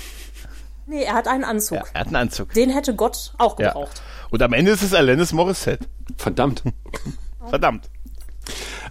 [0.89, 1.79] Nee, er hat einen Anzug.
[1.79, 2.53] ja, er hat einen Anzug.
[2.53, 3.69] Den hätte Gott auch Ja.
[3.73, 4.03] gebraucht.
[4.31, 5.85] Und am Ende ist es Alanis Morissette.
[6.17, 6.63] Verdammt.
[7.49, 7.89] Verdammt.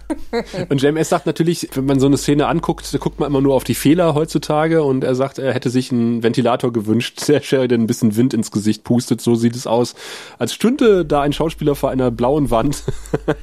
[0.68, 3.54] Und JMS sagt natürlich, wenn man so eine Szene anguckt, da guckt man immer nur
[3.54, 7.80] auf die Fehler heutzutage und er sagt, er hätte sich einen Ventilator gewünscht, der Sheridan
[7.82, 9.20] ein bisschen Wind ins Gesicht pustet.
[9.20, 9.94] So sieht es aus,
[10.38, 12.84] als stünde da ein Schauspieler vor einer blauen Wand.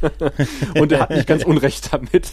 [0.79, 2.31] und er hat nicht ganz unrecht damit.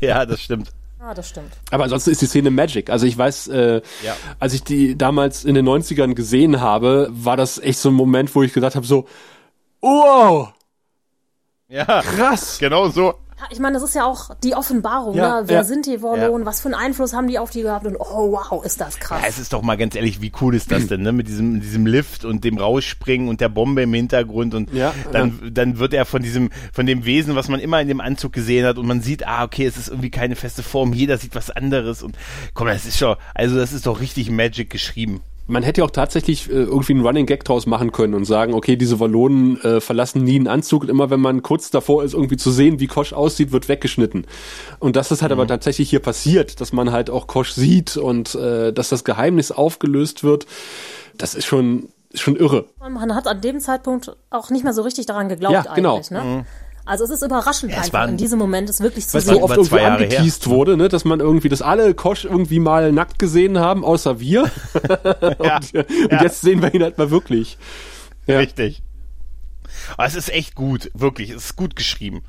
[0.00, 0.70] Ja, das stimmt.
[1.00, 1.52] Ah, das stimmt.
[1.70, 2.88] Aber ansonsten ist die Szene Magic.
[2.90, 4.16] Also ich weiß, äh, Ja.
[4.40, 8.34] als ich die damals in den 90ern gesehen habe, war das echt so ein Moment,
[8.34, 9.06] wo ich gesagt habe, so,
[9.82, 10.48] wow,
[11.68, 12.58] Ja, krass.
[12.58, 13.14] genau so.
[13.36, 15.16] Ja, ich meine, das ist ja auch die Offenbarung.
[15.16, 15.48] Ja, ne?
[15.48, 15.64] Wer ja.
[15.64, 16.46] sind die Wallonen?
[16.46, 17.84] Was für einen Einfluss haben die auf die gehabt?
[17.84, 19.20] Und oh, wow, ist das krass.
[19.22, 21.10] Ja, es ist doch mal ganz ehrlich, wie cool ist das denn, ne?
[21.10, 25.50] Mit diesem, diesem Lift und dem Rausspringen und der Bombe im Hintergrund und Ja, dann,
[25.52, 28.66] dann wird er von diesem, von dem Wesen, was man immer in dem Anzug gesehen
[28.66, 31.50] hat und man sieht, ah, okay, es ist irgendwie keine feste Form, jeder sieht was
[31.50, 32.16] anderes und
[32.54, 35.22] komm, das ist schon, also das ist doch richtig Magic geschrieben.
[35.46, 38.54] Man hätte ja auch tatsächlich äh, irgendwie einen Running Gag draus machen können und sagen,
[38.54, 42.14] okay, diese Wallonen äh, verlassen nie einen Anzug und immer wenn man kurz davor ist,
[42.14, 44.26] irgendwie zu sehen, wie Kosch aussieht, wird weggeschnitten.
[44.78, 48.34] Und das ist halt aber tatsächlich hier passiert, dass man halt auch Kosch sieht und
[48.34, 50.46] äh, dass das Geheimnis aufgelöst wird.
[51.18, 52.64] Das ist schon, ist schon irre.
[52.80, 55.96] Man hat an dem Zeitpunkt auch nicht mehr so richtig daran geglaubt Ja, genau.
[55.96, 56.10] eigentlich.
[56.10, 56.46] Ne?
[56.86, 59.34] Also es ist überraschend es einfach, waren- in diesem Moment es wirklich zu sehen.
[59.36, 63.18] so oft irgendwie angeteased wurde, ne, dass man irgendwie, dass alle Kosch irgendwie mal nackt
[63.18, 64.50] gesehen haben, außer wir.
[65.42, 67.56] Ja, und, äh, und jetzt sehen wir ihn halt mal wirklich.
[68.26, 68.38] Ja.
[68.38, 68.82] richtig.
[69.96, 72.22] Aber es ist echt gut, wirklich, es ist gut geschrieben.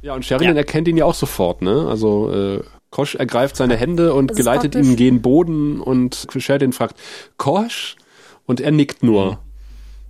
[0.00, 0.60] Ja, und Sheridan Ja.
[0.60, 1.86] erkennt ihn ja auch sofort, ne?
[1.88, 2.60] Also äh,
[2.90, 6.98] Kosch ergreift seine Hände und Das ist geleitet ihn gen Boden und Sheridan fragt,
[7.36, 7.96] Kosch?
[8.46, 9.38] Und er nickt nur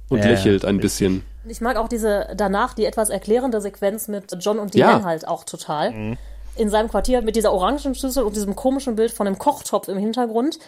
[0.08, 0.82] und Ja, lächelt ein richtig.
[0.82, 1.22] bisschen.
[1.46, 4.88] Ich mag auch diese danach die etwas erklärende Sequenz mit John und Ja.
[4.88, 6.16] Diane halt auch total.
[6.56, 9.98] In seinem Quartier mit dieser orangen Schüssel und diesem komischen Bild von einem Kochtopf im
[9.98, 10.58] Hintergrund.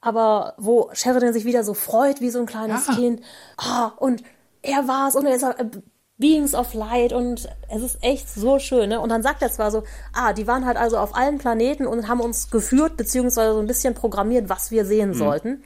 [0.00, 2.94] Aber wo Sheridan sich wieder so freut, wie so ein kleines Ja.
[2.94, 3.20] Kind.
[3.56, 4.22] Ah, und
[4.62, 5.64] er war's und er ist äh,
[6.18, 8.88] Beings of Light und es ist echt so schön.
[8.88, 9.00] Ne?
[9.00, 9.82] Und dann sagt er zwar so,
[10.14, 13.66] ah, die waren halt also auf allen Planeten und haben uns geführt, beziehungsweise so ein
[13.66, 15.62] bisschen programmiert, was wir sehen sollten.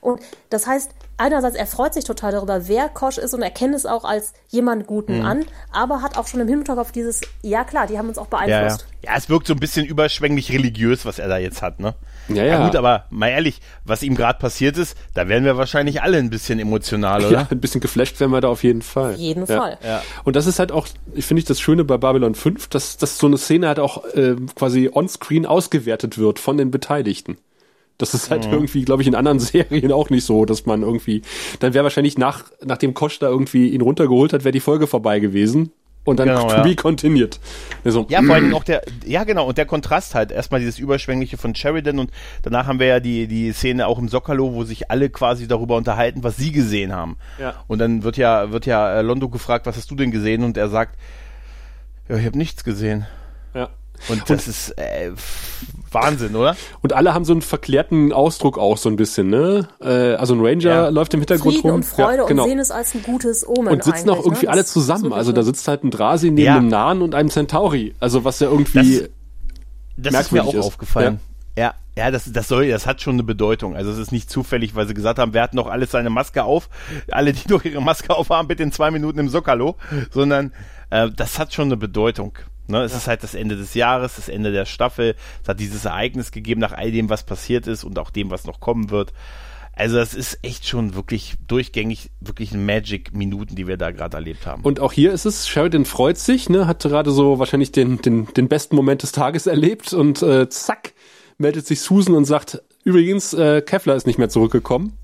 [0.00, 3.84] Und das heißt, einerseits, er freut sich total darüber, wer Kosch ist und erkennt es
[3.86, 7.98] auch als jemand Guten an, aber hat auch schon im Hinterkopf dieses, ja klar, die
[7.98, 8.46] haben uns auch Ja, ja.
[8.60, 8.86] beeinflusst.
[9.04, 11.94] ja, es wirkt so ein bisschen überschwänglich religiös, was er da jetzt hat, ne?
[12.28, 12.66] Ja, ja.
[12.66, 16.28] gut, aber mal ehrlich, was ihm gerade passiert ist, da wären wir wahrscheinlich alle ein
[16.30, 17.30] bisschen emotional, oder?
[17.32, 19.14] Ja, ein bisschen geflasht wären wir da auf jeden Fall.
[19.14, 19.58] Auf jeden ja.
[19.58, 19.78] Fall.
[19.82, 20.02] Ja.
[20.24, 23.16] Und das ist halt auch, ich finde ich das Schöne bei Babylon 5, dass, dass
[23.16, 27.38] so eine Szene halt auch äh, quasi on-screen ausgewertet wird von den Beteiligten.
[27.98, 28.34] Das ist Mhm.
[28.34, 31.22] halt irgendwie, glaube ich, in anderen Serien auch nicht so, dass man irgendwie,
[31.60, 35.18] dann wäre wahrscheinlich nach, nachdem Kosch da irgendwie ihn runtergeholt hat, wäre die Folge vorbei
[35.20, 35.72] gewesen.
[36.04, 36.62] Und dann Genau, to ja.
[36.62, 37.38] be continued.
[37.84, 40.30] Also, Ja, vor allem auch der, ja genau, und der Kontrast halt.
[40.30, 42.10] Erstmal dieses Überschwängliche von Sheridan und
[42.42, 45.76] danach haben wir ja die, die Szene auch im Sockerlo, wo sich alle quasi darüber
[45.76, 47.16] unterhalten, was sie gesehen haben.
[47.38, 47.56] Ja.
[47.66, 50.44] Und dann wird ja, wird ja äh, Londo gefragt, was hast du denn gesehen?
[50.44, 50.96] Und er sagt,
[52.08, 53.06] ja, ich habe nichts gesehen.
[54.08, 55.10] Und das ist äh,
[55.90, 56.56] Wahnsinn, oder?
[56.82, 59.68] Und alle haben so einen verklärten Ausdruck auch so ein bisschen, ne?
[59.80, 60.88] Äh, also ein Ranger Ja.
[60.88, 61.76] läuft im Hintergrund Frieden rum.
[61.80, 62.42] und Freude ja, genau.
[62.44, 63.68] und sehen es als ein gutes Omen.
[63.68, 64.52] und sitzen auch eigentlich, irgendwie ne?
[64.52, 65.12] alle Das zusammen.
[65.12, 66.56] Also da sitzt halt ein Drasi neben Ja.
[66.56, 67.94] einem Nahen und einem Centauri.
[68.00, 69.08] Also was ja irgendwie
[69.96, 70.64] Das ist mir auch ist.
[70.64, 71.20] aufgefallen.
[71.56, 73.74] Ja, ja, das, das soll, das hat schon eine Bedeutung.
[73.74, 76.44] Also es ist nicht zufällig, weil sie gesagt haben, wir hatten doch alles seine Maske
[76.44, 76.68] auf.
[77.10, 79.74] Alle, die doch ihre Maske auf haben, bitte in zwei Minuten im Sockerlo.
[80.12, 80.52] Sondern
[80.90, 82.38] äh, das hat schon eine Bedeutung.
[82.68, 82.98] Ne, es ja.
[82.98, 85.14] ist halt das Ende des Jahres, das Ende der Staffel.
[85.42, 88.44] Es hat dieses Ereignis gegeben nach all dem, was passiert ist und auch dem, was
[88.44, 89.12] noch kommen wird.
[89.74, 94.62] Also das ist echt schon wirklich durchgängig, wirklich Magic-Minuten, die wir da gerade erlebt haben.
[94.62, 98.26] Und auch hier ist es, Sheridan freut sich, ne, hat gerade so wahrscheinlich den, den,
[98.34, 100.94] den besten Moment des Tages erlebt und äh, zack,
[101.38, 104.98] meldet sich Susan und sagt, übrigens, äh, Kevlar ist nicht mehr zurückgekommen.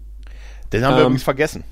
[0.73, 1.63] Den haben ähm, wir übrigens vergessen.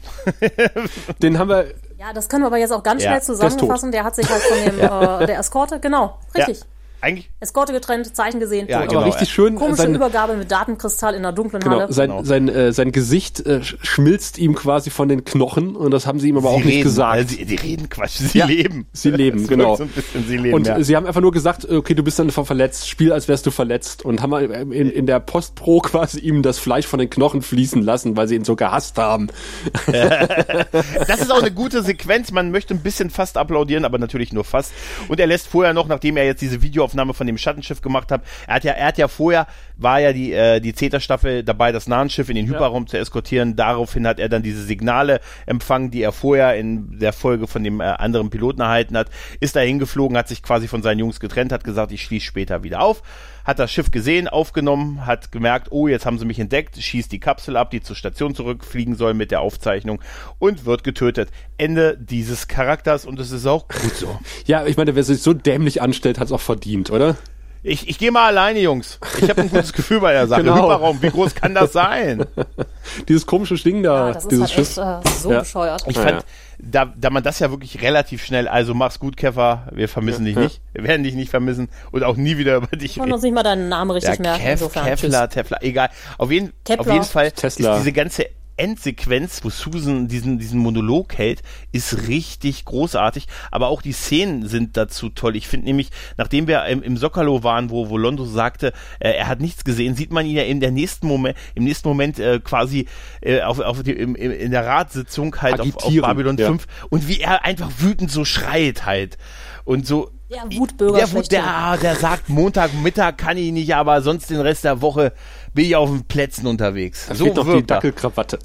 [1.22, 3.92] den haben wir ja, das können wir aber jetzt auch ganz ja, schnell zusammenfassen.
[3.92, 5.20] Der hat sich halt von dem, ja.
[5.20, 6.62] äh, der Eskorte, genau, richtig.
[7.02, 7.28] Eigentlich.
[7.40, 8.68] Eskorte getrennt, Zeichen gesehen.
[8.68, 9.56] Ja, genau, aber richtig schön.
[9.56, 11.92] Komische seine, Übergabe mit Datenkristall in der dunklen genau, Halle.
[11.92, 12.22] Sein, genau.
[12.22, 16.28] sein, äh, sein Gesicht äh, schmilzt ihm quasi von den Knochen und das haben sie
[16.28, 17.12] ihm aber sie auch reden, nicht gesagt.
[17.12, 18.86] Also sie, die reden Quatsch, sie ja, leben.
[18.92, 19.74] Sie leben, genau.
[19.74, 20.80] So bisschen, sie leben, und ja.
[20.80, 24.04] sie haben einfach nur gesagt, okay, du bist dann verletzt, spiel als wärst du verletzt
[24.04, 24.32] und haben
[24.70, 28.36] in, in der Postpro quasi ihm das Fleisch von den Knochen fließen lassen, weil sie
[28.36, 29.26] ihn so gehasst haben.
[29.86, 34.44] das ist auch eine gute Sequenz, man möchte ein bisschen fast applaudieren, aber natürlich nur
[34.44, 34.72] fast.
[35.08, 36.62] Und er lässt vorher noch, nachdem er jetzt diese
[36.92, 38.24] Videoaufnahme von dem Schattenschiff Schiff gemacht habe.
[38.46, 41.86] Er hat ja, er hat ja vorher, war ja die, äh, die Zeta-Staffel dabei, das
[41.86, 42.88] Nahenschiff in den Hyperraum ja.
[42.88, 43.56] zu eskortieren.
[43.56, 47.80] Daraufhin hat er dann diese Signale empfangen, die er vorher in der Folge von dem
[47.80, 49.08] äh, anderen Piloten erhalten hat.
[49.40, 52.62] Ist da hingeflogen, hat sich quasi von seinen Jungs getrennt, hat gesagt, ich schließe später
[52.62, 53.02] wieder auf
[53.44, 57.20] hat das Schiff gesehen, aufgenommen, hat gemerkt, oh, jetzt haben sie mich entdeckt, schießt die
[57.20, 60.00] Kapsel ab, die zur Station zurückfliegen soll mit der Aufzeichnung
[60.38, 61.30] und wird getötet.
[61.58, 64.18] Ende dieses Charakters und es ist auch gut so.
[64.46, 67.16] Ja, ich meine, wer sich so dämlich anstellt, hat es auch verdient, oder?
[67.64, 68.98] Ich, ich gehe mal alleine, Jungs.
[69.20, 70.42] Ich habe ein gutes Gefühl bei der Sache.
[70.42, 70.56] Genau.
[70.56, 72.26] Hyperraum, wie groß kann das sein?
[73.08, 74.08] dieses komische Ding da.
[74.08, 75.38] Ja, das dieses ist halt echt, äh, so ja.
[75.40, 75.84] bescheuert.
[75.86, 76.24] Ich fand,
[76.62, 80.36] da, da man das ja wirklich relativ schnell, also mach's gut, Keffer, wir vermissen dich
[80.36, 82.84] nicht, wir werden dich nicht vermissen und auch nie wieder über dich reden.
[82.84, 84.42] Ich kann uns nicht mal deinen Namen richtig ja, merken.
[84.42, 85.90] Kev, Kevlar, Tefler, egal.
[86.18, 87.74] Auf jeden, auf jeden Fall Tesla.
[87.74, 88.26] ist diese ganze
[88.56, 91.42] Endsequenz, wo Susan diesen, diesen Monolog hält,
[91.72, 93.26] ist richtig großartig.
[93.50, 95.36] Aber auch die Szenen sind dazu toll.
[95.36, 99.28] Ich finde nämlich, nachdem wir im, im Sokalo waren, wo, wo Londo sagte, äh, er
[99.28, 102.40] hat nichts gesehen, sieht man ihn ja in der nächsten Moment, im nächsten Moment äh,
[102.40, 102.86] quasi
[103.20, 106.46] äh, auf, auf die, im, in der Ratssitzung halt auf, auf Babylon ja.
[106.46, 109.18] 5 und wie er einfach wütend so schreit halt.
[109.64, 110.98] Und so, ja, Wutbürger.
[110.98, 115.12] Der, Wut, der, der sagt, Montagmittag kann ich nicht, aber sonst den Rest der Woche
[115.54, 117.06] bin ich auf den Plätzen unterwegs.
[117.08, 118.38] Da so doch die Dackelkrawatte.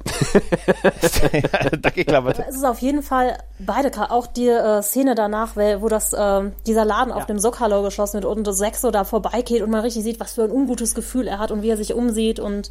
[1.80, 2.44] Dackelkrawatte.
[2.48, 6.84] Es ist auf jeden Fall beide, auch die äh, Szene danach, wo das, äh, dieser
[6.84, 7.16] Laden ja.
[7.16, 10.32] auf dem Sokalo geschlossen wird und das Sexo da vorbeigeht und man richtig sieht, was
[10.32, 12.70] für ein ungutes Gefühl er hat und wie er sich umsieht und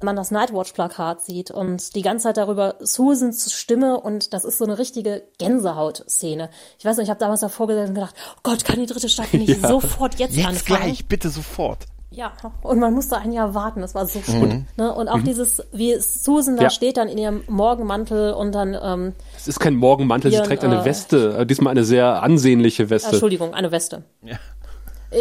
[0.00, 4.64] man das Nightwatch-Plakat sieht und die ganze Zeit darüber Susans Stimme und das ist so
[4.64, 6.50] eine richtige Gänsehaut-Szene.
[6.78, 9.08] Ich weiß nicht, ich habe damals davor gesessen und gedacht, oh Gott, kann die dritte
[9.08, 9.68] Staffel nicht ja.
[9.68, 10.82] sofort jetzt, jetzt anfangen?
[10.82, 11.86] gleich, bitte sofort.
[12.18, 14.48] Ja, und man musste ein Jahr warten, das war so gut.
[14.48, 14.66] Mhm.
[14.76, 14.92] Ne?
[14.92, 15.24] Und auch mhm.
[15.24, 16.70] dieses, wie Susan da ja.
[16.70, 18.76] steht dann in ihrem Morgenmantel und dann.
[18.82, 22.20] Ähm, es ist kein Morgenmantel, ihren, sie trägt eine äh, Weste, äh, diesmal eine sehr
[22.20, 23.10] ansehnliche Weste.
[23.10, 24.02] Entschuldigung, eine Weste.
[24.22, 24.36] Ja.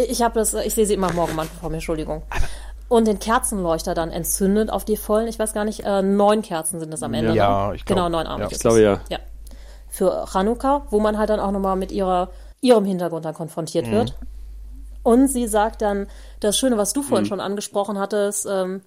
[0.10, 2.24] Ich habe das, ich sehe sie immer Morgenmantel vor mir, Entschuldigung.
[2.88, 6.80] Und den Kerzenleuchter dann entzündet auf die vollen, ich weiß gar nicht, äh, neun Kerzen
[6.80, 7.36] sind es am Ende.
[7.36, 7.76] Ja, ne?
[7.76, 8.02] ich glaube.
[8.02, 8.46] Genau, neun Arme.
[8.46, 8.50] Ja.
[8.52, 9.02] Ich glaube ja.
[9.10, 9.20] ja.
[9.88, 12.30] Für Chanukka, wo man halt dann auch nochmal mit ihrer,
[12.60, 13.92] ihrem Hintergrund dann konfrontiert mhm.
[13.92, 14.18] wird.
[15.08, 16.08] Und sie sagt dann,
[16.42, 17.30] das Schöne, was du vorhin mhm.
[17.30, 18.82] schon angesprochen hattest, ähm,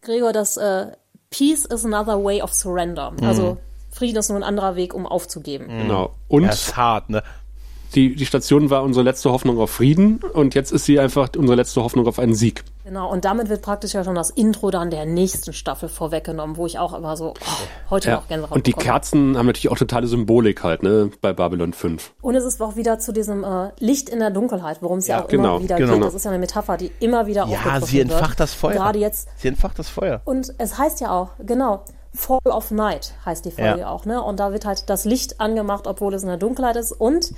[0.00, 0.92] Gregor, dass äh,
[1.28, 3.10] Peace is another way of surrender.
[3.10, 3.24] Mhm.
[3.24, 3.58] Also
[3.90, 5.66] Frieden ist nur ein anderer Weg, um aufzugeben.
[5.66, 5.82] Mhm.
[5.82, 6.14] Genau.
[6.28, 7.22] Und ja, ist hart, ne?
[7.94, 11.56] Die, die Station war unsere letzte Hoffnung auf Frieden und jetzt ist sie einfach unsere
[11.56, 12.64] letzte Hoffnung auf einen Sieg.
[12.84, 16.66] Genau, und damit wird praktisch ja schon das Intro dann der nächsten Staffel vorweggenommen, wo
[16.66, 18.16] ich auch immer so oh, heute ja.
[18.16, 18.84] noch Gänsehaut Und die bekomme.
[18.84, 22.12] Kerzen haben natürlich auch totale Symbolik halt, ne, bei Babylon 5.
[22.20, 25.16] Und es ist auch wieder zu diesem äh, Licht in der Dunkelheit, worum es ja,
[25.16, 25.94] ja, auch genau, immer wieder genau.
[25.94, 26.04] geht.
[26.04, 28.40] Das ist ja eine Metapher, die immer wieder Ja, sie entfacht wird.
[28.40, 28.74] das Feuer.
[28.74, 29.28] Gerade jetzt.
[29.36, 30.20] Sie entfacht das Feuer.
[30.24, 31.84] Und es heißt ja auch, genau,
[32.14, 33.88] Fall of Night heißt die Folge ja.
[33.88, 34.22] auch, ne?
[34.22, 36.92] Und da wird halt das Licht angemacht, obwohl es in der Dunkelheit ist.
[36.92, 37.32] Und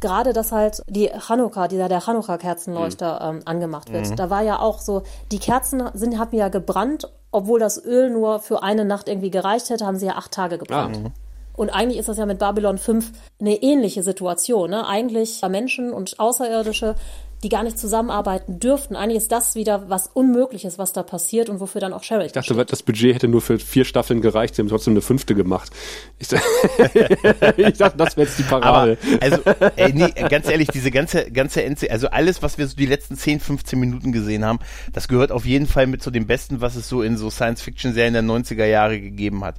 [0.00, 3.38] gerade, dass halt die Chanukka, dieser der Chanukka-Kerzenleuchter mhm.
[3.38, 4.10] ähm, angemacht wird.
[4.10, 4.16] Mhm.
[4.16, 8.40] Da war ja auch so, die Kerzen sind, haben ja gebrannt, obwohl das Öl nur
[8.40, 11.00] für eine Nacht irgendwie gereicht hätte, haben sie ja acht Tage gebrannt.
[11.04, 11.10] Ah,
[11.58, 14.70] und eigentlich ist das ja mit Babylon 5 eine ähnliche Situation.
[14.70, 14.86] Ne?
[14.86, 16.94] Eigentlich Menschen und Außerirdische
[17.42, 18.96] die gar nicht zusammenarbeiten dürften.
[18.96, 22.26] Eigentlich ist das wieder was Unmögliches, was da passiert und wofür dann auch Sherry.
[22.26, 22.72] Ich dachte, steht.
[22.72, 25.70] das Budget hätte nur für vier Staffeln gereicht, sie haben trotzdem eine fünfte gemacht.
[26.18, 26.28] Ich,
[27.56, 28.98] ich dachte, das wäre jetzt die Parade.
[29.00, 32.76] Aber, also, ey, nee, ganz ehrlich, diese ganze, ganze NC, also alles, was wir so
[32.76, 34.58] die letzten 10, 15 Minuten gesehen haben,
[34.92, 38.14] das gehört auf jeden Fall mit zu dem Besten, was es so in so Science-Fiction-Serien
[38.14, 39.56] der 90er Jahre gegeben hat.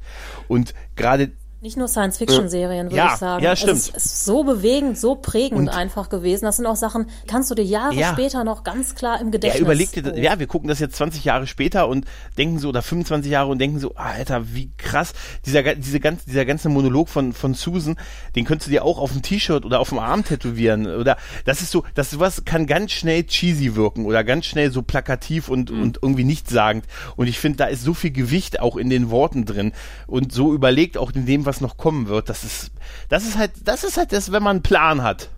[0.48, 3.44] Und gerade Nicht nur Science-Fiction-Serien, würde Ja, ich sagen.
[3.44, 3.80] ja, stimmt.
[3.80, 6.46] Es ist, ist so bewegend, so prägend einfach gewesen.
[6.46, 8.14] Das sind auch Sachen, kannst du dir Jahre Ja.
[8.14, 9.62] später noch ganz klar im Ja, Gedächtnis.
[9.62, 10.24] überleg dir, rufen.
[10.24, 12.06] ja, wir gucken das jetzt 20 Jahre später und
[12.38, 15.12] denken so, oder 25 Jahre und denken so, Alter, wie krass,
[15.46, 17.98] dieser, diese ganz, dieser ganze Monolog von, von Susan,
[18.38, 21.62] den könntest du dir auch auf ein T-Shirt oder auf dem Arm tätowieren, oder, das
[21.62, 25.72] ist so, das sowas kann ganz schnell cheesy wirken, oder ganz schnell so plakativ und,
[25.72, 26.86] und irgendwie nichtssagend,
[27.18, 29.74] und ich finde, da ist so viel Gewicht auch in den Worten drin,
[30.08, 32.72] und so überlegt auch in dem, was noch kommen wird, das ist,
[33.10, 35.30] das ist halt, das ist halt das, wenn man einen Plan hat.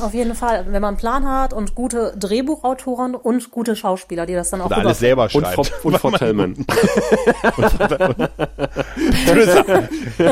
[0.00, 4.34] Auf jeden Fall, wenn man einen Plan hat und gute Drehbuchautoren und gute Schauspieler, die
[4.34, 5.68] das dann auch Oder alles selber Und schreibt.
[5.68, 6.66] Frau, und Frau Tellman.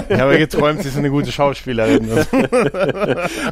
[0.09, 2.11] Ich habe geträumt, sie ist eine gute Schauspielerin.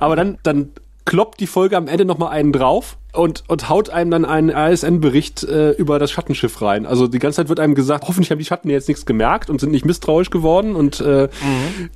[0.00, 0.72] Aber dann, dann
[1.09, 5.42] kloppt die Folge am Ende nochmal einen drauf und, und haut einem dann einen ASN-Bericht
[5.42, 6.84] äh, über das Schattenschiff rein.
[6.84, 9.59] Also die ganze Zeit wird einem gesagt, hoffentlich haben die Schatten jetzt nichts gemerkt und
[9.59, 11.30] sind nicht misstrauisch geworden und äh,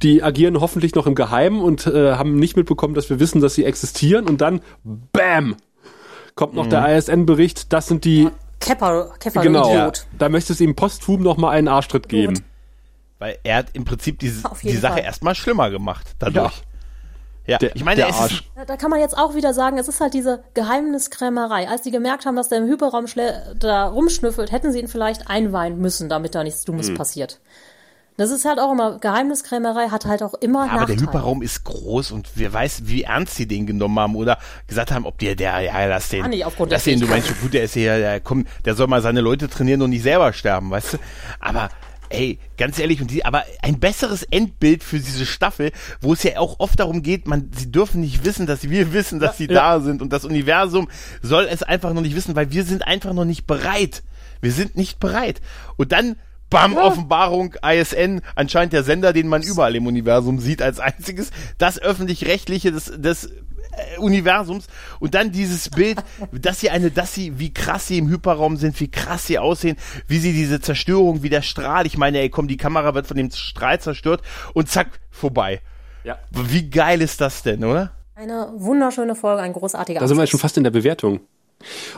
[0.03, 3.55] die agieren hoffentlich noch im Geheimen und äh, haben nicht mitbekommen, dass wir wissen, dass
[3.55, 5.57] sie existieren und dann BAM!
[6.35, 10.07] Kommt noch der ISN-Bericht, das sind die, Kepper, Kepper, genau, Idiot.
[10.19, 12.43] da möchte es ihm posthum nochmal einen Arschtritt geben.
[13.19, 15.05] Weil er hat im Prinzip jeden die Sache Fall.
[15.05, 16.57] erstmal schlimmer gemacht dadurch.
[16.57, 16.72] Ja,
[17.47, 18.41] Der, ich meine, der Arsch.
[18.57, 21.69] ist, Da- kann man jetzt auch wieder sagen, es ist halt diese Geheimniskrämerei.
[21.69, 23.07] Als die gemerkt haben, dass der im Hyperraum
[23.59, 26.97] da rumschnüffelt, hätten sie ihn vielleicht einweihen müssen, damit da nichts Dummes Hm.
[26.97, 27.41] passiert.
[28.19, 30.97] Das ist halt auch immer, Geheimniskrämerei hat halt auch immer aber der.
[30.97, 35.07] Hyperraum ist groß und wer weiß, wie ernst sie den genommen haben oder gesagt haben,
[35.07, 37.39] ob der, der, ja, lass den, Ah, nicht aufgrund lass der den, du meinst, schon
[37.41, 40.33] gut, der ist ja, der, komm, der soll mal seine Leute trainieren und nicht selber
[40.35, 40.99] sterben, weißt du?
[41.41, 41.71] Aber,
[42.13, 46.39] ey, ganz ehrlich, und die, aber ein besseres Endbild für diese Staffel, wo es ja
[46.39, 49.81] auch oft darum geht, man, sie dürfen nicht wissen, dass wir wissen, dass sie da
[49.81, 50.89] sind und das Universum
[51.23, 54.03] soll es einfach noch nicht wissen, weil wir sind einfach noch nicht bereit.
[54.41, 55.41] Wir sind nicht bereit.
[55.77, 56.17] Und dann,
[56.51, 61.81] Bam, Offenbarung, ISN, anscheinend der Sender, den man überall im Universum sieht als einziges, das
[61.81, 62.89] öffentlich-rechtliche des
[63.25, 63.31] äh,
[63.99, 64.67] Universums
[65.01, 65.99] und dann dieses Bild,
[66.33, 69.77] dass sie eine, dass sie, wie krass sie im Hyperraum sind, wie krass sie aussehen,
[70.07, 73.17] wie sie diese Zerstörung, wie der Strahl, ich meine, ey, komm, die Kamera wird von
[73.17, 74.23] dem Strahl zerstört
[74.55, 75.61] und zack, vorbei.
[76.05, 76.19] Ja.
[76.31, 77.93] Wie geil ist das denn, oder?
[78.15, 81.21] Eine wunderschöne Folge, ein großartiger Da sind wir schon fast in der Bewertung.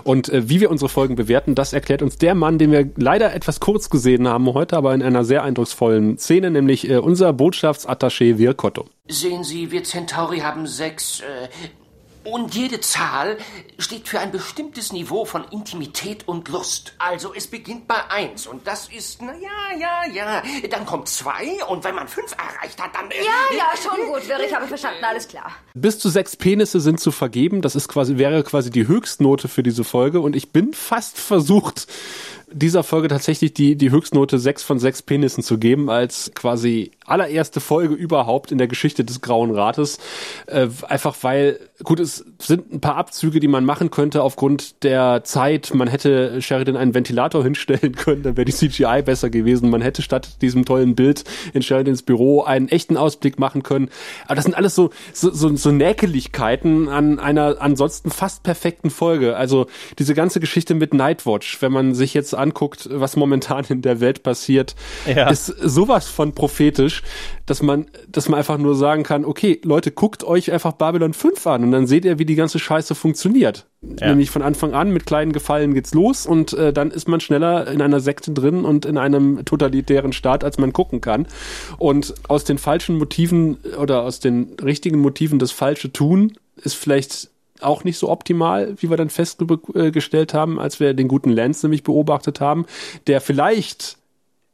[0.04, 3.34] Und äh, wie wir unsere Folgen bewerten, das erklärt uns der Mann, den wir leider
[3.34, 8.38] etwas kurz gesehen haben heute, aber in einer sehr eindrucksvollen Szene, nämlich äh, unser Botschaftsattaché
[8.38, 8.86] Virkotto.
[9.08, 11.20] Sehen Sie, wir Centauri haben sechs.
[11.20, 11.48] Äh,
[12.24, 13.38] und jede Zahl
[13.78, 16.94] steht für ein bestimmtes Niveau von Intimität und Lust.
[16.98, 20.42] Also es beginnt bei eins und das ist, na ja, ja, ja.
[20.70, 23.10] Dann kommt zwei und wenn man fünf erreicht hat, dann...
[23.10, 25.52] äh, Ja, ja, schon gut, Wirr, ich habe verstanden, alles klar.
[25.74, 27.62] Bis zu sechs Penisse sind zu vergeben.
[27.62, 30.20] Das ist quasi, wäre quasi die Höchstnote für diese Folge.
[30.20, 31.86] Und ich bin fast versucht,
[32.54, 37.60] dieser Folge tatsächlich die, die Höchstnote sechs von sechs Penissen zu geben, als quasi allererste
[37.60, 39.98] Folge überhaupt in der Geschichte des Grauen Rates.
[40.46, 45.24] Äh, einfach weil, gut, es sind ein paar Abzüge, die man machen könnte aufgrund der
[45.24, 45.74] Zeit.
[45.74, 49.70] Man hätte Sheridan einen Ventilator hinstellen können, dann wäre die CGI besser gewesen.
[49.70, 53.90] Man hätte statt diesem tollen Bild in Sheridans Büro einen echten Ausblick machen können.
[54.26, 59.36] Aber das sind alles so, so, so, so Näkeligkeiten an einer ansonsten fast perfekten Folge.
[59.36, 59.66] Also
[59.98, 64.22] diese ganze Geschichte mit Nightwatch, wenn man sich jetzt anguckt, was momentan in der Welt
[64.22, 64.74] passiert,
[65.06, 65.28] Ja.
[65.30, 67.02] ist sowas von prophetisch,
[67.46, 71.46] dass man, dass man einfach nur sagen kann, okay, Leute, guckt euch einfach Babylon 5
[71.46, 73.66] an und dann seht ihr, wie die ganze Scheiße funktioniert.
[74.00, 74.08] Ja.
[74.08, 77.66] Nämlich von Anfang an mit kleinen Gefallen geht's los und äh, dann ist man schneller
[77.70, 81.26] in einer Sekte drin und in einem totalitären Staat, als man gucken kann.
[81.78, 87.28] Und aus den falschen Motiven oder aus den richtigen Motiven das falsche tun, ist vielleicht
[87.60, 91.82] auch nicht so optimal, wie wir dann festgestellt haben, als wir den guten Lance nämlich
[91.82, 92.66] beobachtet haben,
[93.06, 93.96] der vielleicht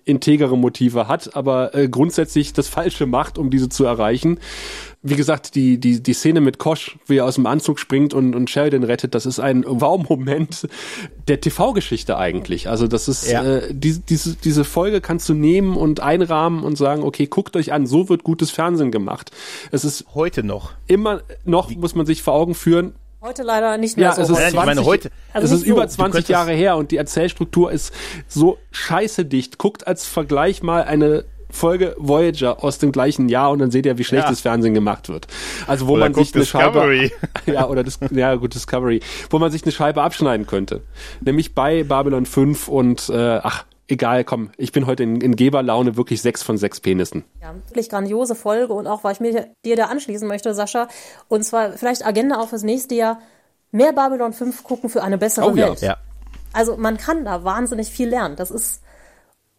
[0.04, 4.38] integere Motive hat, aber äh, grundsätzlich das Falsche macht, um diese zu erreichen.
[5.02, 8.34] Wie gesagt, die, die, die Szene mit Kosch, wie er aus dem Anzug springt und,
[8.34, 10.68] und Sheridan rettet, das ist ein Wow-Moment
[11.26, 12.68] der TV-Geschichte eigentlich.
[12.68, 13.42] Also das ist, Ja.
[13.42, 17.72] äh, die, diese, diese Folge kannst du nehmen und einrahmen und sagen, okay, guckt euch
[17.72, 19.30] an, so wird gutes Fernsehen gemacht.
[19.70, 20.72] Es ist Heute noch.
[20.86, 22.92] immer noch, muss man sich vor Augen führen,
[23.22, 24.22] Heute leider nicht mehr ja, so.
[24.22, 25.72] es ist Nein, ich 20, meine, heute- Also es ist so.
[25.72, 27.92] über Du 20 könntest- Jahre her und die Erzählstruktur ist
[28.28, 29.58] so scheiße dicht.
[29.58, 33.98] Guckt als Vergleich mal eine Folge Voyager aus dem gleichen Jahr und dann seht ihr,
[33.98, 34.50] wie schlechtes Ja.
[34.52, 35.26] Fernsehen gemacht wird.
[35.66, 37.10] Also wo Oder man sich eine Scheibe,
[37.46, 39.00] ja oder das, ja gut Discovery,
[39.30, 40.80] wo man sich eine Scheibe abschneiden könnte,
[41.20, 45.96] nämlich bei Babylon 5 und äh, ach egal, komm, ich bin heute in, in Geberlaune
[45.96, 47.24] wirklich sechs von sechs Penissen.
[47.40, 50.88] Ja, wirklich grandiose Folge und auch, weil ich mir dir da anschließen möchte, Sascha,
[51.28, 53.20] und zwar vielleicht Agenda auch fürs nächste Jahr,
[53.70, 55.68] mehr Babylon 5 gucken für eine bessere Oh ja.
[55.68, 55.80] Welt.
[55.80, 55.96] Ja.
[56.52, 58.36] Also man kann da wahnsinnig viel lernen.
[58.36, 58.82] Das ist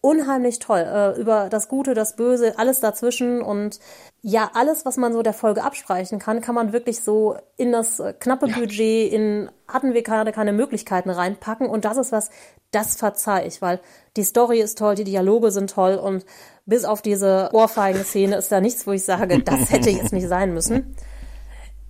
[0.02, 0.80] unheimlich toll.
[0.80, 3.78] Äh, über das Gute, das Böse, alles dazwischen und
[4.20, 7.98] ja, alles, was man so der Folge absprechen kann, kann man wirklich so in das
[8.00, 8.58] äh, knappe ja.
[8.58, 12.30] Budget, in hatten wir gerade keine Möglichkeiten reinpacken und das ist was,
[12.72, 13.80] das verzeih ich, weil
[14.16, 16.26] die Story ist toll, die Dialoge sind toll und
[16.66, 20.52] bis auf diese Ohrfeigen-Szene ist da nichts, wo ich sage, das hätte jetzt nicht sein
[20.52, 20.94] müssen.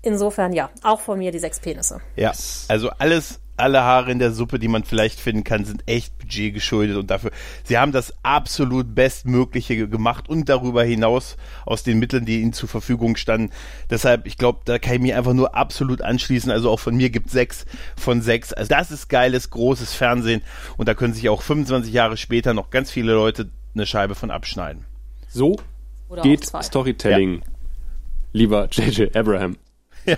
[0.02, 2.00] Insofern ja, auch von mir die sechs Penisse.
[2.16, 2.32] Ja,
[2.68, 6.54] also alles alle Haare in der Suppe, die man vielleicht finden kann, sind echt Budget
[6.54, 7.30] geschuldet und dafür,
[7.64, 11.36] sie haben das absolut Bestmögliche gemacht und darüber hinaus
[11.66, 13.52] aus den Mitteln, die ihnen zur Verfügung standen.
[13.90, 16.50] Deshalb, ich glaube, da kann ich mich einfach nur absolut anschließen.
[16.50, 17.66] Also auch von mir gibt sechs
[17.96, 18.52] von sechs.
[18.52, 20.42] Also das ist geiles, großes Fernsehen
[20.76, 24.30] und da können sich auch 25 Jahre später noch ganz viele Leute eine Scheibe von
[24.30, 24.84] abschneiden.
[25.28, 25.56] So
[26.08, 27.40] Oder geht Storytelling, ja.
[28.32, 29.56] lieber JJ Abraham.
[30.06, 30.16] Ja,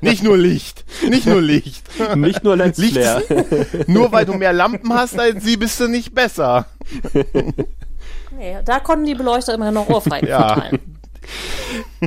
[0.00, 0.84] nicht nur Licht.
[1.08, 1.82] Nicht nur Licht.
[2.16, 3.22] Nicht nur Lensflare.
[3.88, 6.66] nur weil du mehr Lampen hast als sie, bist du nicht besser.
[8.36, 10.46] Nee, da konnten die Beleuchter immerhin noch Ohrfeigen ja.
[10.48, 10.80] verteilen.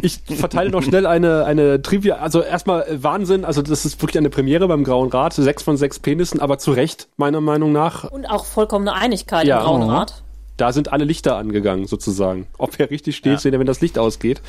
[0.02, 2.18] Ich verteile noch schnell eine, eine Trivia.
[2.18, 3.46] Also erstmal äh, Wahnsinn.
[3.46, 5.34] Also das ist wirklich eine Premiere beim Grauen Rat.
[5.34, 8.12] Sechs von sechs Penissen, aber zu Recht, meiner Meinung nach.
[8.12, 9.60] Und auch vollkommene Einigkeit ja.
[9.60, 10.25] im Grauen Rat
[10.58, 12.48] da sind alle Lichter angegangen, sozusagen.
[12.58, 13.40] Ob er richtig steht, ja.
[13.40, 14.42] seht ihr, wenn das Licht ausgeht.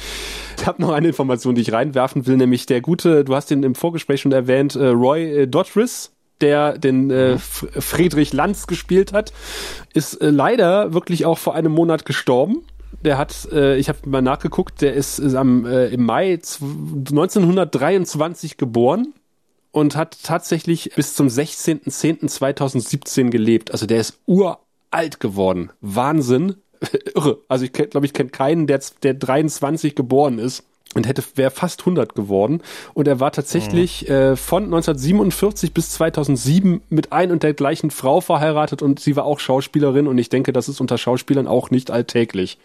[0.58, 3.62] Ich habe noch eine Information, die ich reinwerfen will, nämlich der gute, du hast ihn
[3.62, 7.38] im Vorgespräch schon erwähnt, äh, Roy äh, Dotriss, der den äh, mhm.
[7.38, 9.32] Friedrich Lanz gespielt hat,
[9.94, 12.62] ist äh, leider wirklich auch vor einem Monat gestorben.
[13.04, 18.56] Der hat, äh, ich habe mal nachgeguckt, der ist, ist am äh, im Mai 1923
[18.56, 19.12] geboren
[19.72, 23.72] und hat tatsächlich bis zum 16.10.2017 gelebt.
[23.72, 24.60] Also der ist ur
[24.96, 25.70] alt geworden.
[25.80, 26.56] Wahnsinn.
[27.14, 27.38] Irre.
[27.48, 30.64] Also ich glaube, ich kenne keinen, der, der 23 geboren ist
[30.94, 32.62] und hätte wäre fast 100 geworden
[32.94, 34.14] und er war tatsächlich mhm.
[34.14, 39.24] äh, von 1947 bis 2007 mit ein und der gleichen Frau verheiratet und sie war
[39.24, 42.58] auch Schauspielerin und ich denke, das ist unter Schauspielern auch nicht alltäglich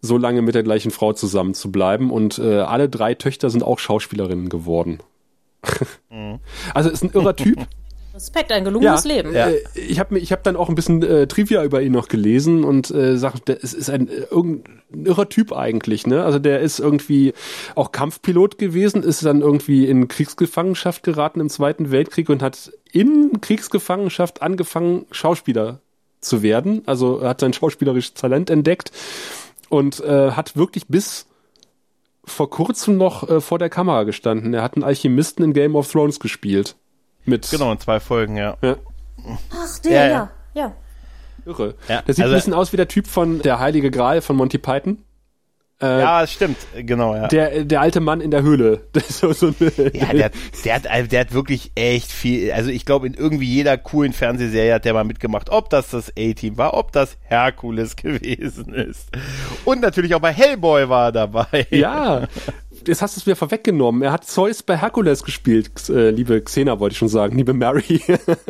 [0.00, 3.62] so lange mit der gleichen Frau zusammen zu bleiben und äh, alle drei Töchter sind
[3.62, 5.00] auch Schauspielerinnen geworden.
[6.10, 6.38] mhm.
[6.72, 7.66] Also ist ein irrer Typ.
[8.18, 9.32] Respekt, ein gelungenes ja, Leben.
[9.32, 9.48] Ja.
[9.48, 12.64] Äh, ich habe ich hab dann auch ein bisschen äh, Trivia über ihn noch gelesen
[12.64, 16.24] und äh, sagt, es ist ein äh, irgendein irrer Typ eigentlich, ne?
[16.24, 17.32] Also der ist irgendwie
[17.76, 23.40] auch Kampfpilot gewesen, ist dann irgendwie in Kriegsgefangenschaft geraten im Zweiten Weltkrieg und hat in
[23.40, 25.80] Kriegsgefangenschaft angefangen, Schauspieler
[26.20, 26.82] zu werden.
[26.86, 28.90] Also er hat sein schauspielerisches Talent entdeckt
[29.68, 31.26] und äh, hat wirklich bis
[32.24, 34.54] vor kurzem noch äh, vor der Kamera gestanden.
[34.54, 36.76] Er hat einen Alchemisten in Game of Thrones gespielt.
[37.28, 38.56] Mit genau, in zwei Folgen, ja.
[38.62, 38.76] ja.
[39.50, 40.08] Ach, der, ja.
[40.08, 40.30] ja.
[40.54, 40.72] ja.
[41.46, 41.74] Irre.
[41.88, 44.36] Ja, der sieht also, ein bisschen aus wie der Typ von Der Heilige Gral von
[44.36, 44.98] Monty Python.
[45.80, 47.28] Äh, ja, stimmt, genau, ja.
[47.28, 48.82] Der, der alte Mann in der Höhle.
[49.08, 49.48] So, so
[49.92, 50.30] ja, der,
[50.64, 54.74] der, hat, der hat wirklich echt viel, also ich glaube, in irgendwie jeder coolen Fernsehserie
[54.74, 59.08] hat der mal mitgemacht, ob das das A-Team war, ob das Herkules gewesen ist.
[59.64, 61.66] Und natürlich auch bei Hellboy war er dabei.
[61.70, 62.26] Ja,
[62.86, 64.02] jetzt hast du es mir vorweggenommen.
[64.02, 68.00] Er hat Zeus bei Herkules gespielt, äh, liebe Xena, wollte ich schon sagen, liebe Mary.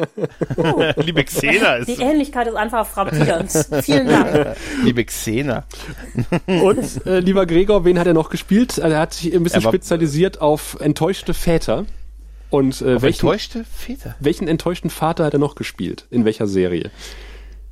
[0.56, 0.82] oh.
[0.96, 1.88] liebe Xena ist.
[1.88, 3.50] Die Ähnlichkeit ist einfach frappierend.
[3.82, 4.56] Vielen Dank.
[4.84, 5.64] Liebe Xena.
[6.46, 8.80] Und äh, lieber Gregor, wen hat er noch gespielt?
[8.80, 11.86] Also, er hat sich ein bisschen spezialisiert auf enttäuschte Väter.
[12.50, 14.16] Und äh, welchen, enttäuschte Väter?
[14.20, 16.06] Welchen enttäuschten Vater hat er noch gespielt?
[16.10, 16.90] In welcher Serie?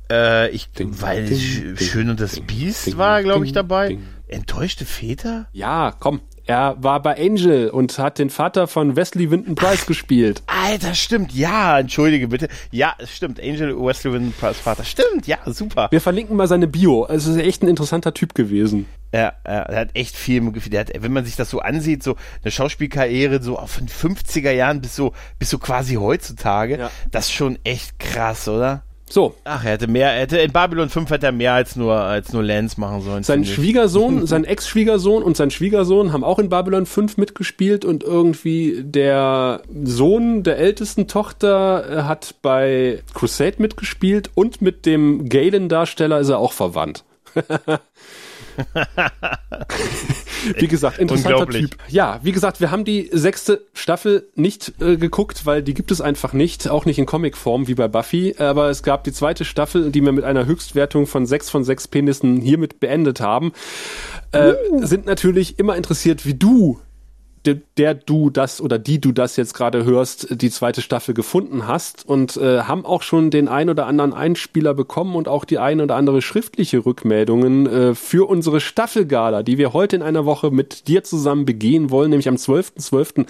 [0.09, 3.97] Äh, ich, ding, weil ding, Schön und das Biest war, glaube ich, dabei.
[4.27, 5.47] Enttäuschte Väter?
[5.51, 6.21] Ja, komm.
[6.47, 10.43] Er war bei Angel und hat den Vater von Wesley Winton Price Ach, gespielt.
[10.47, 11.33] Alter, stimmt.
[11.33, 12.47] Ja, entschuldige bitte.
[12.71, 13.41] Ja, es stimmt.
[13.41, 14.85] Angel Wesley Winton Price Vater.
[14.85, 15.89] Stimmt, ja, super.
[15.91, 17.05] Wir verlinken mal seine Bio.
[17.05, 18.85] Es ist echt ein interessanter Typ gewesen.
[19.13, 22.51] Ja, er hat echt viel, der hat, wenn man sich das so ansieht, so eine
[22.51, 26.91] Schauspielkarriere so auf den 50er Jahren bis so, bis so quasi heutzutage, ja.
[27.11, 28.83] das ist schon echt krass, oder?
[29.09, 29.35] So.
[29.45, 32.33] Ach, er hätte mehr, er hätte in Babylon 5 hätte er mehr als nur, als
[32.33, 33.23] nur Lance machen sollen.
[33.23, 38.83] Sein Schwiegersohn, sein Ex-Schwiegersohn und sein Schwiegersohn haben auch in Babylon 5 mitgespielt und irgendwie
[38.83, 46.29] der Sohn der ältesten Tochter äh, hat bei Crusade mitgespielt und mit dem Galen-Darsteller ist
[46.29, 47.03] er auch verwandt.
[50.55, 51.77] wie gesagt, interessanter Typ.
[51.87, 56.01] Ja, wie gesagt, wir haben die sechste Staffel nicht äh, geguckt, weil die gibt es
[56.01, 58.35] einfach nicht, auch nicht in Comicform wie bei Buffy.
[58.37, 61.87] Aber es gab die zweite Staffel, die wir mit einer Höchstwertung von sechs von sechs
[61.87, 63.53] Penissen hiermit beendet haben.
[64.31, 64.85] Äh, uh.
[64.85, 66.79] Sind natürlich immer interessiert, wie du
[67.45, 72.07] der du das oder die du das jetzt gerade hörst, die zweite Staffel gefunden hast
[72.07, 75.79] und äh, haben auch schon den ein oder anderen Einspieler bekommen und auch die ein
[75.81, 80.87] oder andere schriftliche Rückmeldungen äh, für unsere Staffelgala, die wir heute in einer Woche mit
[80.87, 82.97] dir zusammen begehen wollen, nämlich am 12.12.
[82.97, 83.25] .12.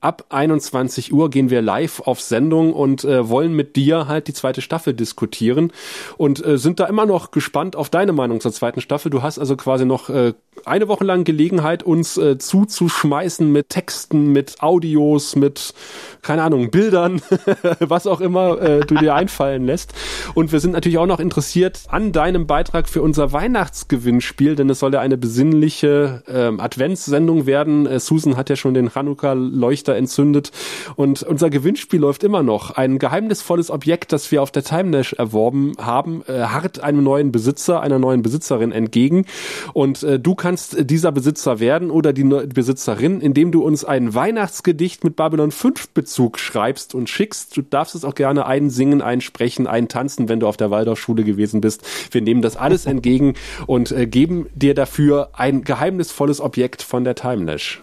[0.00, 4.34] ab 21 Uhr gehen wir live auf Sendung und äh, wollen mit dir halt die
[4.34, 5.72] zweite Staffel diskutieren
[6.16, 9.10] und äh, sind da immer noch gespannt auf deine Meinung zur zweiten Staffel.
[9.10, 10.34] Du hast also quasi noch äh,
[10.66, 15.74] eine Woche lang Gelegenheit, uns äh, zuzuschmeißen mit Texten, mit Audios, mit,
[16.22, 17.22] keine Ahnung, Bildern,
[17.80, 19.92] was auch immer äh, du dir einfallen lässt.
[20.34, 24.78] Und wir sind natürlich auch noch interessiert an deinem Beitrag für unser Weihnachtsgewinnspiel, denn es
[24.78, 27.86] soll ja eine besinnliche ähm, Adventssendung werden.
[27.86, 30.52] Äh, Susan hat ja schon den Hanukkah-Leuchter entzündet
[30.96, 32.72] und unser Gewinnspiel läuft immer noch.
[32.72, 37.80] Ein geheimnisvolles Objekt, das wir auf der Timelash erworben haben, äh, harrt einem neuen Besitzer,
[37.80, 39.24] einer neuen Besitzerin entgegen
[39.72, 45.04] und äh, du kannst dieser Besitzer werden oder die Besitzerin, indem du uns ein Weihnachtsgedicht
[45.04, 47.56] mit Babylon 5 Bezug schreibst und schickst.
[47.56, 51.82] Du darfst es auch gerne einsingen, einsprechen, eintanzen, wenn du auf der Waldorfschule gewesen bist.
[52.10, 53.34] Wir nehmen das alles entgegen
[53.66, 57.82] und äh, geben dir dafür ein geheimnisvolles Objekt von der Timelash.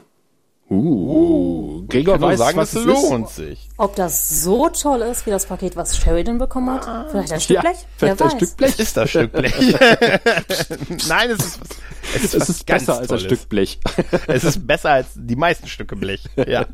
[0.70, 3.36] Uh, Gregor weiß, sagen, was es lohnt ist.
[3.38, 3.70] sich.
[3.78, 7.10] Ob das so toll ist wie das Paket, was Sheridan bekommen hat?
[7.10, 7.78] Vielleicht ein Stück Ja, Blech?
[7.96, 8.38] vielleicht Wer ein weiß.
[8.38, 8.80] Stück Blech.
[8.80, 9.54] Ist das Stück Blech.
[11.08, 11.60] Nein, es ist,
[12.16, 13.20] es ist, Es ist besser als ein.
[13.20, 13.80] Stück Blech.
[14.28, 16.24] Es ist besser als die meisten Stücke Blech.
[16.36, 16.66] Ja.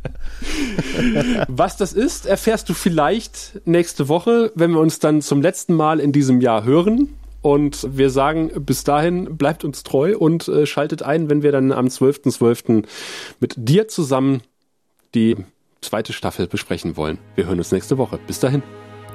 [1.47, 5.99] Was das ist, erfährst du vielleicht nächste Woche, wenn wir uns dann zum letzten Mal
[5.99, 7.15] in diesem Jahr hören.
[7.43, 11.73] Und wir sagen bis dahin, bleibt uns treu und äh, schaltet ein, wenn wir dann
[11.73, 12.85] am 12.12.
[13.39, 14.41] mit dir zusammen
[15.13, 15.35] die
[15.81, 17.19] zweite Staffel besprechen wollen.
[17.35, 18.17] Wir hören uns nächste Woche.
[18.25, 18.63] Bis dahin.